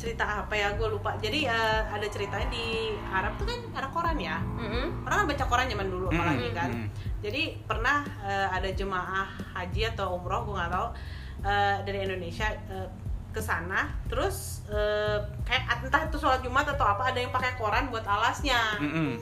cerita 0.00 0.24
apa 0.40 0.54
ya 0.54 0.72
gue 0.72 0.88
lupa. 0.88 1.12
Jadi 1.14 1.44
eh, 1.44 1.80
ada 1.86 2.06
ceritanya 2.06 2.48
di 2.48 2.66
Arab 3.06 3.36
tuh 3.36 3.44
kan 3.44 3.60
ada 3.70 3.86
koran 3.86 4.16
ya? 4.16 4.40
Mm-mm. 4.56 5.04
orang 5.04 5.16
kan 5.18 5.26
baca 5.28 5.44
koran 5.46 5.66
zaman 5.66 5.86
dulu 5.86 6.06
Mm-mm, 6.06 6.16
apalagi 6.16 6.48
kan. 6.50 6.70
Mm-mm. 6.72 6.88
jadi 7.20 7.42
pernah 7.62 8.00
eh, 8.22 8.48
ada 8.50 8.68
jemaah 8.70 9.28
haji 9.52 9.82
atau 9.88 10.16
umroh 10.16 10.42
gue 10.42 10.56
nggak 10.56 10.70
tahu 10.70 10.88
eh, 11.42 11.76
dari 11.84 11.98
Indonesia 12.02 12.48
eh, 12.66 12.88
ke 13.28 13.38
sana. 13.38 13.86
Terus 14.06 14.64
eh, 14.66 15.16
kayak 15.42 15.84
entah 15.84 16.02
itu 16.02 16.16
sholat 16.16 16.40
jumat 16.40 16.64
atau 16.66 16.88
apa 16.88 17.12
ada 17.12 17.18
yang 17.18 17.30
pakai 17.30 17.52
koran 17.54 17.88
buat 17.88 18.02
alasnya. 18.02 18.80
Mm-mm. 18.80 19.20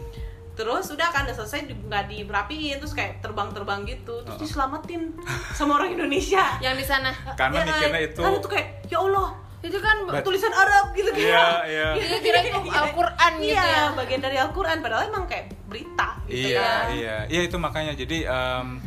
terus 0.54 0.90
udah 0.90 1.06
kan 1.08 1.22
udah 1.22 1.36
selesai 1.36 1.70
di- 1.70 1.78
nggak 1.80 2.04
dirapiin 2.08 2.78
terus 2.78 2.90
kayak 2.90 3.18
terbang-terbang 3.18 3.82
gitu. 3.84 4.18
Terus 4.20 4.34
Oh. 4.34 4.40
diselamatin 4.40 5.14
sama 5.52 5.78
orang 5.78 5.94
Indonesia. 5.94 6.42
Yang 6.64 6.74
di 6.76 6.86
sana. 6.88 7.10
Karena 7.32 7.62
Ya, 7.62 7.66
mikirnya 7.68 8.00
itu- 8.04 8.18
kan 8.20 8.32
itu 8.34 8.48
kayak 8.48 8.66
ya 8.84 8.98
Allah 9.00 9.28
itu 9.58 9.74
kan 9.76 9.96
Bet- 10.06 10.22
tulisan 10.22 10.50
Arab 10.50 10.92
gitu 10.92 11.10
kan 11.10 11.18
Iya, 11.18 11.46
iya. 11.66 11.88
dia 11.96 12.18
kira 12.20 12.38
itu 12.40 12.58
Al-Quran 12.62 13.32
gitu 13.36 13.50
iya 13.50 13.62
ya 13.64 13.82
bagian 13.92 14.20
dari 14.20 14.36
Al-Quran 14.36 14.78
padahal 14.78 15.02
emang 15.06 15.26
kayak 15.26 15.50
berita 15.66 16.08
gitu 16.24 16.54
Iya, 16.54 16.62
kan. 16.62 16.84
iya, 16.94 17.16
iya 17.26 17.40
itu 17.42 17.56
makanya 17.56 17.92
jadi 17.92 18.18
em, 18.24 18.78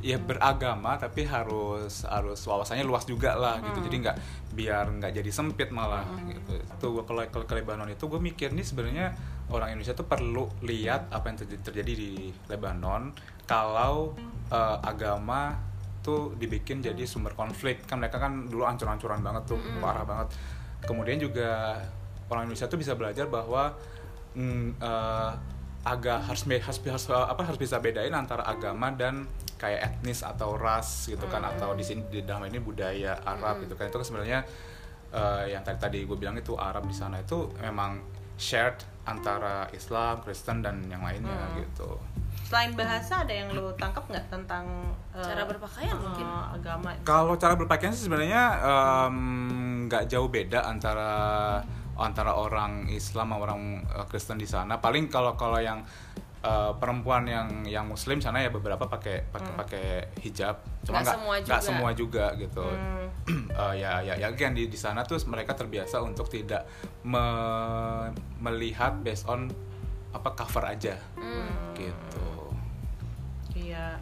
ya 0.00 0.16
beragama 0.16 0.96
tapi 0.96 1.24
harus 1.24 2.04
harus 2.04 2.40
wawasannya 2.40 2.84
luas 2.84 3.04
juga 3.04 3.32
lah 3.34 3.56
gitu. 3.58 3.78
Hmm. 3.78 3.86
Jadi 3.88 3.96
nggak 4.00 4.16
biar 4.52 4.84
nggak 4.94 5.12
jadi 5.14 5.30
sempit 5.30 5.68
malah 5.68 6.04
gitu. 6.24 6.60
Tuh 6.76 6.88
gua 6.92 7.04
kalau 7.04 7.24
kalau 7.26 7.44
ke 7.44 7.54
Lebanon 7.54 7.88
itu 7.88 8.04
gue 8.04 8.20
mikir 8.22 8.52
nih 8.52 8.62
sebenarnya 8.62 9.16
orang 9.48 9.72
Indonesia 9.72 9.92
tuh 9.92 10.04
perlu 10.04 10.48
lihat 10.60 11.08
apa 11.08 11.24
yang 11.26 11.36
terjadi, 11.40 11.62
terjadi 11.62 11.92
di 11.94 12.12
Lebanon 12.46 13.16
kalau 13.44 14.12
eh, 14.48 14.78
agama 14.82 15.56
tuh 16.04 16.36
dibikin 16.36 16.84
jadi 16.84 17.08
sumber 17.08 17.32
konflik. 17.32 17.88
Kan 17.88 18.04
mereka 18.04 18.20
kan 18.20 18.44
dulu 18.44 18.68
ancur-ancuran 18.68 19.24
banget 19.24 19.48
tuh 19.48 19.58
parah 19.80 20.04
banget. 20.04 20.36
Kemudian 20.84 21.16
juga 21.16 21.80
orang 22.28 22.44
Indonesia 22.44 22.68
tuh 22.68 22.76
bisa 22.76 22.92
belajar 22.92 23.24
bahwa 23.26 23.72
mm, 24.36 24.68
eh, 24.76 25.32
agak 25.84 26.28
harus, 26.28 26.44
harus 26.48 26.80
harus 26.80 27.04
apa 27.12 27.44
harus 27.44 27.60
bisa 27.60 27.76
bedain 27.80 28.12
antara 28.12 28.44
agama 28.44 28.88
dan 28.92 29.28
kayak 29.60 30.00
etnis 30.00 30.24
atau 30.24 30.56
ras 30.56 31.08
gitu 31.08 31.24
kan 31.28 31.44
atau 31.44 31.76
di 31.76 31.84
sini 31.84 32.04
di 32.08 32.20
dalam 32.24 32.44
ini 32.48 32.60
budaya 32.60 33.16
Arab 33.24 33.64
gitu 33.64 33.72
kan. 33.76 33.88
Itu 33.88 33.96
kan 34.00 34.06
sebenarnya 34.06 34.38
eh, 35.12 35.56
yang 35.56 35.64
tadi 35.64 35.78
tadi 35.80 35.98
gue 36.04 36.16
bilang 36.20 36.36
itu 36.36 36.52
Arab 36.56 36.84
di 36.84 36.96
sana 36.96 37.24
itu 37.24 37.48
memang 37.60 38.00
shared 38.36 38.93
antara 39.04 39.68
Islam, 39.70 40.20
Kristen 40.24 40.64
dan 40.64 40.80
yang 40.88 41.04
lainnya 41.04 41.60
gitu. 41.60 42.00
selain 42.44 42.76
bahasa 42.76 43.24
ada 43.24 43.32
yang 43.32 43.48
lo 43.56 43.72
tangkap 43.74 44.04
nggak 44.04 44.28
tentang 44.28 44.68
eh, 45.16 45.24
Cara 45.24 45.48
berpakaian 45.48 45.96
eh, 45.96 46.00
mungkin. 46.00 46.26
agama 46.28 46.88
Kalau 47.02 47.34
cara 47.40 47.56
berpakaian 47.56 47.92
sih 47.96 48.04
sebenarnya 48.04 48.42
em, 48.60 49.16
nggak 49.88 50.04
jauh 50.12 50.28
beda 50.28 50.60
antara 50.68 51.10
antara 51.96 52.34
orang 52.34 52.90
Islam 52.92 53.32
sama 53.32 53.36
orang 53.40 53.60
eh, 53.88 54.06
Kristen 54.12 54.36
di 54.36 54.44
sana. 54.44 54.76
Paling 54.78 55.08
kalau 55.08 55.34
kalau 55.40 55.56
yang 55.56 55.80
eh, 56.44 56.72
perempuan 56.76 57.24
yang 57.24 57.48
yang 57.64 57.84
Muslim 57.84 58.20
sana 58.20 58.38
ya 58.38 58.48
beberapa 58.48 58.84
pakai 58.84 59.24
pakai 59.26 59.52
pakai 59.56 59.86
hijab. 60.20 60.60
Cuma 60.84 61.00
Nggak 61.00 61.02
nggak 61.02 61.16
semua 61.16 61.34
nggak 61.34 61.48
juga. 61.48 61.64
semua 61.64 61.90
juga 61.92 62.26
gitu. 62.36 62.66
Hmm. 62.66 63.08
Eh, 63.54 63.74
ya 63.78 64.02
ya 64.02 64.14
ya 64.14 64.28
kan 64.34 64.52
di 64.52 64.66
di 64.66 64.74
sana 64.74 65.00
tuh 65.00 65.16
mereka 65.24 65.54
terbiasa 65.54 65.96
untuk 65.98 66.26
tidak 66.26 66.66
me- 67.02 68.10
melihat 68.38 69.00
based 69.00 69.24
on 69.24 69.48
apa 70.10 70.34
cover 70.34 70.60
aja 70.66 70.98
Hmm. 71.14 71.48
gitu. 71.72 72.52
iya 73.56 73.94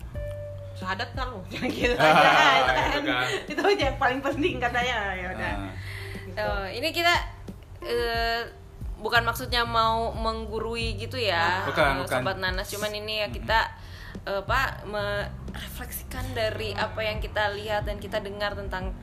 syahadat 0.75 1.13
kan 1.13 1.29
gitu 1.69 1.95
Ah, 2.01 2.09
aja 2.09 2.73
itu 2.73 2.73
itu 2.73 2.99
kan 2.99 3.03
kan. 3.05 3.27
itu 3.47 3.63
aja 3.63 3.83
yang 3.87 3.99
paling 4.01 4.21
penting 4.21 4.55
katanya 4.59 4.97
ya 5.13 5.27
udah 5.31 5.53
Nah, 5.61 5.73
Gitu. 6.23 6.39
Oh, 6.41 6.65
ini 6.67 6.89
kita 6.91 7.15
eh, 7.83 8.41
bukan 9.03 9.23
maksudnya 9.23 9.63
mau 9.63 10.15
menggurui 10.15 10.95
gitu 10.97 11.19
ya, 11.19 11.67
Bukan, 11.67 11.93
eh, 11.93 12.01
bukan. 12.01 12.21
sobat 12.23 12.39
nanas. 12.39 12.67
Cuman 12.67 12.95
ini 12.95 13.21
ya 13.21 13.29
kita 13.29 13.67
eh, 14.23 14.39
apa 14.39 14.87
merefleksikan 14.87 16.31
dari 16.33 16.71
apa 16.73 17.01
yang 17.01 17.19
kita 17.19 17.51
lihat 17.53 17.83
dan 17.83 17.99
kita 17.99 18.19
dengar 18.19 18.55
tentang 18.55 18.95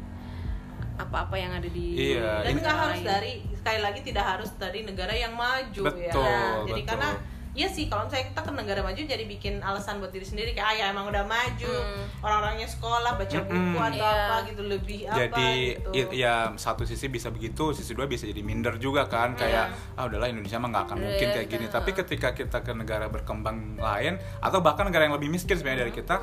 apa-apa 0.95 1.35
yang 1.35 1.51
ada 1.51 1.65
di 1.65 1.95
Iya, 2.11 2.43
dan 2.43 2.51
ini- 2.51 2.59
nggak 2.59 2.75
harus 2.77 2.99
dari 3.01 3.31
sekali 3.53 3.79
lagi 3.79 3.99
tidak 4.01 4.25
harus 4.27 4.51
dari 4.55 4.83
negara 4.83 5.11
yang 5.11 5.31
maju 5.31 5.83
Betul, 5.85 6.23
ya 6.23 6.63
jadi 6.65 6.71
betul. 6.75 6.89
karena 6.89 7.09
Iya 7.51 7.65
sih, 7.65 7.85
kalau 7.85 8.05
misalnya 8.05 8.29
kita 8.29 8.41
ke 8.41 8.51
negara 8.51 8.79
maju 8.79 8.95
jadi 8.99 9.25
bikin 9.25 9.57
alasan 9.59 9.97
buat 9.97 10.09
diri 10.09 10.21
sendiri 10.21 10.51
kayak 10.51 10.63
ah 10.63 10.75
ya 10.75 10.85
emang 10.89 11.05
udah 11.05 11.23
maju, 11.23 11.65
Hmm. 11.67 12.05
orang-orangnya 12.19 12.65
sekolah 12.65 13.11
baca 13.15 13.37
buku 13.41 13.57
Mm-mm. 13.73 13.89
atau 13.89 13.97
Iya. 13.99 14.21
apa 14.21 14.35
gitu 14.45 14.61
lebih 14.63 14.99
apa 15.03 15.17
jadi 15.19 15.49
gitu. 15.73 15.89
i- 15.91 16.11
ya 16.15 16.33
satu 16.55 16.83
sisi 16.83 17.07
bisa 17.07 17.29
begitu 17.29 17.71
sisi 17.71 17.91
dua 17.91 18.05
bisa 18.05 18.23
jadi 18.23 18.39
minder 18.39 18.77
juga 18.77 19.05
kan 19.05 19.33
kayak 19.33 19.65
ah 19.93 20.05
udahlah 20.05 20.27
Indonesia 20.27 20.55
mah 20.57 20.69
nggak 20.69 20.85
akan 20.85 20.95
Udah 20.95 21.05
mungkin 21.07 21.27
ya, 21.27 21.33
kayak 21.35 21.47
gini 21.49 21.65
tapi 21.67 21.89
ketika 21.91 22.29
kita 22.33 22.57
ke 22.59 22.71
negara 22.71 23.05
berkembang 23.07 23.57
lain 23.77 24.13
atau 24.39 24.59
bahkan 24.59 24.85
negara 24.85 25.03
yang 25.03 25.15
lebih 25.15 25.27
miskin 25.27 25.55
sebenarnya 25.55 25.83
dari 25.83 25.93
kita 25.95 26.15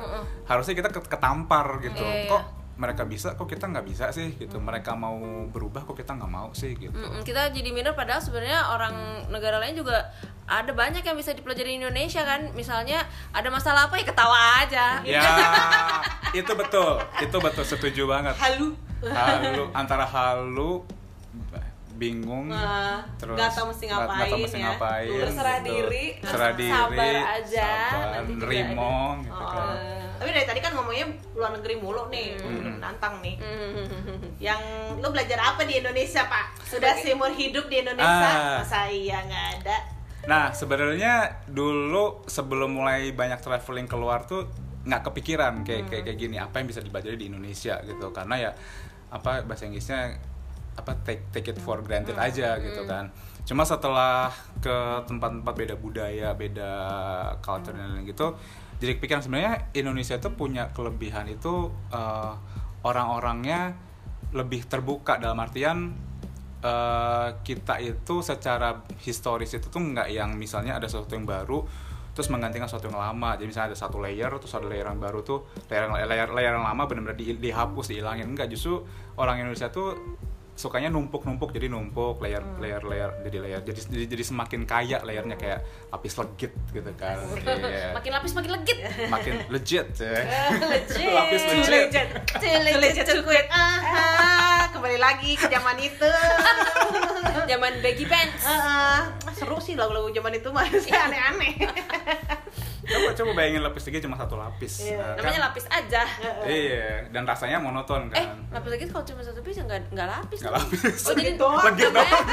harusnya 0.45 0.75
kita 0.75 0.89
ket- 0.89 1.09
ketampar 1.09 1.67
gitu 1.81 1.99
Iya, 1.99 2.23
iya. 2.23 2.29
kok 2.29 2.43
mereka 2.77 3.09
bisa 3.09 3.33
kok 3.33 3.49
kita 3.49 3.65
nggak 3.67 3.85
bisa 3.89 4.13
sih 4.13 4.37
gitu. 4.37 4.61
Mereka 4.61 4.93
mau 4.93 5.17
berubah 5.49 5.81
kok 5.83 5.97
kita 5.97 6.13
nggak 6.13 6.31
mau 6.31 6.53
sih 6.53 6.77
gitu. 6.77 6.93
Mm-mm, 6.93 7.25
kita 7.25 7.49
jadi 7.49 7.69
minder 7.73 7.97
padahal 7.97 8.21
sebenarnya 8.21 8.69
orang 8.69 9.25
negara 9.33 9.57
lain 9.57 9.75
juga 9.75 10.13
ada 10.47 10.71
banyak 10.71 11.03
yang 11.03 11.17
bisa 11.17 11.33
dipelajari 11.33 11.75
di 11.75 11.77
Indonesia 11.81 12.21
kan. 12.23 12.53
Misalnya 12.53 13.03
ada 13.33 13.49
masalah 13.49 13.89
apa 13.89 13.97
ya 13.97 14.05
ketawa 14.05 14.39
aja. 14.61 15.01
Ya 15.01 15.25
itu 16.31 16.53
betul 16.53 17.01
itu 17.17 17.37
betul 17.41 17.65
setuju 17.65 18.05
banget. 18.05 18.37
Halu. 18.37 18.77
Halu 18.97 19.69
antara 19.73 20.05
halu 20.05 20.81
bingung 21.97 22.47
Nah, 22.47 23.01
terus 23.17 23.33
nggak 23.33 23.51
tahu 23.51 23.65
mesti 23.67 23.83
nggak- 23.85 23.99
nggak 23.99 24.07
tahu 24.07 24.17
ngapain 24.23 24.43
mesti 24.45 24.57
ya. 24.57 24.65
ngapain 24.69 25.09
Berserah 25.17 25.57
gitu. 25.57 25.67
diri, 25.67 26.05
Berserah 26.15 26.37
terus 26.47 26.57
diri 26.57 26.71
sabar 26.71 27.15
aja, 27.35 27.71
sabar, 27.89 28.21
rimong 28.47 29.15
gitu 29.19 29.33
Oh, 29.35 29.49
kan. 29.49 29.77
tapi 30.15 30.29
dari 30.31 30.45
tadi 30.45 30.59
kan 30.59 30.71
ngomongnya 30.73 31.05
luar 31.33 31.51
negeri 31.53 31.75
mulu 31.75 32.03
nih 32.07 32.27
Hmm. 32.37 32.77
nantang 32.77 33.15
nih. 33.19 33.35
Mm. 33.37 33.85
yang 34.37 34.61
lu 34.95 35.07
belajar 35.07 35.39
apa 35.43 35.61
di 35.63 35.73
Indonesia 35.75 36.21
pak? 36.23 36.61
Sudah 36.63 36.93
seumur 36.95 37.29
hidup 37.31 37.65
di 37.65 37.81
Indonesia? 37.81 38.29
Ah. 38.29 38.61
masa 38.61 38.85
iya 38.85 39.17
nggak 39.19 39.47
ada? 39.57 39.77
Nah, 40.23 40.51
sebenarnya 40.51 41.13
dulu 41.45 42.21
sebelum 42.25 42.71
mulai 42.71 43.09
banyak 43.11 43.39
traveling 43.39 43.85
keluar 43.85 44.23
tuh 44.23 44.45
nggak 44.83 45.03
kepikiran 45.03 45.63
kayak 45.63 45.87
kayak 45.87 46.03
kayak 46.05 46.17
gini 46.17 46.37
apa 46.37 46.57
yang 46.57 46.67
bisa 46.67 46.79
dipelajari 46.79 47.17
di 47.17 47.27
Indonesia 47.27 47.81
gitu. 47.81 48.11
Karena 48.11 48.35
ya 48.37 48.51
apa 49.07 49.41
bahasa 49.41 49.65
Inggrisnya 49.65 50.19
apa 50.77 50.93
take 51.01 51.27
take 51.33 51.49
it 51.51 51.59
for 51.59 51.81
granted 51.81 52.15
aja 52.15 52.61
gitu 52.61 52.85
kan. 52.85 53.09
Cuma 53.47 53.65
setelah 53.65 54.29
ke 54.61 55.03
tempat-tempat 55.09 55.53
beda 55.55 55.75
budaya, 55.79 56.35
beda 56.37 56.71
culture 57.41 57.73
dan 57.73 57.95
lain 57.95 58.03
gitu, 58.05 58.35
jadi 58.77 59.01
kepikiran 59.01 59.25
sebenarnya 59.25 59.73
Indonesia 59.73 60.21
tuh 60.21 60.37
punya 60.37 60.69
kelebihan 60.69 61.25
itu 61.25 61.73
eh, 61.89 62.33
orang-orangnya 62.85 63.73
lebih 64.35 64.69
terbuka 64.69 65.17
dalam 65.17 65.41
artian 65.41 65.97
eh, 66.61 67.29
kita 67.41 67.81
itu 67.81 68.21
secara 68.21 68.85
historis 69.01 69.49
itu 69.57 69.65
tuh 69.71 69.81
nggak 69.81 70.13
yang 70.13 70.37
misalnya 70.37 70.77
ada 70.77 70.85
sesuatu 70.85 71.17
yang 71.17 71.25
baru 71.25 71.65
terus 72.13 72.33
menggantikan 72.33 72.65
sesuatu 72.65 72.89
yang 72.89 72.97
lama. 72.97 73.37
Jadi 73.37 73.49
misalnya 73.49 73.69
ada 73.73 73.79
satu 73.79 73.97
layer 74.01 74.29
terus 74.41 74.53
ada 74.57 74.65
layer 74.65 74.89
yang 74.89 74.97
baru 75.01 75.21
tuh 75.21 75.45
layer 75.69 75.89
layer, 75.89 76.29
layer 76.33 76.53
yang 76.57 76.65
lama 76.65 76.85
benar-benar 76.89 77.17
di- 77.17 77.37
dihapus 77.37 77.93
dihilangin. 77.93 78.29
Enggak 78.29 78.49
justru 78.53 78.81
orang 79.17 79.41
Indonesia 79.41 79.69
tuh 79.69 80.17
sukanya 80.57 80.89
numpuk-numpuk 80.89 81.53
jadi 81.53 81.69
numpuk 81.69 82.17
layer 82.17 82.41
layer 82.57 82.81
layer 82.81 83.11
jadi 83.21 83.37
layer 83.37 83.59
jadi, 83.61 83.77
jadi 83.77 84.05
jadi 84.09 84.23
semakin 84.25 84.65
kaya 84.65 84.97
layernya 84.99 85.37
kayak 85.37 85.61
lapis 85.87 86.17
legit 86.17 86.49
gitu 86.73 86.91
kan 86.97 87.21
Iya. 87.37 87.93
makin 87.93 88.11
lapis 88.11 88.33
makin 88.33 88.51
legit 88.51 88.77
makin 89.07 89.33
legit 89.47 89.87
ya 89.95 90.17
legit 90.59 91.07
Lapis 91.07 91.41
legit. 91.45 91.69
legit. 91.69 92.07
Too 92.27 92.57
legit 92.57 93.05
Too 93.05 93.13
legit 93.13 93.21
quit. 93.21 93.47
Ah, 93.49 94.65
kembali 94.69 94.97
lagi 94.97 95.35
ke 95.35 95.45
zaman 95.45 95.77
itu. 95.77 96.09
zaman 97.51 97.73
baggy 97.79 98.05
pants 98.05 98.43
Ah, 98.43 98.51
ah. 98.51 99.01
seru 99.31 99.57
sih 99.57 99.77
lagu-lagu 99.77 100.09
zaman 100.09 100.33
itu 100.33 100.49
masih 100.49 100.89
aneh-aneh. 100.91 101.53
coba 102.87 103.09
coba 103.13 103.31
bayangin 103.33 103.61
lapis 103.61 103.83
legit 103.85 104.01
cuma 104.01 104.15
satu 104.15 104.35
lapis 104.35 104.73
Iya. 104.81 104.95
Nah, 104.95 105.07
kan- 105.13 105.21
namanya 105.21 105.41
lapis 105.45 105.65
aja 105.67 106.01
iya 106.45 107.03
dan 107.09 107.23
rasanya 107.23 107.57
monoton 107.57 108.07
eh 108.09 108.23
kan 108.23 108.39
lapis 108.49 108.69
legit 108.71 108.89
kalau 108.89 109.03
cuma 109.03 109.21
satu 109.21 109.39
piece 109.41 109.57
ya 109.57 109.65
nggak 109.65 109.91
nggak 109.91 110.07
lapis 110.09 110.39
Nggak 110.39 110.53
lapis. 110.55 110.81
oh 111.03 111.11
jadi 111.11 111.23
Legit 111.27 111.35
doang. 111.37 111.63
Legit 111.65 111.91
doang. 111.91 112.07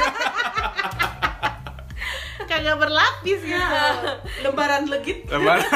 Kagak 2.45 2.77
berlapis 2.77 3.39
gitu. 3.41 3.79
Lembaran 4.41 4.85
legit. 4.85 5.25
Lebaran 5.25 5.65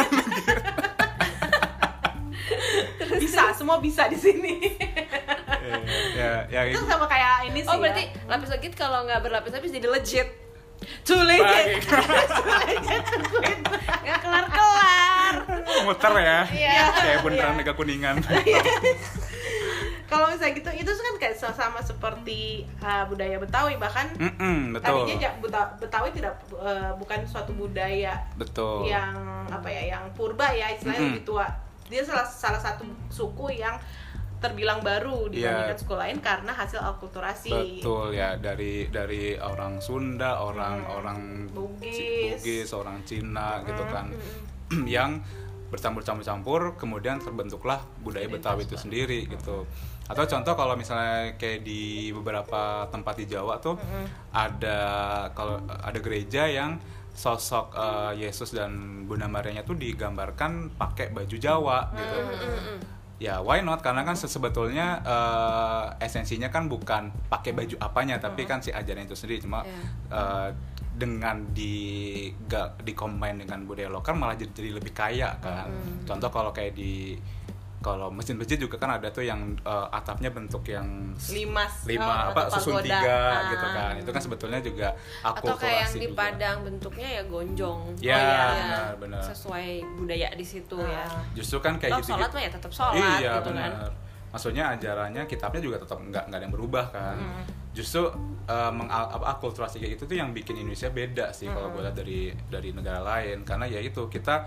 Bisa, 3.20 3.52
semua 3.54 3.78
bisa 3.78 4.06
di 4.06 4.16
sini. 4.16 4.54
ya 6.12 6.46
ya 6.48 6.62
itu 6.66 6.76
gitu. 6.76 6.88
sama 6.88 7.06
kayak 7.06 7.46
ini 7.48 7.62
sih. 7.62 7.70
oh 7.70 7.78
berarti 7.78 8.04
ya. 8.06 8.26
lapis 8.28 8.50
legit 8.50 8.74
kalau 8.74 9.04
nggak 9.04 9.20
berlapis-lapis 9.20 9.70
jadi 9.72 9.88
legit 9.88 10.28
too 11.02 11.18
legit. 11.20 11.42
Baik. 11.42 11.82
nggak 14.00 14.20
kelar 14.20 14.46
kelar 14.48 15.34
muter 15.82 16.14
ya 16.18 16.40
Iya. 16.48 16.84
kayak 16.92 17.18
beneran 17.22 17.48
Iya. 17.48 17.58
mega 17.58 17.74
kuningan 17.74 18.16
Kalau 20.10 20.26
misalnya 20.26 20.56
gitu, 20.56 20.70
itu 20.76 20.90
kan 20.90 21.16
kayak 21.22 21.36
sama 21.38 21.80
seperti 21.80 22.66
uh, 22.80 23.06
budaya 23.06 23.38
Betawi 23.38 23.78
bahkan 23.78 24.10
Mm-mm, 24.12 24.74
betul 24.74 25.06
tadinya 25.06 25.16
ja- 25.22 25.36
Beta- 25.38 25.72
Betawi 25.78 26.10
tidak 26.10 26.34
uh, 26.52 26.92
bukan 26.98 27.22
suatu 27.24 27.54
budaya 27.54 28.18
betul 28.34 28.84
yang 28.84 29.14
apa 29.46 29.70
ya 29.70 29.88
yang 29.88 30.04
purba 30.12 30.50
ya 30.50 30.68
istilahnya 30.68 31.00
Mm-mm. 31.00 31.14
lebih 31.14 31.24
tua 31.24 31.46
dia 31.86 32.02
salah 32.02 32.26
salah 32.26 32.58
satu 32.58 32.82
suku 33.08 33.56
yang 33.56 33.78
terbilang 34.40 34.80
baru 34.80 35.28
dibandingkan 35.28 35.76
Iya. 35.76 35.82
suku 35.84 35.96
lain 35.96 36.18
karena 36.24 36.52
hasil 36.52 36.80
akulturasi. 36.80 37.84
Betul 37.84 38.16
ya. 38.16 38.40
Dari 38.40 38.88
dari 38.88 39.36
orang 39.36 39.84
Sunda, 39.84 40.40
orang 40.40 40.88
orang 40.88 41.20
Bugis. 41.52 42.40
Bugis, 42.40 42.70
orang 42.72 43.04
Cina 43.04 43.60
gitu 43.64 43.84
kan, 43.92 44.08
yang 44.88 45.20
bercampur-campur-campur, 45.70 46.80
kemudian 46.82 47.22
terbentuklah 47.22 47.78
budaya 48.02 48.26
Betawi 48.26 48.66
itu 48.66 48.74
sendiri 48.74 49.30
gitu. 49.30 49.70
Atau 50.10 50.26
contoh 50.26 50.58
kalau 50.58 50.74
misalnya 50.74 51.38
kayak 51.38 51.62
di 51.62 52.10
beberapa 52.10 52.90
tempat 52.90 53.14
di 53.22 53.30
Jawa 53.30 53.62
tuh 53.62 53.78
ada 54.34 54.80
kalau 55.38 55.62
ada 55.70 56.00
gereja 56.02 56.50
yang 56.50 56.82
sosok 57.14 57.76
eh, 57.76 58.26
Yesus 58.26 58.56
dan 58.56 59.04
Bunda 59.06 59.30
Marianya 59.30 59.62
tuh 59.62 59.78
digambarkan 59.78 60.74
pakai 60.74 61.14
baju 61.14 61.38
Jawa 61.38 61.92
gitu 61.94 62.18
ya 63.20 63.39
why 63.39 63.59
not? 63.59 63.80
Karena 63.80 64.01
kan 64.01 64.15
se- 64.15 64.28
sebetulnya 64.28 65.03
eh, 65.03 65.86
esensinya 66.01 66.47
kan 66.47 66.65
bukan 66.65 67.11
pakai 67.28 67.51
baju 67.51 67.76
apanya 67.78 68.15
tapi 68.17 68.43
kan 68.43 68.59
si 68.59 68.72
ajaran 68.72 69.03
itu 69.03 69.13
sendiri. 69.13 69.39
Cuma 69.39 69.61
Iya. 69.61 69.80
eh, 70.09 70.49
dengan 70.95 71.47
di 71.49 71.76
ga, 72.43 72.76
di 72.76 72.91
combine 72.91 73.39
dengan 73.39 73.63
budaya 73.63 73.88
lokal 73.88 74.15
malah 74.15 74.36
jadi, 74.36 74.51
jadi 74.51 74.72
lebih 74.74 74.91
kaya 74.91 75.32
kan. 75.38 75.67
Contoh 76.03 76.28
kalau 76.28 76.51
kayak 76.51 76.74
di 76.74 77.15
kalau 77.80 78.08
masjid-masjid 78.10 78.56
juga 78.56 78.76
kan 78.76 78.92
ada 78.94 79.08
tuh 79.08 79.22
yang 79.22 79.40
eh, 79.56 79.88
atapnya 79.90 80.28
bentuk 80.30 80.64
yang 80.66 81.16
Limas, 81.28 81.74
lima 81.84 82.04
oh, 82.04 82.32
apa 82.32 82.42
susun 82.52 82.76
pagoda. 82.76 82.84
tiga 82.86 83.20
Ah. 83.32 83.42
gitu 83.50 83.68
kan 83.70 83.94
itu 83.96 84.10
kan 84.10 84.22
sebetulnya 84.22 84.60
juga 84.60 84.88
atau 85.22 85.56
kayak 85.56 85.80
yang 85.80 85.88
akulturasi 85.88 85.96
di 85.96 86.06
juga. 86.06 86.20
Padang 86.20 86.58
bentuknya 86.62 87.08
ya 87.10 87.24
gonjong 87.24 87.80
Ya, 87.98 88.14
Oh, 88.14 88.20
iya. 88.20 88.44
benar, 88.52 88.92
benar. 89.00 89.22
sesuai 89.26 89.68
budaya 89.96 90.28
di 90.32 90.44
situ 90.44 90.78
ya 90.78 91.04
Ah. 91.04 91.24
justru 91.32 91.58
kan 91.58 91.76
kayak 91.76 91.96
Tetap 91.96 92.02
gitu 92.02 92.12
sholat 92.14 92.30
mah 92.30 92.42
ya 92.42 92.50
tetap 92.52 92.72
sholat 92.72 92.96
iya 93.16 93.32
gitu 93.34 93.50
kan 93.50 93.72
benar 93.72 93.92
maksudnya 94.30 94.64
ajarannya 94.70 95.24
kitabnya 95.26 95.58
juga 95.60 95.78
tetap 95.80 95.98
nggak 95.98 96.24
nggak 96.26 96.38
ada 96.38 96.46
yang 96.46 96.54
berubah 96.54 96.86
kan 96.90 97.16
Hmm. 97.16 97.44
justru 97.72 98.06
uh, 98.46 98.70
mengal- 98.70 99.10
apa, 99.10 99.26
akulturasi 99.32 99.78
kayak 99.78 99.96
gitu 99.96 100.06
tuh 100.06 100.18
yang 100.18 100.30
bikin 100.32 100.54
Indonesia 100.56 100.86
beda 100.88 101.32
sih 101.32 101.48
kalau 101.48 101.66
Hmm. 101.66 101.74
gue 101.74 101.82
lihat 101.82 101.96
dari 101.96 102.20
dari 102.46 102.70
negara 102.70 103.00
lain 103.00 103.42
karena 103.42 103.66
ya 103.66 103.80
itu 103.80 104.06
kita 104.06 104.46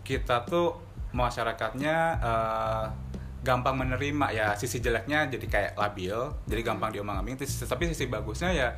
kita 0.00 0.44
tuh 0.44 0.87
masyarakatnya 1.10 1.96
uh, 2.18 2.84
gampang 3.38 3.78
menerima 3.78 4.26
ya 4.28 4.46
sisi 4.52 4.78
jeleknya 4.78 5.30
jadi 5.30 5.46
kayak 5.46 5.72
labil 5.74 6.16
jadi 6.44 6.60
Hmm. 6.60 6.68
gampang 6.74 6.90
diomong-omongin 6.90 7.38
tapi 7.40 7.86
sisi 7.86 8.06
bagusnya 8.06 8.50
ya 8.50 8.68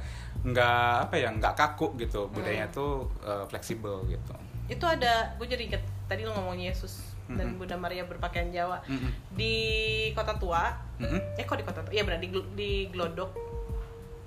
nggak 0.41 1.09
apa 1.09 1.14
ya 1.16 1.33
nggak 1.33 1.55
kaku 1.55 1.97
gitu 1.97 2.28
budayanya 2.28 2.68
Hmm. 2.68 2.76
tuh 2.76 2.93
uh, 3.20 3.45
fleksibel 3.47 4.05
gitu 4.07 4.33
Itu 4.70 4.87
ada, 4.87 5.35
gue 5.35 5.47
jadi 5.47 5.66
inget 5.66 5.83
tadi 6.07 6.22
lu 6.22 6.31
ngomong 6.31 6.55
Yesus 6.55 7.03
dan 7.26 7.55
Mhm. 7.55 7.59
Bunda 7.59 7.74
Maria 7.74 8.07
berpakaian 8.07 8.51
Jawa 8.51 8.78
Mm-mm. 8.85 9.11
di 9.35 9.55
Kota 10.14 10.35
Tua. 10.35 10.70
Mm-mm. 10.99 11.18
Eh 11.35 11.43
kok 11.43 11.59
di 11.59 11.66
Kota 11.66 11.83
Tua? 11.83 11.91
Iya 11.91 12.03
benar 12.03 12.18
di 12.18 12.31
di 12.55 12.70
Glodok 12.87 13.31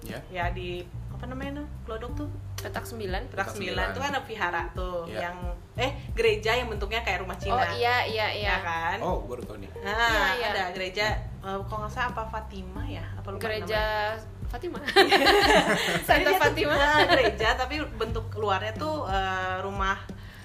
ya 0.04 0.20
ya 0.30 0.52
di 0.52 0.84
apa 1.24 1.32
namanya 1.32 1.64
tuh? 1.64 1.68
Glodok 1.88 2.12
tuh 2.18 2.28
petak 2.60 2.84
sembilan 2.84 3.32
Perak 3.32 3.48
Sembilan 3.50 3.96
tuh 3.96 4.02
kan 4.04 4.12
ada 4.12 4.22
vihara 4.22 4.62
tuh 4.72 5.08
Iya. 5.08 5.20
yang 5.24 5.38
eh 5.74 5.92
gereja 6.12 6.52
yang 6.54 6.68
bentuknya 6.68 7.00
kayak 7.00 7.24
rumah 7.24 7.40
Cina. 7.40 7.56
oh 7.56 7.64
iya 7.74 8.04
iya 8.04 8.28
iya 8.30 8.50
Ya 8.50 8.58
kan? 8.60 8.98
oh 9.00 9.24
baru 9.24 9.40
tau 9.42 9.56
nih 9.56 9.72
Nah, 9.80 9.96
Iya, 9.96 10.28
iya. 10.36 10.48
ada 10.52 10.64
gereja 10.72 11.06
eh, 11.40 11.60
kalau 11.64 11.80
nggak 11.82 11.92
salah 11.92 12.12
apa 12.12 12.24
Fatima 12.28 12.84
ya? 12.84 13.08
Apa 13.16 13.28
lupa 13.32 13.40
gereja 13.42 14.12
Fatima 14.46 14.78
namanya. 14.78 15.16
Santa 16.06 16.20
Dia 16.20 16.28
tuh, 16.28 16.36
Fatima 16.38 16.76
eh, 16.76 17.04
gereja 17.10 17.48
tapi 17.56 17.76
bentuk 17.96 18.28
luarnya 18.36 18.76
tuh 18.76 19.08
eh, 19.08 19.56
rumah 19.60 19.96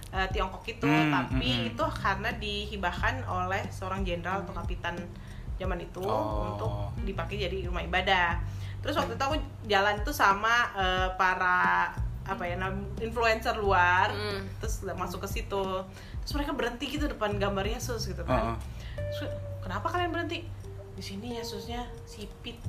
eh, 0.09 0.29
Tiongkok 0.31 0.63
itu, 0.65 0.87
Hmm, 0.87 1.11
tapi 1.11 1.43
hmm, 1.45 1.59
hmm. 1.61 1.71
itu 1.75 1.85
karena 1.93 2.31
dihibahkan 2.33 3.27
oleh 3.27 3.67
seorang 3.69 4.01
jenderal 4.01 4.47
atau 4.47 4.55
kapitan 4.55 4.95
zaman 5.55 5.83
itu 5.83 5.99
Oh. 6.01 6.55
untuk 6.55 6.71
dipakai 7.03 7.35
jadi 7.37 7.67
rumah 7.67 7.83
ibadah. 7.83 8.39
Terus 8.79 8.95
waktu 8.95 9.13
itu 9.15 9.25
aku 9.25 9.37
jalan 9.67 9.97
tuh 10.01 10.13
sama 10.13 10.71
eh, 10.73 11.09
para 11.15 11.91
apa 12.23 12.45
ya 12.45 12.61
influencer 13.01 13.57
luar, 13.57 14.13
Hmm. 14.13 14.45
terus 14.61 14.85
masuk 14.85 15.25
ke 15.25 15.29
situ, 15.31 15.65
terus 16.21 16.33
mereka 16.33 16.53
berhenti 16.53 16.85
gitu 16.87 17.09
depan 17.09 17.33
gambar 17.35 17.65
Yesus 17.65 18.05
gitu 18.05 18.21
kan. 18.23 18.53
Heeh. 18.53 18.57
Terus, 19.01 19.33
kenapa 19.59 19.89
kalian 19.89 20.13
berhenti? 20.13 20.45
Di 20.93 21.01
sini 21.01 21.39
Yesusnya 21.39 21.87
sipit. 22.05 22.59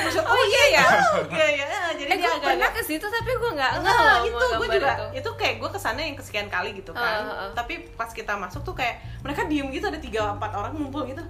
Maksud, 0.00 0.22
oh 0.22 0.42
iya 0.44 0.64
ya 0.70 0.84
Iya 1.26 1.46
ya, 1.56 1.68
jadi 1.96 2.10
eh 2.10 2.16
dia 2.18 2.28
agak 2.28 2.42
pernah 2.44 2.70
ke 2.70 2.82
situ 2.82 3.02
tapi 3.02 3.30
gue 3.30 3.50
nggak 3.52 3.72
nggak 3.80 3.94
Nah, 3.94 4.18
itu 4.20 4.36
gue 4.36 4.68
juga 4.70 4.92
itu. 4.92 5.04
itu. 5.16 5.30
kayak 5.34 5.54
gue 5.58 5.70
ke 5.70 5.80
sana 5.80 6.00
yang 6.00 6.16
kesekian 6.16 6.48
kali 6.48 6.70
gitu 6.74 6.92
kan. 6.92 7.24
Ah, 7.24 7.24
ah, 7.24 7.40
ah. 7.46 7.50
Tapi 7.52 7.88
pas 7.94 8.10
kita 8.10 8.36
masuk 8.36 8.60
tuh 8.62 8.74
kayak 8.74 9.00
mereka 9.22 9.44
diem 9.46 9.68
gitu 9.70 9.86
ada 9.86 9.96
tiga 9.96 10.30
empat 10.30 10.52
orang 10.52 10.72
ngumpul 10.72 11.04
gitu. 11.04 11.22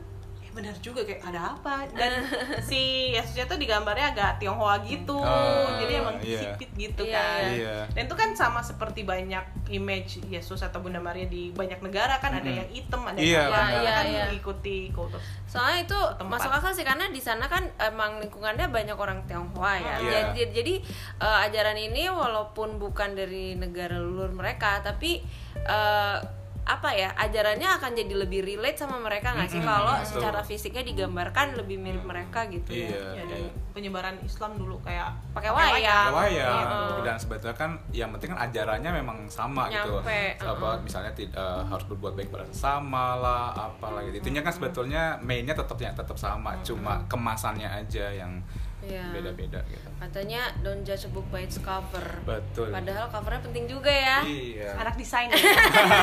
Eh 0.50 0.56
benar 0.56 0.74
juga 0.76 1.00
kayak 1.00 1.22
ada 1.24 1.54
apa? 1.54 1.86
Dan 1.88 2.26
si 2.68 2.80
Yesusnya 3.12 3.46
tuh 3.46 3.54
digambarnya 3.54 4.10
agak 4.10 4.30
Tionghoa 4.36 4.82
gitu. 4.82 5.14
Oh, 5.14 5.70
jadi 5.78 6.02
emang 6.02 6.18
iya. 6.18 6.42
sipit 6.42 6.70
gitu 6.74 7.02
Iya, 7.04 7.14
kan. 7.14 7.42
iya. 7.48 7.74
Dan 7.88 8.02
itu 8.04 8.16
kan 8.16 8.30
sama 8.32 8.58
seperti 8.60 9.02
banyak 9.02 9.40
image 9.70 10.18
Yesus 10.26 10.58
atau 10.58 10.80
Bunda 10.80 10.98
Maria 10.98 11.24
di 11.24 11.50
banyak 11.50 11.78
negara 11.78 12.18
kan 12.18 12.32
ada 12.32 12.42
Mm-mm. 12.42 12.58
yang 12.58 12.68
hitam, 12.68 13.02
ada 13.04 13.14
Iya, 13.14 13.30
yang 13.36 13.46
apa 13.46 13.60
benar. 13.62 13.70
kan 13.70 14.04
Iya, 14.04 14.10
iya. 14.10 14.24
mengikuti 14.26 14.78
kultur. 14.90 15.22
soalnya 15.46 15.82
itu 15.84 15.98
Tempat. 16.16 16.30
masuk 16.32 16.50
akal 16.52 16.70
sih 16.70 16.82
karena 16.82 17.06
di 17.06 17.18
sana 17.18 17.44
kan 17.44 17.62
emang 17.76 18.18
lingkungannya 18.18 18.66
banyak 18.66 18.94
orang 18.94 19.22
Tionghoa 19.24 19.74
ya 19.76 19.94
Iya. 19.98 20.10
jadi, 20.30 20.50
jadi 20.52 20.74
eh, 21.20 21.38
ajaran 21.44 21.74
ini 21.76 22.06
walaupun 22.06 22.78
bukan 22.78 23.14
dari 23.14 23.54
negara 23.54 23.94
leluhur 23.94 24.30
mereka 24.30 24.78
tapi 24.80 25.18
eh, 25.60 26.16
apa 26.62 26.88
ya 26.90 27.10
ajarannya 27.14 27.68
akan 27.72 27.90
jadi 27.92 28.14
lebih 28.16 28.40
relate 28.40 28.78
sama 28.78 28.96
mereka 28.96 29.32
nggak 29.32 29.48
sih? 29.48 29.58
Kalau 29.58 29.96
secara 30.02 30.40
fisiknya 30.40 30.84
digambarkan 30.84 31.54
lebih 31.54 31.76
mirip 31.76 32.02
mereka 32.02 32.46
gitu 32.46 32.70
Iya. 32.70 32.88
ya 32.90 33.06
Ya, 33.16 33.24
dan 33.26 33.42
penyebaran 33.70 34.16
Islam 34.20 34.54
dulu 34.54 34.78
kayak 34.78 35.10
Pakai 35.30 35.50
wayang. 35.50 35.82
Ya 35.82 35.98
wayang. 36.10 36.56
Gitu. 36.60 36.78
dan 37.00 37.16
sebetulnya 37.16 37.56
kan 37.56 37.70
yang 37.90 38.10
penting 38.12 38.30
kan 38.30 38.40
ajarannya 38.44 38.90
memang 38.94 39.18
sama 39.26 39.66
gitu. 39.68 39.98
Nyampe, 39.98 40.38
apa 40.38 40.68
misalnya 40.80 41.12
tid- 41.12 41.32
eh, 41.32 41.62
harus 41.64 41.84
berbuat 41.86 42.12
baik 42.14 42.28
pada 42.28 42.44
sesama 42.46 43.14
lah 43.14 43.44
apalah 43.52 44.04
gitu. 44.04 44.20
Itunya 44.20 44.40
kan 44.40 44.52
sebetulnya 44.52 45.02
mainnya 45.18 45.52
tetap 45.52 45.76
ya 45.76 45.90
tetap 45.90 46.14
sama. 46.14 46.54
Cuma 46.60 47.02
kemasannya 47.06 47.66
aja 47.66 48.06
yang 48.12 48.38
Iya. 48.80 49.12
beda-beda 49.12 49.60
gitu. 49.68 49.88
Katanya 50.00 50.42
don't 50.64 50.82
judge 50.82 51.04
a 51.04 51.10
book 51.12 51.28
by 51.28 51.44
its 51.44 51.60
cover. 51.60 52.02
Betul. 52.24 52.72
Padahal 52.72 53.12
covernya 53.12 53.40
penting 53.44 53.64
juga 53.68 53.92
ya. 53.92 54.24
Iya. 54.24 54.70
Anak 54.80 54.96
desain 54.96 55.28
ya. 55.28 55.36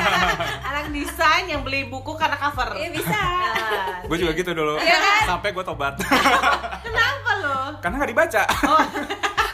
anak 0.70 0.94
desain 0.94 1.44
yang 1.50 1.66
beli 1.66 1.90
buku 1.90 2.14
karena 2.14 2.38
cover. 2.38 2.78
Iya, 2.78 2.90
bisa. 2.94 3.18
Nah, 3.68 4.06
gue 4.06 4.16
juga 4.16 4.32
gitu. 4.32 4.50
dulu. 4.54 4.78
Iya 4.80 4.98
kan? 4.98 5.22
sampai 5.36 5.50
gue 5.52 5.64
tobat. 5.66 5.94
Kenapa 6.86 7.30
lo? 7.42 7.58
Karena 7.82 7.94
nggak 8.00 8.10
dibaca. 8.14 8.42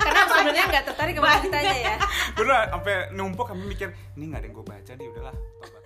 Karena 0.05 0.21
sebenarnya 0.29 0.65
nggak 0.69 0.85
tertarik 0.93 1.15
sama 1.17 1.41
ceritanya 1.41 1.75
ya? 1.75 1.97
Gue 2.37 2.45
udah 2.45 2.61
sampai 2.71 2.95
numpuk 3.17 3.47
kami 3.49 3.65
mikir 3.73 3.89
ini 4.15 4.25
nggak 4.31 4.41
ada 4.45 4.47
yang 4.47 4.55
gue 4.55 4.67
baca 4.67 4.93
nih 4.95 5.07
udahlah 5.11 5.35
tobat 5.65 5.84